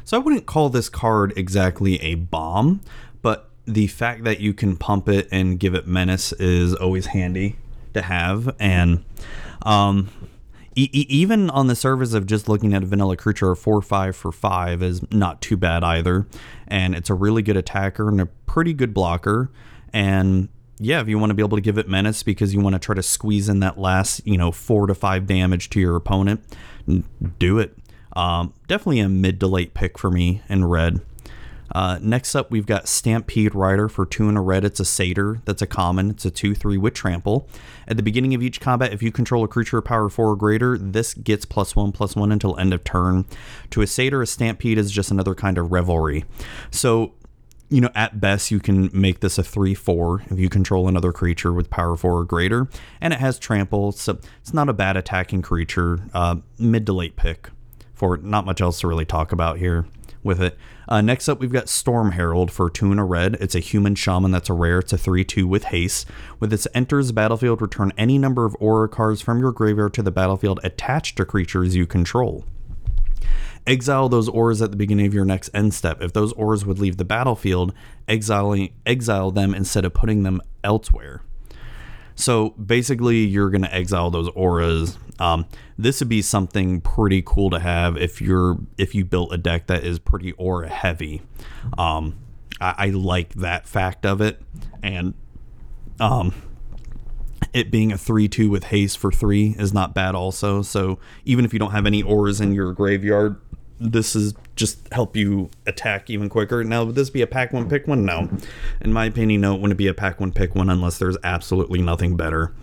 So 0.05 0.17
I 0.17 0.19
wouldn't 0.19 0.45
call 0.45 0.69
this 0.69 0.87
card 0.87 1.33
exactly 1.35 1.99
a 2.01 2.13
bomb, 2.13 2.81
the 3.65 3.87
fact 3.87 4.23
that 4.23 4.39
you 4.39 4.53
can 4.53 4.75
pump 4.75 5.07
it 5.07 5.27
and 5.31 5.59
give 5.59 5.73
it 5.73 5.87
Menace 5.87 6.33
is 6.33 6.73
always 6.73 7.07
handy 7.07 7.57
to 7.93 8.01
have. 8.01 8.53
And 8.59 9.05
um, 9.61 10.09
e- 10.75 10.89
even 10.91 11.49
on 11.49 11.67
the 11.67 11.75
surface 11.75 12.13
of 12.13 12.25
just 12.25 12.49
looking 12.49 12.73
at 12.73 12.83
a 12.83 12.85
vanilla 12.85 13.15
creature, 13.15 13.51
a 13.51 13.55
4 13.55 13.81
5 13.81 14.15
for 14.15 14.31
5 14.31 14.83
is 14.83 15.11
not 15.11 15.41
too 15.41 15.57
bad 15.57 15.83
either. 15.83 16.27
And 16.67 16.95
it's 16.95 17.09
a 17.09 17.13
really 17.13 17.41
good 17.41 17.57
attacker 17.57 18.09
and 18.09 18.19
a 18.19 18.25
pretty 18.25 18.73
good 18.73 18.93
blocker. 18.93 19.49
And 19.93 20.49
yeah, 20.79 20.99
if 21.01 21.07
you 21.07 21.17
want 21.17 21.29
to 21.29 21.35
be 21.35 21.43
able 21.43 21.57
to 21.57 21.61
give 21.61 21.77
it 21.77 21.87
menace 21.87 22.23
because 22.23 22.53
you 22.53 22.59
want 22.59 22.73
to 22.73 22.79
try 22.79 22.95
to 22.95 23.03
squeeze 23.03 23.47
in 23.47 23.59
that 23.61 23.77
last, 23.77 24.25
you 24.25 24.37
know, 24.37 24.51
four 24.51 24.87
to 24.87 24.95
five 24.95 25.25
damage 25.27 25.69
to 25.71 25.79
your 25.79 25.95
opponent, 25.95 26.43
do 27.39 27.59
it. 27.59 27.77
Um, 28.15 28.53
definitely 28.67 28.99
a 28.99 29.09
mid 29.09 29.39
to 29.39 29.47
late 29.47 29.73
pick 29.73 29.97
for 29.97 30.11
me 30.11 30.41
in 30.49 30.65
red. 30.65 31.01
Uh, 31.73 31.97
next 32.01 32.35
up, 32.35 32.51
we've 32.51 32.67
got 32.67 32.87
Stampede 32.87 33.55
Rider 33.55 33.89
for 33.89 34.05
two 34.05 34.29
and 34.29 34.37
a 34.37 34.41
red. 34.41 34.63
It's 34.63 34.79
a 34.79 34.85
satyr. 34.85 35.41
That's 35.45 35.61
a 35.61 35.67
common. 35.67 36.11
It's 36.11 36.25
a 36.25 36.31
2 36.31 36.53
3 36.53 36.77
with 36.77 36.93
trample. 36.93 37.49
At 37.87 37.97
the 37.97 38.03
beginning 38.03 38.33
of 38.35 38.43
each 38.43 38.61
combat, 38.61 38.93
if 38.93 39.01
you 39.01 39.11
control 39.11 39.43
a 39.43 39.47
creature 39.47 39.81
power 39.81 40.07
4 40.07 40.29
or 40.29 40.35
greater, 40.35 40.77
this 40.77 41.13
gets 41.15 41.45
plus 41.45 41.75
1 41.75 41.91
plus 41.91 42.15
1 42.15 42.31
until 42.31 42.57
end 42.57 42.73
of 42.73 42.83
turn. 42.83 43.25
To 43.71 43.81
a 43.81 43.87
satyr, 43.87 44.21
a 44.21 44.27
stampede 44.27 44.77
is 44.77 44.91
just 44.91 45.09
another 45.09 45.33
kind 45.33 45.57
of 45.57 45.71
revelry. 45.71 46.25
So, 46.69 47.13
you 47.69 47.81
know, 47.81 47.89
at 47.95 48.21
best, 48.21 48.51
you 48.51 48.59
can 48.59 48.91
make 48.93 49.21
this 49.21 49.39
a 49.39 49.43
3 49.43 49.73
4 49.73 50.23
if 50.29 50.39
you 50.39 50.49
control 50.49 50.87
another 50.87 51.11
creature 51.11 51.51
with 51.51 51.71
power 51.71 51.97
4 51.97 52.19
or 52.19 52.23
greater. 52.23 52.69
And 53.01 53.13
it 53.13 53.19
has 53.19 53.39
trample, 53.39 53.93
so 53.93 54.19
it's 54.41 54.53
not 54.53 54.69
a 54.69 54.73
bad 54.73 54.95
attacking 54.95 55.41
creature. 55.41 55.99
Uh, 56.13 56.37
mid 56.59 56.85
to 56.85 56.93
late 56.93 57.15
pick 57.15 57.49
for 57.95 58.17
not 58.17 58.45
much 58.45 58.61
else 58.61 58.79
to 58.81 58.87
really 58.87 59.05
talk 59.05 59.31
about 59.31 59.57
here 59.57 59.87
with 60.23 60.41
it. 60.41 60.57
Uh, 60.87 61.01
next 61.01 61.29
up, 61.29 61.39
we've 61.39 61.51
got 61.51 61.69
Storm 61.69 62.11
Herald 62.11 62.51
for 62.51 62.69
two 62.69 62.91
and 62.91 62.99
a 62.99 63.03
red. 63.03 63.37
It's 63.39 63.55
a 63.55 63.59
human 63.59 63.95
shaman 63.95 64.31
that's 64.31 64.49
a 64.49 64.53
rare. 64.53 64.79
It's 64.79 64.93
a 64.93 64.97
3 64.97 65.23
2 65.23 65.47
with 65.47 65.65
haste. 65.65 66.07
With 66.39 66.51
its 66.53 66.67
enters 66.73 67.11
battlefield, 67.11 67.61
return 67.61 67.93
any 67.97 68.17
number 68.17 68.45
of 68.45 68.55
aura 68.59 68.89
cards 68.89 69.21
from 69.21 69.39
your 69.39 69.51
graveyard 69.51 69.93
to 69.95 70.03
the 70.03 70.11
battlefield 70.11 70.59
attached 70.63 71.17
to 71.17 71.25
creatures 71.25 71.75
you 71.75 71.85
control. 71.85 72.45
Exile 73.65 74.09
those 74.09 74.27
auras 74.27 74.61
at 74.61 74.71
the 74.71 74.77
beginning 74.77 75.05
of 75.05 75.13
your 75.13 75.23
next 75.23 75.49
end 75.53 75.73
step. 75.73 76.01
If 76.01 76.11
those 76.11 76.33
auras 76.33 76.65
would 76.65 76.79
leave 76.79 76.97
the 76.97 77.05
battlefield, 77.05 77.73
exiling, 78.07 78.73
exile 78.85 79.31
them 79.31 79.53
instead 79.53 79.85
of 79.85 79.93
putting 79.93 80.23
them 80.23 80.41
elsewhere. 80.65 81.21
So 82.15 82.51
basically, 82.51 83.25
you're 83.25 83.49
going 83.49 83.63
to 83.63 83.73
exile 83.73 84.11
those 84.11 84.29
auras. 84.29 84.97
Um, 85.19 85.45
this 85.77 85.99
would 85.99 86.09
be 86.09 86.21
something 86.21 86.81
pretty 86.81 87.21
cool 87.25 87.49
to 87.51 87.59
have 87.59 87.97
if 87.97 88.21
you're 88.21 88.57
if 88.77 88.95
you 88.95 89.05
built 89.05 89.33
a 89.33 89.37
deck 89.37 89.67
that 89.67 89.83
is 89.83 89.99
pretty 89.99 90.31
aura 90.33 90.69
heavy. 90.69 91.21
Um, 91.77 92.15
I, 92.59 92.75
I 92.77 92.89
like 92.89 93.33
that 93.35 93.67
fact 93.67 94.05
of 94.05 94.21
it, 94.21 94.41
and 94.81 95.13
um, 95.99 96.33
it 97.53 97.69
being 97.71 97.91
a 97.91 97.95
3-2 97.95 98.49
with 98.49 98.65
haste 98.65 98.97
for 98.97 99.11
3 99.11 99.55
is 99.59 99.73
not 99.73 99.93
bad 99.93 100.15
also 100.15 100.61
so 100.61 100.97
even 101.25 101.45
if 101.45 101.53
you 101.53 101.59
don't 101.59 101.71
have 101.71 101.85
any 101.85 102.01
auras 102.01 102.41
in 102.41 102.53
your 102.53 102.73
graveyard 102.73 103.39
this 103.79 104.15
is 104.15 104.33
just 104.55 104.91
help 104.93 105.15
you 105.15 105.49
attack 105.65 106.09
even 106.09 106.29
quicker. 106.29 106.63
Now, 106.63 106.83
would 106.85 106.95
this 106.95 107.09
be 107.09 107.21
a 107.21 107.27
pack 107.27 107.53
one 107.53 107.67
pick 107.69 107.87
one? 107.87 108.05
No. 108.05 108.29
In 108.81 108.93
my 108.93 109.05
opinion, 109.05 109.41
no, 109.41 109.55
it 109.55 109.61
wouldn't 109.61 109.77
be 109.77 109.87
a 109.87 109.93
pack 109.93 110.19
one 110.19 110.31
pick 110.31 110.55
one 110.55 110.69
unless 110.69 110.97
there's 110.97 111.17
absolutely 111.23 111.81
nothing 111.81 112.15
better 112.15 112.53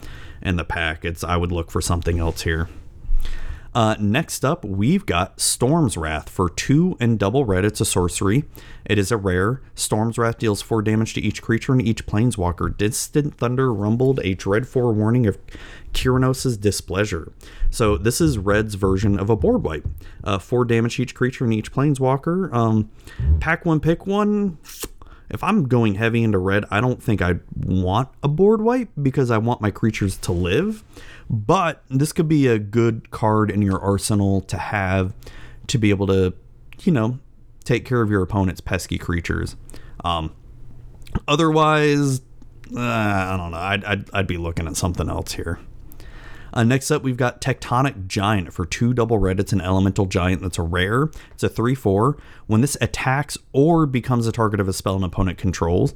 in 0.42 0.56
the 0.56 0.64
pack. 0.64 1.04
It's 1.04 1.24
I 1.24 1.36
would 1.36 1.52
look 1.52 1.70
for 1.70 1.80
something 1.80 2.18
else 2.18 2.42
here. 2.42 2.68
Uh, 3.72 3.94
next 4.00 4.44
up, 4.44 4.64
we've 4.64 5.06
got 5.06 5.40
Storm's 5.40 5.96
Wrath 5.96 6.28
for 6.28 6.50
two 6.50 6.96
and 6.98 7.18
double 7.18 7.44
red. 7.44 7.64
It's 7.64 7.80
a 7.80 7.84
sorcery. 7.84 8.44
It 8.84 8.98
is 8.98 9.12
a 9.12 9.16
rare. 9.16 9.62
Storm's 9.76 10.18
Wrath 10.18 10.38
deals 10.38 10.60
four 10.60 10.82
damage 10.82 11.14
to 11.14 11.20
each 11.20 11.40
creature 11.40 11.72
and 11.72 11.80
each 11.80 12.06
planeswalker. 12.06 12.76
Distant 12.76 13.36
Thunder 13.36 13.72
rumbled 13.72 14.18
a 14.24 14.34
dread 14.34 14.66
forewarning 14.66 15.26
of 15.26 15.38
Keranos' 15.92 16.60
displeasure. 16.60 17.32
So 17.70 17.96
this 17.96 18.20
is 18.20 18.38
Red's 18.38 18.74
version 18.74 19.18
of 19.18 19.30
a 19.30 19.36
board 19.36 19.62
wipe. 19.62 19.86
Uh, 20.24 20.38
four 20.38 20.64
damage 20.64 20.98
each 20.98 21.14
creature 21.14 21.44
and 21.44 21.54
each 21.54 21.72
planeswalker. 21.72 22.52
Um, 22.52 22.90
pack 23.38 23.64
one, 23.64 23.78
pick 23.78 24.04
one 24.04 24.58
if 25.30 25.42
I'm 25.44 25.68
going 25.68 25.94
heavy 25.94 26.22
into 26.22 26.38
red, 26.38 26.64
I 26.70 26.80
don't 26.80 27.02
think 27.02 27.22
I 27.22 27.36
want 27.54 28.08
a 28.22 28.28
board 28.28 28.60
wipe 28.62 28.88
because 29.00 29.30
I 29.30 29.38
want 29.38 29.60
my 29.60 29.70
creatures 29.70 30.16
to 30.18 30.32
live. 30.32 30.82
But 31.28 31.82
this 31.88 32.12
could 32.12 32.28
be 32.28 32.48
a 32.48 32.58
good 32.58 33.10
card 33.10 33.50
in 33.50 33.62
your 33.62 33.80
arsenal 33.80 34.40
to 34.42 34.58
have 34.58 35.14
to 35.68 35.78
be 35.78 35.90
able 35.90 36.08
to, 36.08 36.34
you 36.80 36.92
know, 36.92 37.18
take 37.64 37.84
care 37.84 38.02
of 38.02 38.10
your 38.10 38.22
opponent's 38.22 38.60
pesky 38.60 38.98
creatures. 38.98 39.56
Um, 40.04 40.34
otherwise, 41.28 42.20
uh, 42.74 42.80
I 42.80 43.36
don't 43.36 43.52
know. 43.52 43.58
I'd, 43.58 43.84
I'd, 43.84 44.10
I'd 44.12 44.26
be 44.26 44.36
looking 44.36 44.66
at 44.66 44.76
something 44.76 45.08
else 45.08 45.32
here. 45.32 45.60
Uh, 46.52 46.64
next 46.64 46.90
up, 46.90 47.02
we've 47.02 47.16
got 47.16 47.40
Tectonic 47.40 48.06
Giant 48.06 48.52
for 48.52 48.66
two 48.66 48.92
double 48.92 49.18
red. 49.18 49.40
It's 49.40 49.52
an 49.52 49.60
elemental 49.60 50.06
giant 50.06 50.42
that's 50.42 50.58
a 50.58 50.62
rare. 50.62 51.10
It's 51.32 51.42
a 51.42 51.48
3 51.48 51.74
4. 51.74 52.16
When 52.46 52.60
this 52.60 52.76
attacks 52.80 53.38
or 53.52 53.86
becomes 53.86 54.26
a 54.26 54.32
target 54.32 54.60
of 54.60 54.68
a 54.68 54.72
spell 54.72 54.96
an 54.96 55.04
opponent 55.04 55.38
controls, 55.38 55.94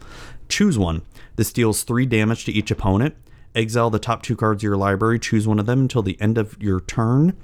choose 0.49 0.79
one. 0.79 1.03
This 1.37 1.53
deals 1.53 1.83
three 1.83 2.07
damage 2.07 2.45
to 2.45 2.53
each 2.53 2.71
opponent. 2.71 3.17
Exile 3.55 3.91
the 3.91 3.99
top 3.99 4.23
two 4.23 4.37
cards 4.37 4.61
of 4.61 4.65
your 4.65 4.77
library. 4.77 5.19
Choose 5.19 5.47
one 5.47 5.59
of 5.59 5.67
them 5.67 5.81
until 5.81 6.03
the 6.03 6.21
end 6.21 6.39
of 6.39 6.61
your 6.61 6.81
turn. 6.81 7.37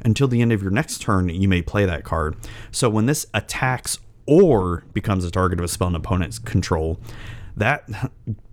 Until 0.00 0.28
the 0.28 0.42
end 0.42 0.52
of 0.52 0.62
your 0.62 0.70
next 0.70 1.02
turn, 1.02 1.28
you 1.28 1.48
may 1.48 1.62
play 1.62 1.84
that 1.84 2.04
card. 2.04 2.36
So 2.70 2.88
when 2.88 3.06
this 3.06 3.26
attacks 3.34 3.98
or 4.26 4.84
becomes 4.92 5.24
a 5.24 5.30
target 5.30 5.58
of 5.58 5.64
a 5.64 5.68
spell 5.68 5.88
an 5.88 5.94
opponent's 5.94 6.38
control, 6.38 7.00
that 7.58 7.88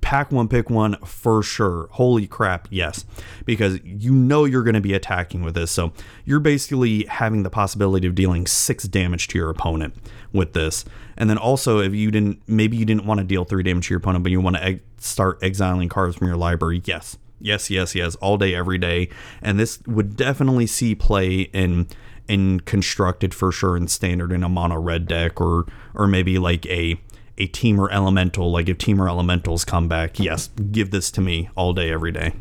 pack 0.01 0.31
one, 0.31 0.47
pick 0.47 0.69
one 0.69 0.97
for 1.03 1.41
sure. 1.41 1.87
Holy 1.91 2.27
crap, 2.27 2.67
yes. 2.69 3.05
Because 3.45 3.79
you 3.83 4.13
know 4.13 4.45
you're 4.45 4.63
going 4.63 4.75
to 4.75 4.81
be 4.81 4.93
attacking 4.93 5.43
with 5.43 5.55
this. 5.55 5.71
So 5.71 5.93
you're 6.25 6.39
basically 6.39 7.05
having 7.05 7.43
the 7.43 7.49
possibility 7.49 8.07
of 8.07 8.13
dealing 8.13 8.45
six 8.45 8.83
damage 8.85 9.27
to 9.29 9.37
your 9.37 9.49
opponent 9.49 9.95
with 10.31 10.53
this. 10.53 10.85
And 11.17 11.29
then 11.29 11.37
also, 11.37 11.79
if 11.79 11.93
you 11.93 12.11
didn't, 12.11 12.41
maybe 12.47 12.77
you 12.77 12.85
didn't 12.85 13.05
want 13.05 13.19
to 13.19 13.23
deal 13.23 13.45
three 13.45 13.63
damage 13.63 13.87
to 13.87 13.93
your 13.93 13.99
opponent, 13.99 14.23
but 14.23 14.31
you 14.31 14.41
want 14.41 14.57
to 14.57 14.63
ex- 14.63 14.81
start 14.97 15.39
exiling 15.41 15.89
cards 15.89 16.15
from 16.15 16.27
your 16.27 16.37
library, 16.37 16.81
yes. 16.85 17.17
Yes, 17.39 17.69
yes, 17.69 17.95
yes, 17.95 18.15
all 18.15 18.37
day, 18.37 18.55
every 18.55 18.77
day. 18.77 19.09
And 19.41 19.59
this 19.59 19.79
would 19.87 20.15
definitely 20.15 20.67
see 20.67 20.95
play 20.95 21.41
in 21.41 21.87
in 22.27 22.59
constructed 22.61 23.33
for 23.35 23.51
sure 23.51 23.77
in 23.77 23.87
standard 23.87 24.31
in 24.31 24.43
a 24.43 24.49
mono 24.49 24.79
red 24.79 25.07
deck 25.07 25.39
or 25.39 25.65
or 25.93 26.07
maybe 26.07 26.39
like 26.39 26.65
a 26.65 26.99
a 27.37 27.47
Temur 27.47 27.91
elemental, 27.91 28.51
like 28.51 28.69
if 28.69 28.77
Temur 28.77 29.09
elementals 29.09 29.65
come 29.65 29.87
back, 29.87 30.19
yes, 30.19 30.49
give 30.71 30.91
this 30.91 31.11
to 31.11 31.21
me 31.21 31.49
all 31.55 31.73
day, 31.73 31.91
every 31.91 32.11
day. 32.11 32.33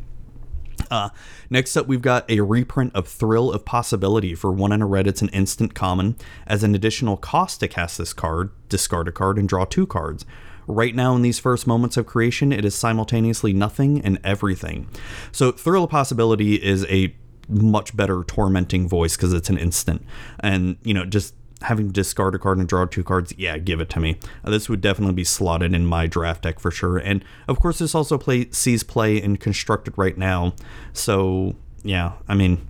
Uh, 0.90 1.08
next 1.50 1.76
up, 1.76 1.86
we've 1.86 2.02
got 2.02 2.28
a 2.30 2.40
reprint 2.40 2.94
of 2.94 3.08
Thrill 3.08 3.52
of 3.52 3.64
Possibility 3.64 4.34
for 4.34 4.52
one 4.52 4.72
in 4.72 4.82
a 4.82 4.86
red. 4.86 5.06
It's 5.06 5.22
an 5.22 5.28
instant 5.30 5.74
common. 5.74 6.16
As 6.46 6.62
an 6.62 6.74
additional 6.74 7.16
cost 7.16 7.60
to 7.60 7.68
cast 7.68 7.98
this 7.98 8.12
card, 8.12 8.50
discard 8.68 9.08
a 9.08 9.12
card 9.12 9.38
and 9.38 9.48
draw 9.48 9.64
two 9.64 9.86
cards. 9.86 10.24
Right 10.66 10.94
now, 10.94 11.14
in 11.14 11.22
these 11.22 11.38
first 11.38 11.66
moments 11.66 11.96
of 11.96 12.06
creation, 12.06 12.52
it 12.52 12.64
is 12.64 12.74
simultaneously 12.74 13.52
nothing 13.52 14.00
and 14.00 14.18
everything. 14.24 14.88
So, 15.30 15.52
Thrill 15.52 15.84
of 15.84 15.90
Possibility 15.90 16.54
is 16.54 16.86
a 16.86 17.14
much 17.48 17.94
better 17.94 18.24
tormenting 18.24 18.88
voice 18.88 19.16
because 19.16 19.34
it's 19.34 19.50
an 19.50 19.58
instant. 19.58 20.02
And, 20.40 20.76
you 20.82 20.94
know, 20.94 21.04
just 21.04 21.34
having 21.64 21.88
to 21.88 21.92
discard 21.92 22.34
a 22.34 22.38
card 22.38 22.58
and 22.58 22.68
draw 22.68 22.84
two 22.84 23.04
cards, 23.04 23.34
yeah, 23.36 23.58
give 23.58 23.80
it 23.80 23.88
to 23.90 24.00
me. 24.00 24.18
Uh, 24.44 24.50
this 24.50 24.68
would 24.68 24.80
definitely 24.80 25.14
be 25.14 25.24
slotted 25.24 25.74
in 25.74 25.86
my 25.86 26.06
draft 26.06 26.42
deck 26.42 26.58
for 26.58 26.70
sure. 26.70 26.98
And 26.98 27.24
of 27.48 27.58
course, 27.58 27.78
this 27.78 27.94
also 27.94 28.18
play 28.18 28.50
sees 28.50 28.82
play 28.82 29.20
in 29.20 29.36
constructed 29.36 29.94
right 29.96 30.16
now. 30.16 30.54
So 30.92 31.56
yeah, 31.82 32.12
I 32.28 32.34
mean, 32.34 32.66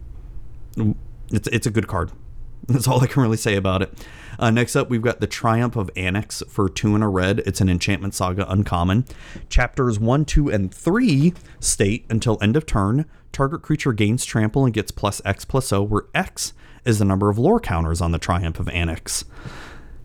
it's 1.31 1.49
it's 1.49 1.67
a 1.67 1.71
good 1.71 1.89
card. 1.89 2.13
That's 2.67 2.89
all 2.89 3.03
I 3.03 3.07
can 3.07 3.23
really 3.23 3.37
say 3.37 3.57
about 3.57 3.83
it. 3.83 4.07
Uh, 4.39 4.51
next 4.51 4.75
up, 4.75 4.89
we've 4.91 5.03
got 5.03 5.21
the 5.21 5.27
Triumph 5.27 5.77
of 5.77 5.91
Anax 5.95 6.43
for 6.49 6.69
two 6.69 6.95
and 6.95 7.05
a 7.05 7.09
red. 7.09 7.41
It's 7.41 7.61
an 7.61 7.69
enchantment 7.69 8.15
saga 8.15 8.51
uncommon. 8.51 9.05
Chapters 9.49 9.99
one, 9.99 10.25
two, 10.25 10.49
and 10.49 10.75
three 10.75 11.35
state 11.61 12.07
until 12.09 12.39
end 12.41 12.57
of 12.57 12.67
turn, 12.67 13.05
target 13.33 13.63
creature 13.63 13.93
gains 13.93 14.25
trample 14.25 14.65
and 14.65 14.73
gets 14.73 14.91
plus 14.91 15.21
X 15.25 15.45
plus 15.45 15.73
O, 15.73 15.83
where 15.83 16.05
X 16.15 16.53
is 16.85 16.99
the 16.99 17.05
number 17.05 17.31
of 17.31 17.39
lore 17.39 17.61
counters 17.61 18.01
on 18.01 18.13
the 18.13 18.19
Triumph 18.19 18.61
of 18.61 18.67
Anax. 18.67 19.25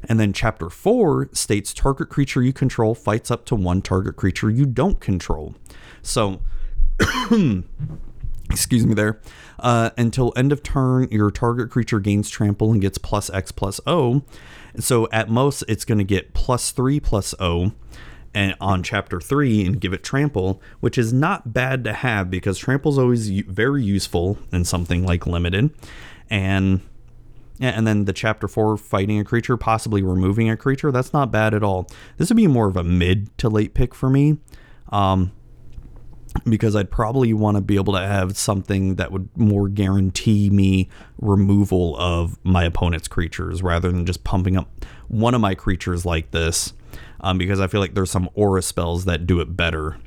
And 0.07 0.19
then 0.19 0.31
chapter 0.33 0.69
4 0.69 1.29
states 1.33 1.73
target 1.73 2.09
creature 2.09 2.41
you 2.41 2.53
control 2.53 2.95
fights 2.95 3.29
up 3.29 3.45
to 3.45 3.55
one 3.55 3.81
target 3.81 4.15
creature 4.15 4.49
you 4.49 4.65
don't 4.65 4.99
control. 4.99 5.55
So, 6.01 6.41
excuse 8.49 8.85
me 8.85 8.93
there. 8.93 9.19
Uh, 9.59 9.89
until 9.97 10.31
end 10.37 10.51
of 10.51 10.63
turn, 10.63 11.09
your 11.11 11.31
target 11.31 11.69
creature 11.69 11.99
gains 11.99 12.29
trample 12.29 12.71
and 12.71 12.81
gets 12.81 12.97
plus 12.97 13.29
X 13.29 13.51
plus 13.51 13.81
O. 13.85 14.23
So 14.79 15.09
at 15.11 15.29
most, 15.29 15.63
it's 15.67 15.83
going 15.83 15.97
to 15.97 16.03
get 16.05 16.33
plus 16.33 16.71
3 16.71 16.99
plus 17.01 17.35
O 17.39 17.73
and 18.33 18.55
on 18.61 18.83
chapter 18.83 19.19
3 19.19 19.65
and 19.65 19.81
give 19.81 19.93
it 19.93 20.03
trample 20.03 20.61
which 20.79 20.97
is 20.97 21.11
not 21.11 21.51
bad 21.53 21.83
to 21.83 21.93
have 21.93 22.29
because 22.29 22.57
trample 22.57 22.91
is 22.91 22.97
always 22.97 23.29
very 23.29 23.83
useful 23.83 24.37
in 24.51 24.63
something 24.63 25.03
like 25.03 25.25
limited 25.25 25.71
and 26.29 26.81
and 27.61 27.85
then 27.85 28.05
the 28.05 28.13
chapter 28.13 28.47
four 28.47 28.77
fighting 28.77 29.19
a 29.19 29.25
creature, 29.25 29.57
possibly 29.57 30.01
removing 30.01 30.49
a 30.49 30.55
creature. 30.55 30.91
That's 30.91 31.11
not 31.11 31.31
bad 31.31 31.53
at 31.53 31.63
all. 31.63 31.87
This 32.17 32.29
would 32.29 32.37
be 32.37 32.47
more 32.47 32.67
of 32.67 32.77
a 32.77 32.83
mid 32.83 33.37
to 33.39 33.49
late 33.49 33.73
pick 33.73 33.93
for 33.93 34.09
me, 34.09 34.37
um, 34.89 35.33
because 36.45 36.75
I'd 36.75 36.89
probably 36.89 37.33
want 37.33 37.57
to 37.57 37.61
be 37.61 37.75
able 37.75 37.93
to 37.93 37.99
have 37.99 38.37
something 38.37 38.95
that 38.95 39.11
would 39.11 39.29
more 39.37 39.67
guarantee 39.67 40.49
me 40.49 40.87
removal 41.19 41.97
of 41.97 42.37
my 42.43 42.63
opponent's 42.63 43.07
creatures 43.07 43.61
rather 43.61 43.91
than 43.91 44.05
just 44.05 44.23
pumping 44.23 44.55
up 44.55 44.85
one 45.09 45.33
of 45.33 45.41
my 45.41 45.55
creatures 45.55 46.05
like 46.05 46.31
this. 46.31 46.73
Um, 47.21 47.37
because 47.37 47.59
I 47.59 47.67
feel 47.67 47.81
like 47.81 47.95
there's 47.95 48.11
some 48.11 48.29
aura 48.33 48.61
spells 48.61 49.03
that 49.03 49.27
do 49.27 49.41
it 49.41 49.57
better, 49.57 49.97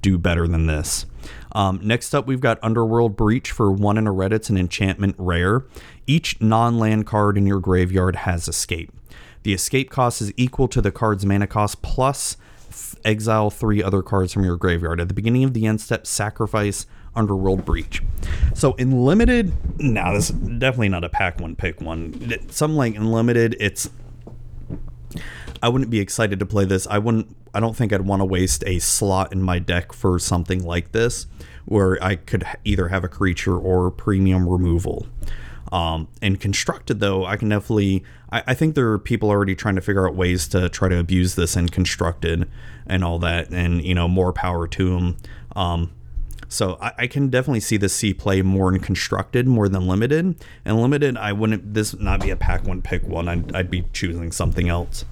do 0.00 0.16
better 0.16 0.46
than 0.46 0.68
this. 0.68 1.04
Um, 1.52 1.80
next 1.82 2.14
up, 2.14 2.26
we've 2.26 2.40
got 2.40 2.58
Underworld 2.62 3.16
Breach 3.16 3.50
for 3.50 3.70
one 3.70 3.98
in 3.98 4.06
a 4.06 4.12
red. 4.12 4.32
It's 4.32 4.50
an 4.50 4.56
enchantment 4.56 5.16
rare. 5.18 5.64
Each 6.06 6.40
non 6.40 6.78
land 6.78 7.06
card 7.06 7.36
in 7.36 7.46
your 7.46 7.60
graveyard 7.60 8.16
has 8.16 8.48
escape. 8.48 8.92
The 9.42 9.54
escape 9.54 9.90
cost 9.90 10.20
is 10.20 10.32
equal 10.36 10.68
to 10.68 10.80
the 10.80 10.92
card's 10.92 11.24
mana 11.24 11.46
cost 11.46 11.82
plus 11.82 12.36
exile 13.04 13.50
three 13.50 13.82
other 13.82 14.02
cards 14.02 14.32
from 14.32 14.44
your 14.44 14.56
graveyard. 14.56 15.00
At 15.00 15.08
the 15.08 15.14
beginning 15.14 15.44
of 15.44 15.54
the 15.54 15.66
end 15.66 15.80
step, 15.80 16.06
sacrifice 16.06 16.86
Underworld 17.14 17.64
Breach. 17.64 18.02
So 18.54 18.74
in 18.74 19.04
limited, 19.04 19.52
now 19.80 20.12
this 20.14 20.30
is 20.30 20.36
definitely 20.36 20.90
not 20.90 21.04
a 21.04 21.08
pack 21.08 21.40
one 21.40 21.56
pick 21.56 21.80
one. 21.80 22.12
Something 22.50 22.76
like 22.76 22.94
in 22.94 23.10
limited, 23.10 23.56
it's 23.58 23.90
I 25.62 25.68
wouldn't 25.68 25.90
be 25.90 26.00
excited 26.00 26.38
to 26.38 26.46
play 26.46 26.64
this. 26.64 26.86
I 26.86 26.98
wouldn't. 26.98 27.36
I 27.52 27.60
don't 27.60 27.76
think 27.76 27.92
I'd 27.92 28.02
want 28.02 28.20
to 28.20 28.26
waste 28.26 28.64
a 28.66 28.78
slot 28.78 29.32
in 29.32 29.42
my 29.42 29.58
deck 29.58 29.92
for 29.92 30.18
something 30.18 30.64
like 30.64 30.92
this, 30.92 31.26
where 31.64 32.02
I 32.02 32.16
could 32.16 32.44
either 32.64 32.88
have 32.88 33.04
a 33.04 33.08
creature 33.08 33.56
or 33.56 33.90
premium 33.90 34.48
removal. 34.48 35.06
Um, 35.72 36.08
and 36.20 36.40
constructed 36.40 37.00
though, 37.00 37.24
I 37.24 37.36
can 37.36 37.48
definitely. 37.48 38.04
I, 38.32 38.42
I, 38.48 38.54
think 38.54 38.74
there 38.74 38.90
are 38.90 38.98
people 38.98 39.28
already 39.28 39.54
trying 39.54 39.76
to 39.76 39.80
figure 39.80 40.08
out 40.08 40.16
ways 40.16 40.48
to 40.48 40.68
try 40.68 40.88
to 40.88 40.98
abuse 40.98 41.36
this 41.36 41.54
and 41.54 41.70
constructed 41.70 42.48
and 42.86 43.04
all 43.04 43.18
that, 43.20 43.50
and 43.50 43.82
you 43.84 43.94
know 43.94 44.08
more 44.08 44.32
power 44.32 44.66
to 44.66 44.90
them. 44.90 45.16
Um, 45.54 45.92
so 46.48 46.76
I, 46.80 46.92
I, 46.98 47.06
can 47.06 47.28
definitely 47.28 47.60
see 47.60 47.76
this 47.76 47.94
C 47.94 48.12
play 48.12 48.42
more 48.42 48.74
in 48.74 48.80
constructed 48.80 49.46
more 49.46 49.68
than 49.68 49.86
limited. 49.86 50.34
And 50.64 50.82
limited, 50.82 51.16
I 51.16 51.32
wouldn't. 51.32 51.74
This 51.74 51.96
not 51.98 52.20
be 52.20 52.30
a 52.30 52.36
pack 52.36 52.64
one 52.64 52.82
pick 52.82 53.04
one. 53.04 53.28
I'd, 53.28 53.54
I'd 53.54 53.70
be 53.70 53.84
choosing 53.92 54.32
something 54.32 54.68
else. 54.68 55.04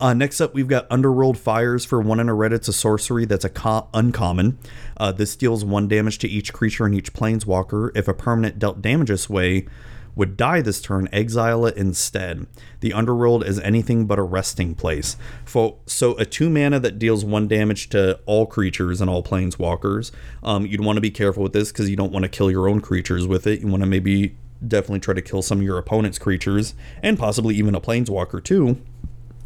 Uh, 0.00 0.14
next 0.14 0.40
up, 0.40 0.54
we've 0.54 0.68
got 0.68 0.86
Underworld 0.90 1.38
Fires 1.38 1.84
for 1.84 2.00
one 2.00 2.20
in 2.20 2.28
a 2.28 2.34
red. 2.34 2.52
It's 2.52 2.68
a 2.68 2.72
sorcery 2.72 3.24
that's 3.24 3.44
a 3.44 3.48
co- 3.48 3.88
uncommon. 3.92 4.58
Uh, 4.96 5.12
this 5.12 5.34
deals 5.34 5.64
one 5.64 5.88
damage 5.88 6.18
to 6.18 6.28
each 6.28 6.52
creature 6.52 6.86
and 6.86 6.94
each 6.94 7.12
planeswalker. 7.12 7.90
If 7.96 8.06
a 8.06 8.14
permanent 8.14 8.58
dealt 8.58 8.80
damage 8.80 9.08
this 9.08 9.28
way 9.28 9.66
would 10.14 10.36
die 10.36 10.60
this 10.60 10.80
turn, 10.80 11.08
exile 11.12 11.66
it 11.66 11.76
instead. 11.76 12.46
The 12.80 12.92
Underworld 12.92 13.44
is 13.44 13.58
anything 13.60 14.06
but 14.06 14.18
a 14.18 14.22
resting 14.22 14.74
place. 14.74 15.16
so 15.46 16.16
a 16.16 16.24
two 16.24 16.50
mana 16.50 16.80
that 16.80 16.98
deals 16.98 17.24
one 17.24 17.48
damage 17.48 17.88
to 17.90 18.18
all 18.26 18.46
creatures 18.46 19.00
and 19.00 19.08
all 19.10 19.22
planeswalkers. 19.22 20.10
Um, 20.42 20.66
you'd 20.66 20.84
want 20.84 20.96
to 20.96 21.00
be 21.00 21.10
careful 21.10 21.44
with 21.44 21.52
this 21.52 21.70
because 21.70 21.88
you 21.90 21.96
don't 21.96 22.12
want 22.12 22.24
to 22.24 22.28
kill 22.28 22.50
your 22.50 22.68
own 22.68 22.80
creatures 22.80 23.26
with 23.26 23.46
it. 23.46 23.60
You 23.60 23.68
want 23.68 23.82
to 23.82 23.88
maybe 23.88 24.36
definitely 24.66 25.00
try 25.00 25.14
to 25.14 25.22
kill 25.22 25.42
some 25.42 25.58
of 25.58 25.64
your 25.64 25.78
opponent's 25.78 26.18
creatures 26.18 26.74
and 27.00 27.16
possibly 27.16 27.54
even 27.54 27.74
a 27.76 27.80
planeswalker 27.80 28.42
too. 28.42 28.80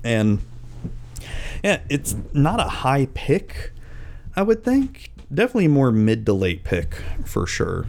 And 0.04 0.40
yeah, 1.62 1.80
it's 1.88 2.16
not 2.32 2.60
a 2.60 2.68
high 2.68 3.08
pick, 3.14 3.72
I 4.34 4.42
would 4.42 4.64
think. 4.64 5.10
Definitely 5.32 5.68
more 5.68 5.92
mid 5.92 6.26
to 6.26 6.32
late 6.32 6.64
pick 6.64 6.96
for 7.24 7.46
sure. 7.46 7.86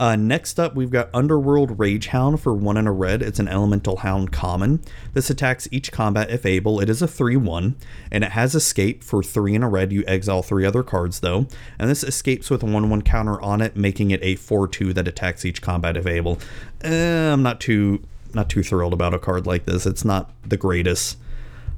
Uh, 0.00 0.16
next 0.16 0.58
up, 0.58 0.74
we've 0.74 0.90
got 0.90 1.10
Underworld 1.12 1.78
Rage 1.78 2.06
Hound 2.06 2.40
for 2.40 2.54
one 2.54 2.78
and 2.78 2.88
a 2.88 2.90
red. 2.90 3.20
It's 3.20 3.38
an 3.38 3.48
Elemental 3.48 3.96
Hound 3.96 4.32
common. 4.32 4.80
This 5.12 5.28
attacks 5.28 5.68
each 5.70 5.92
combat 5.92 6.30
if 6.30 6.46
able. 6.46 6.80
It 6.80 6.88
is 6.88 7.02
a 7.02 7.06
3 7.06 7.36
1, 7.36 7.76
and 8.10 8.24
it 8.24 8.30
has 8.30 8.54
escape 8.54 9.04
for 9.04 9.22
three 9.22 9.54
and 9.54 9.62
a 9.62 9.66
red. 9.66 9.92
You 9.92 10.02
exile 10.06 10.42
three 10.42 10.64
other 10.64 10.82
cards, 10.82 11.20
though. 11.20 11.46
And 11.78 11.90
this 11.90 12.02
escapes 12.02 12.48
with 12.48 12.62
a 12.62 12.66
1 12.66 12.88
1 12.88 13.02
counter 13.02 13.38
on 13.42 13.60
it, 13.60 13.76
making 13.76 14.10
it 14.10 14.20
a 14.22 14.36
4 14.36 14.68
2 14.68 14.94
that 14.94 15.06
attacks 15.06 15.44
each 15.44 15.60
combat 15.60 15.98
if 15.98 16.06
able. 16.06 16.38
Eh, 16.80 17.30
I'm 17.30 17.42
not 17.42 17.60
too. 17.60 18.02
Not 18.34 18.48
too 18.50 18.62
thrilled 18.62 18.92
about 18.92 19.14
a 19.14 19.18
card 19.18 19.46
like 19.46 19.66
this. 19.66 19.86
It's 19.86 20.04
not 20.04 20.32
the 20.48 20.56
greatest. 20.56 21.18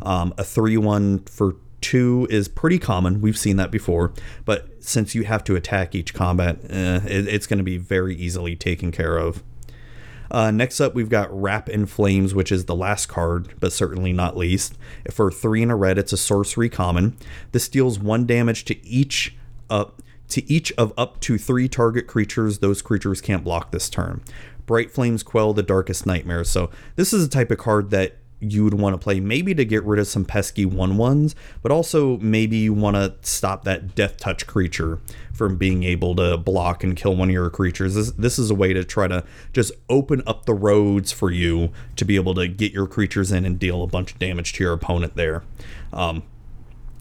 Um, 0.00 0.34
a 0.36 0.44
3 0.44 0.76
1 0.76 1.20
for 1.24 1.56
two 1.80 2.26
is 2.30 2.48
pretty 2.48 2.78
common. 2.78 3.20
We've 3.20 3.36
seen 3.36 3.56
that 3.56 3.70
before. 3.70 4.12
But 4.44 4.68
since 4.80 5.14
you 5.14 5.24
have 5.24 5.44
to 5.44 5.56
attack 5.56 5.94
each 5.94 6.14
combat, 6.14 6.58
eh, 6.70 7.00
it, 7.04 7.28
it's 7.28 7.46
going 7.46 7.58
to 7.58 7.64
be 7.64 7.76
very 7.76 8.14
easily 8.14 8.56
taken 8.56 8.92
care 8.92 9.18
of. 9.18 9.42
Uh, 10.30 10.50
next 10.50 10.80
up, 10.80 10.94
we've 10.94 11.10
got 11.10 11.28
Wrap 11.30 11.68
in 11.68 11.84
Flames, 11.84 12.34
which 12.34 12.50
is 12.50 12.64
the 12.64 12.74
last 12.74 13.06
card, 13.06 13.54
but 13.60 13.70
certainly 13.70 14.14
not 14.14 14.34
least. 14.34 14.78
For 15.10 15.30
three 15.30 15.62
and 15.62 15.70
a 15.70 15.74
red, 15.74 15.98
it's 15.98 16.12
a 16.12 16.16
sorcery 16.16 16.70
common. 16.70 17.18
This 17.52 17.68
deals 17.68 17.98
one 17.98 18.24
damage 18.24 18.64
to 18.66 18.86
each 18.86 19.36
up 19.68 20.00
to 20.28 20.50
each 20.50 20.72
of 20.78 20.94
up 20.96 21.20
to 21.20 21.36
three 21.36 21.68
target 21.68 22.06
creatures. 22.06 22.60
Those 22.60 22.80
creatures 22.80 23.20
can't 23.20 23.44
block 23.44 23.70
this 23.70 23.90
turn. 23.90 24.22
Bright 24.66 24.90
Flames 24.90 25.22
quell 25.22 25.52
the 25.52 25.62
darkest 25.62 26.06
nightmares. 26.06 26.48
So 26.48 26.70
this 26.96 27.12
is 27.12 27.24
a 27.24 27.28
type 27.28 27.50
of 27.50 27.58
card 27.58 27.90
that 27.90 28.16
you 28.42 28.64
would 28.64 28.74
want 28.74 28.92
to 28.92 28.98
play 28.98 29.20
maybe 29.20 29.54
to 29.54 29.64
get 29.64 29.84
rid 29.84 30.00
of 30.00 30.06
some 30.08 30.24
pesky 30.24 30.66
one 30.66 30.96
ones, 30.96 31.36
but 31.62 31.70
also 31.70 32.18
maybe 32.18 32.56
you 32.56 32.72
want 32.72 32.96
to 32.96 33.14
stop 33.22 33.62
that 33.64 33.94
death 33.94 34.16
touch 34.16 34.48
creature 34.48 34.98
from 35.32 35.56
being 35.56 35.84
able 35.84 36.16
to 36.16 36.36
block 36.36 36.82
and 36.82 36.96
kill 36.96 37.14
one 37.14 37.28
of 37.28 37.32
your 37.32 37.48
creatures. 37.50 37.94
This, 37.94 38.10
this 38.12 38.38
is 38.40 38.50
a 38.50 38.54
way 38.54 38.72
to 38.72 38.82
try 38.82 39.06
to 39.06 39.24
just 39.52 39.70
open 39.88 40.22
up 40.26 40.44
the 40.44 40.54
roads 40.54 41.12
for 41.12 41.30
you 41.30 41.70
to 41.94 42.04
be 42.04 42.16
able 42.16 42.34
to 42.34 42.48
get 42.48 42.72
your 42.72 42.88
creatures 42.88 43.30
in 43.30 43.44
and 43.44 43.60
deal 43.60 43.82
a 43.82 43.86
bunch 43.86 44.12
of 44.12 44.18
damage 44.18 44.54
to 44.54 44.64
your 44.64 44.72
opponent 44.72 45.14
there. 45.14 45.44
Um, 45.92 46.24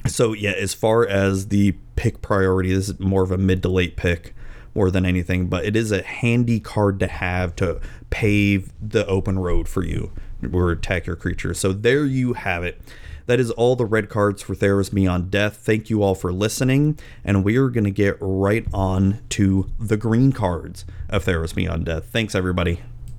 so 0.06 0.34
yeah, 0.34 0.52
as 0.52 0.76
far 0.76 1.08
as 1.08 1.48
the 1.48 1.76
pick 1.96 2.22
priority, 2.22 2.74
this 2.74 2.90
is 2.90 3.00
more 3.00 3.24
of 3.24 3.32
a 3.32 3.38
mid 3.38 3.64
to 3.64 3.70
late 3.70 3.98
pick 3.98 4.36
more 4.74 4.92
than 4.92 5.06
anything, 5.06 5.48
but 5.48 5.66
it 5.66 5.76
is 5.76 5.92
a 5.92 6.02
handy 6.02 6.60
card 6.60 7.00
to 7.00 7.08
have 7.08 7.56
to 7.58 7.80
pave 8.10 8.72
the 8.82 9.06
open 9.08 9.40
road 9.40 9.68
for 9.68 9.84
you 9.84 10.12
or 10.52 10.72
attack 10.72 11.06
your 11.06 11.16
creature. 11.16 11.54
So 11.54 11.74
there 11.74 12.06
you 12.06 12.34
have 12.34 12.64
it. 12.64 12.82
That 13.28 13.40
is 13.40 13.52
all 13.52 13.76
the 13.76 13.86
red 13.86 14.10
cards 14.10 14.42
for 14.42 14.56
Theros 14.56 14.94
Beyond 14.94 15.32
Death. 15.32 15.58
Thank 15.58 15.90
you 15.90 16.04
all 16.04 16.16
for 16.16 16.34
listening, 16.34 16.98
and 17.24 17.44
we 17.44 17.56
are 17.56 17.70
going 17.70 17.84
to 17.84 17.92
get 17.92 18.18
right 18.20 18.66
on 18.74 19.22
to 19.30 19.70
the 19.80 19.96
green 19.96 20.32
cards 20.32 20.86
of 21.08 21.24
Theros 21.24 21.54
Beyond 21.54 21.86
Death. 21.86 22.06
Thanks, 22.06 22.36
everybody. 22.36 22.82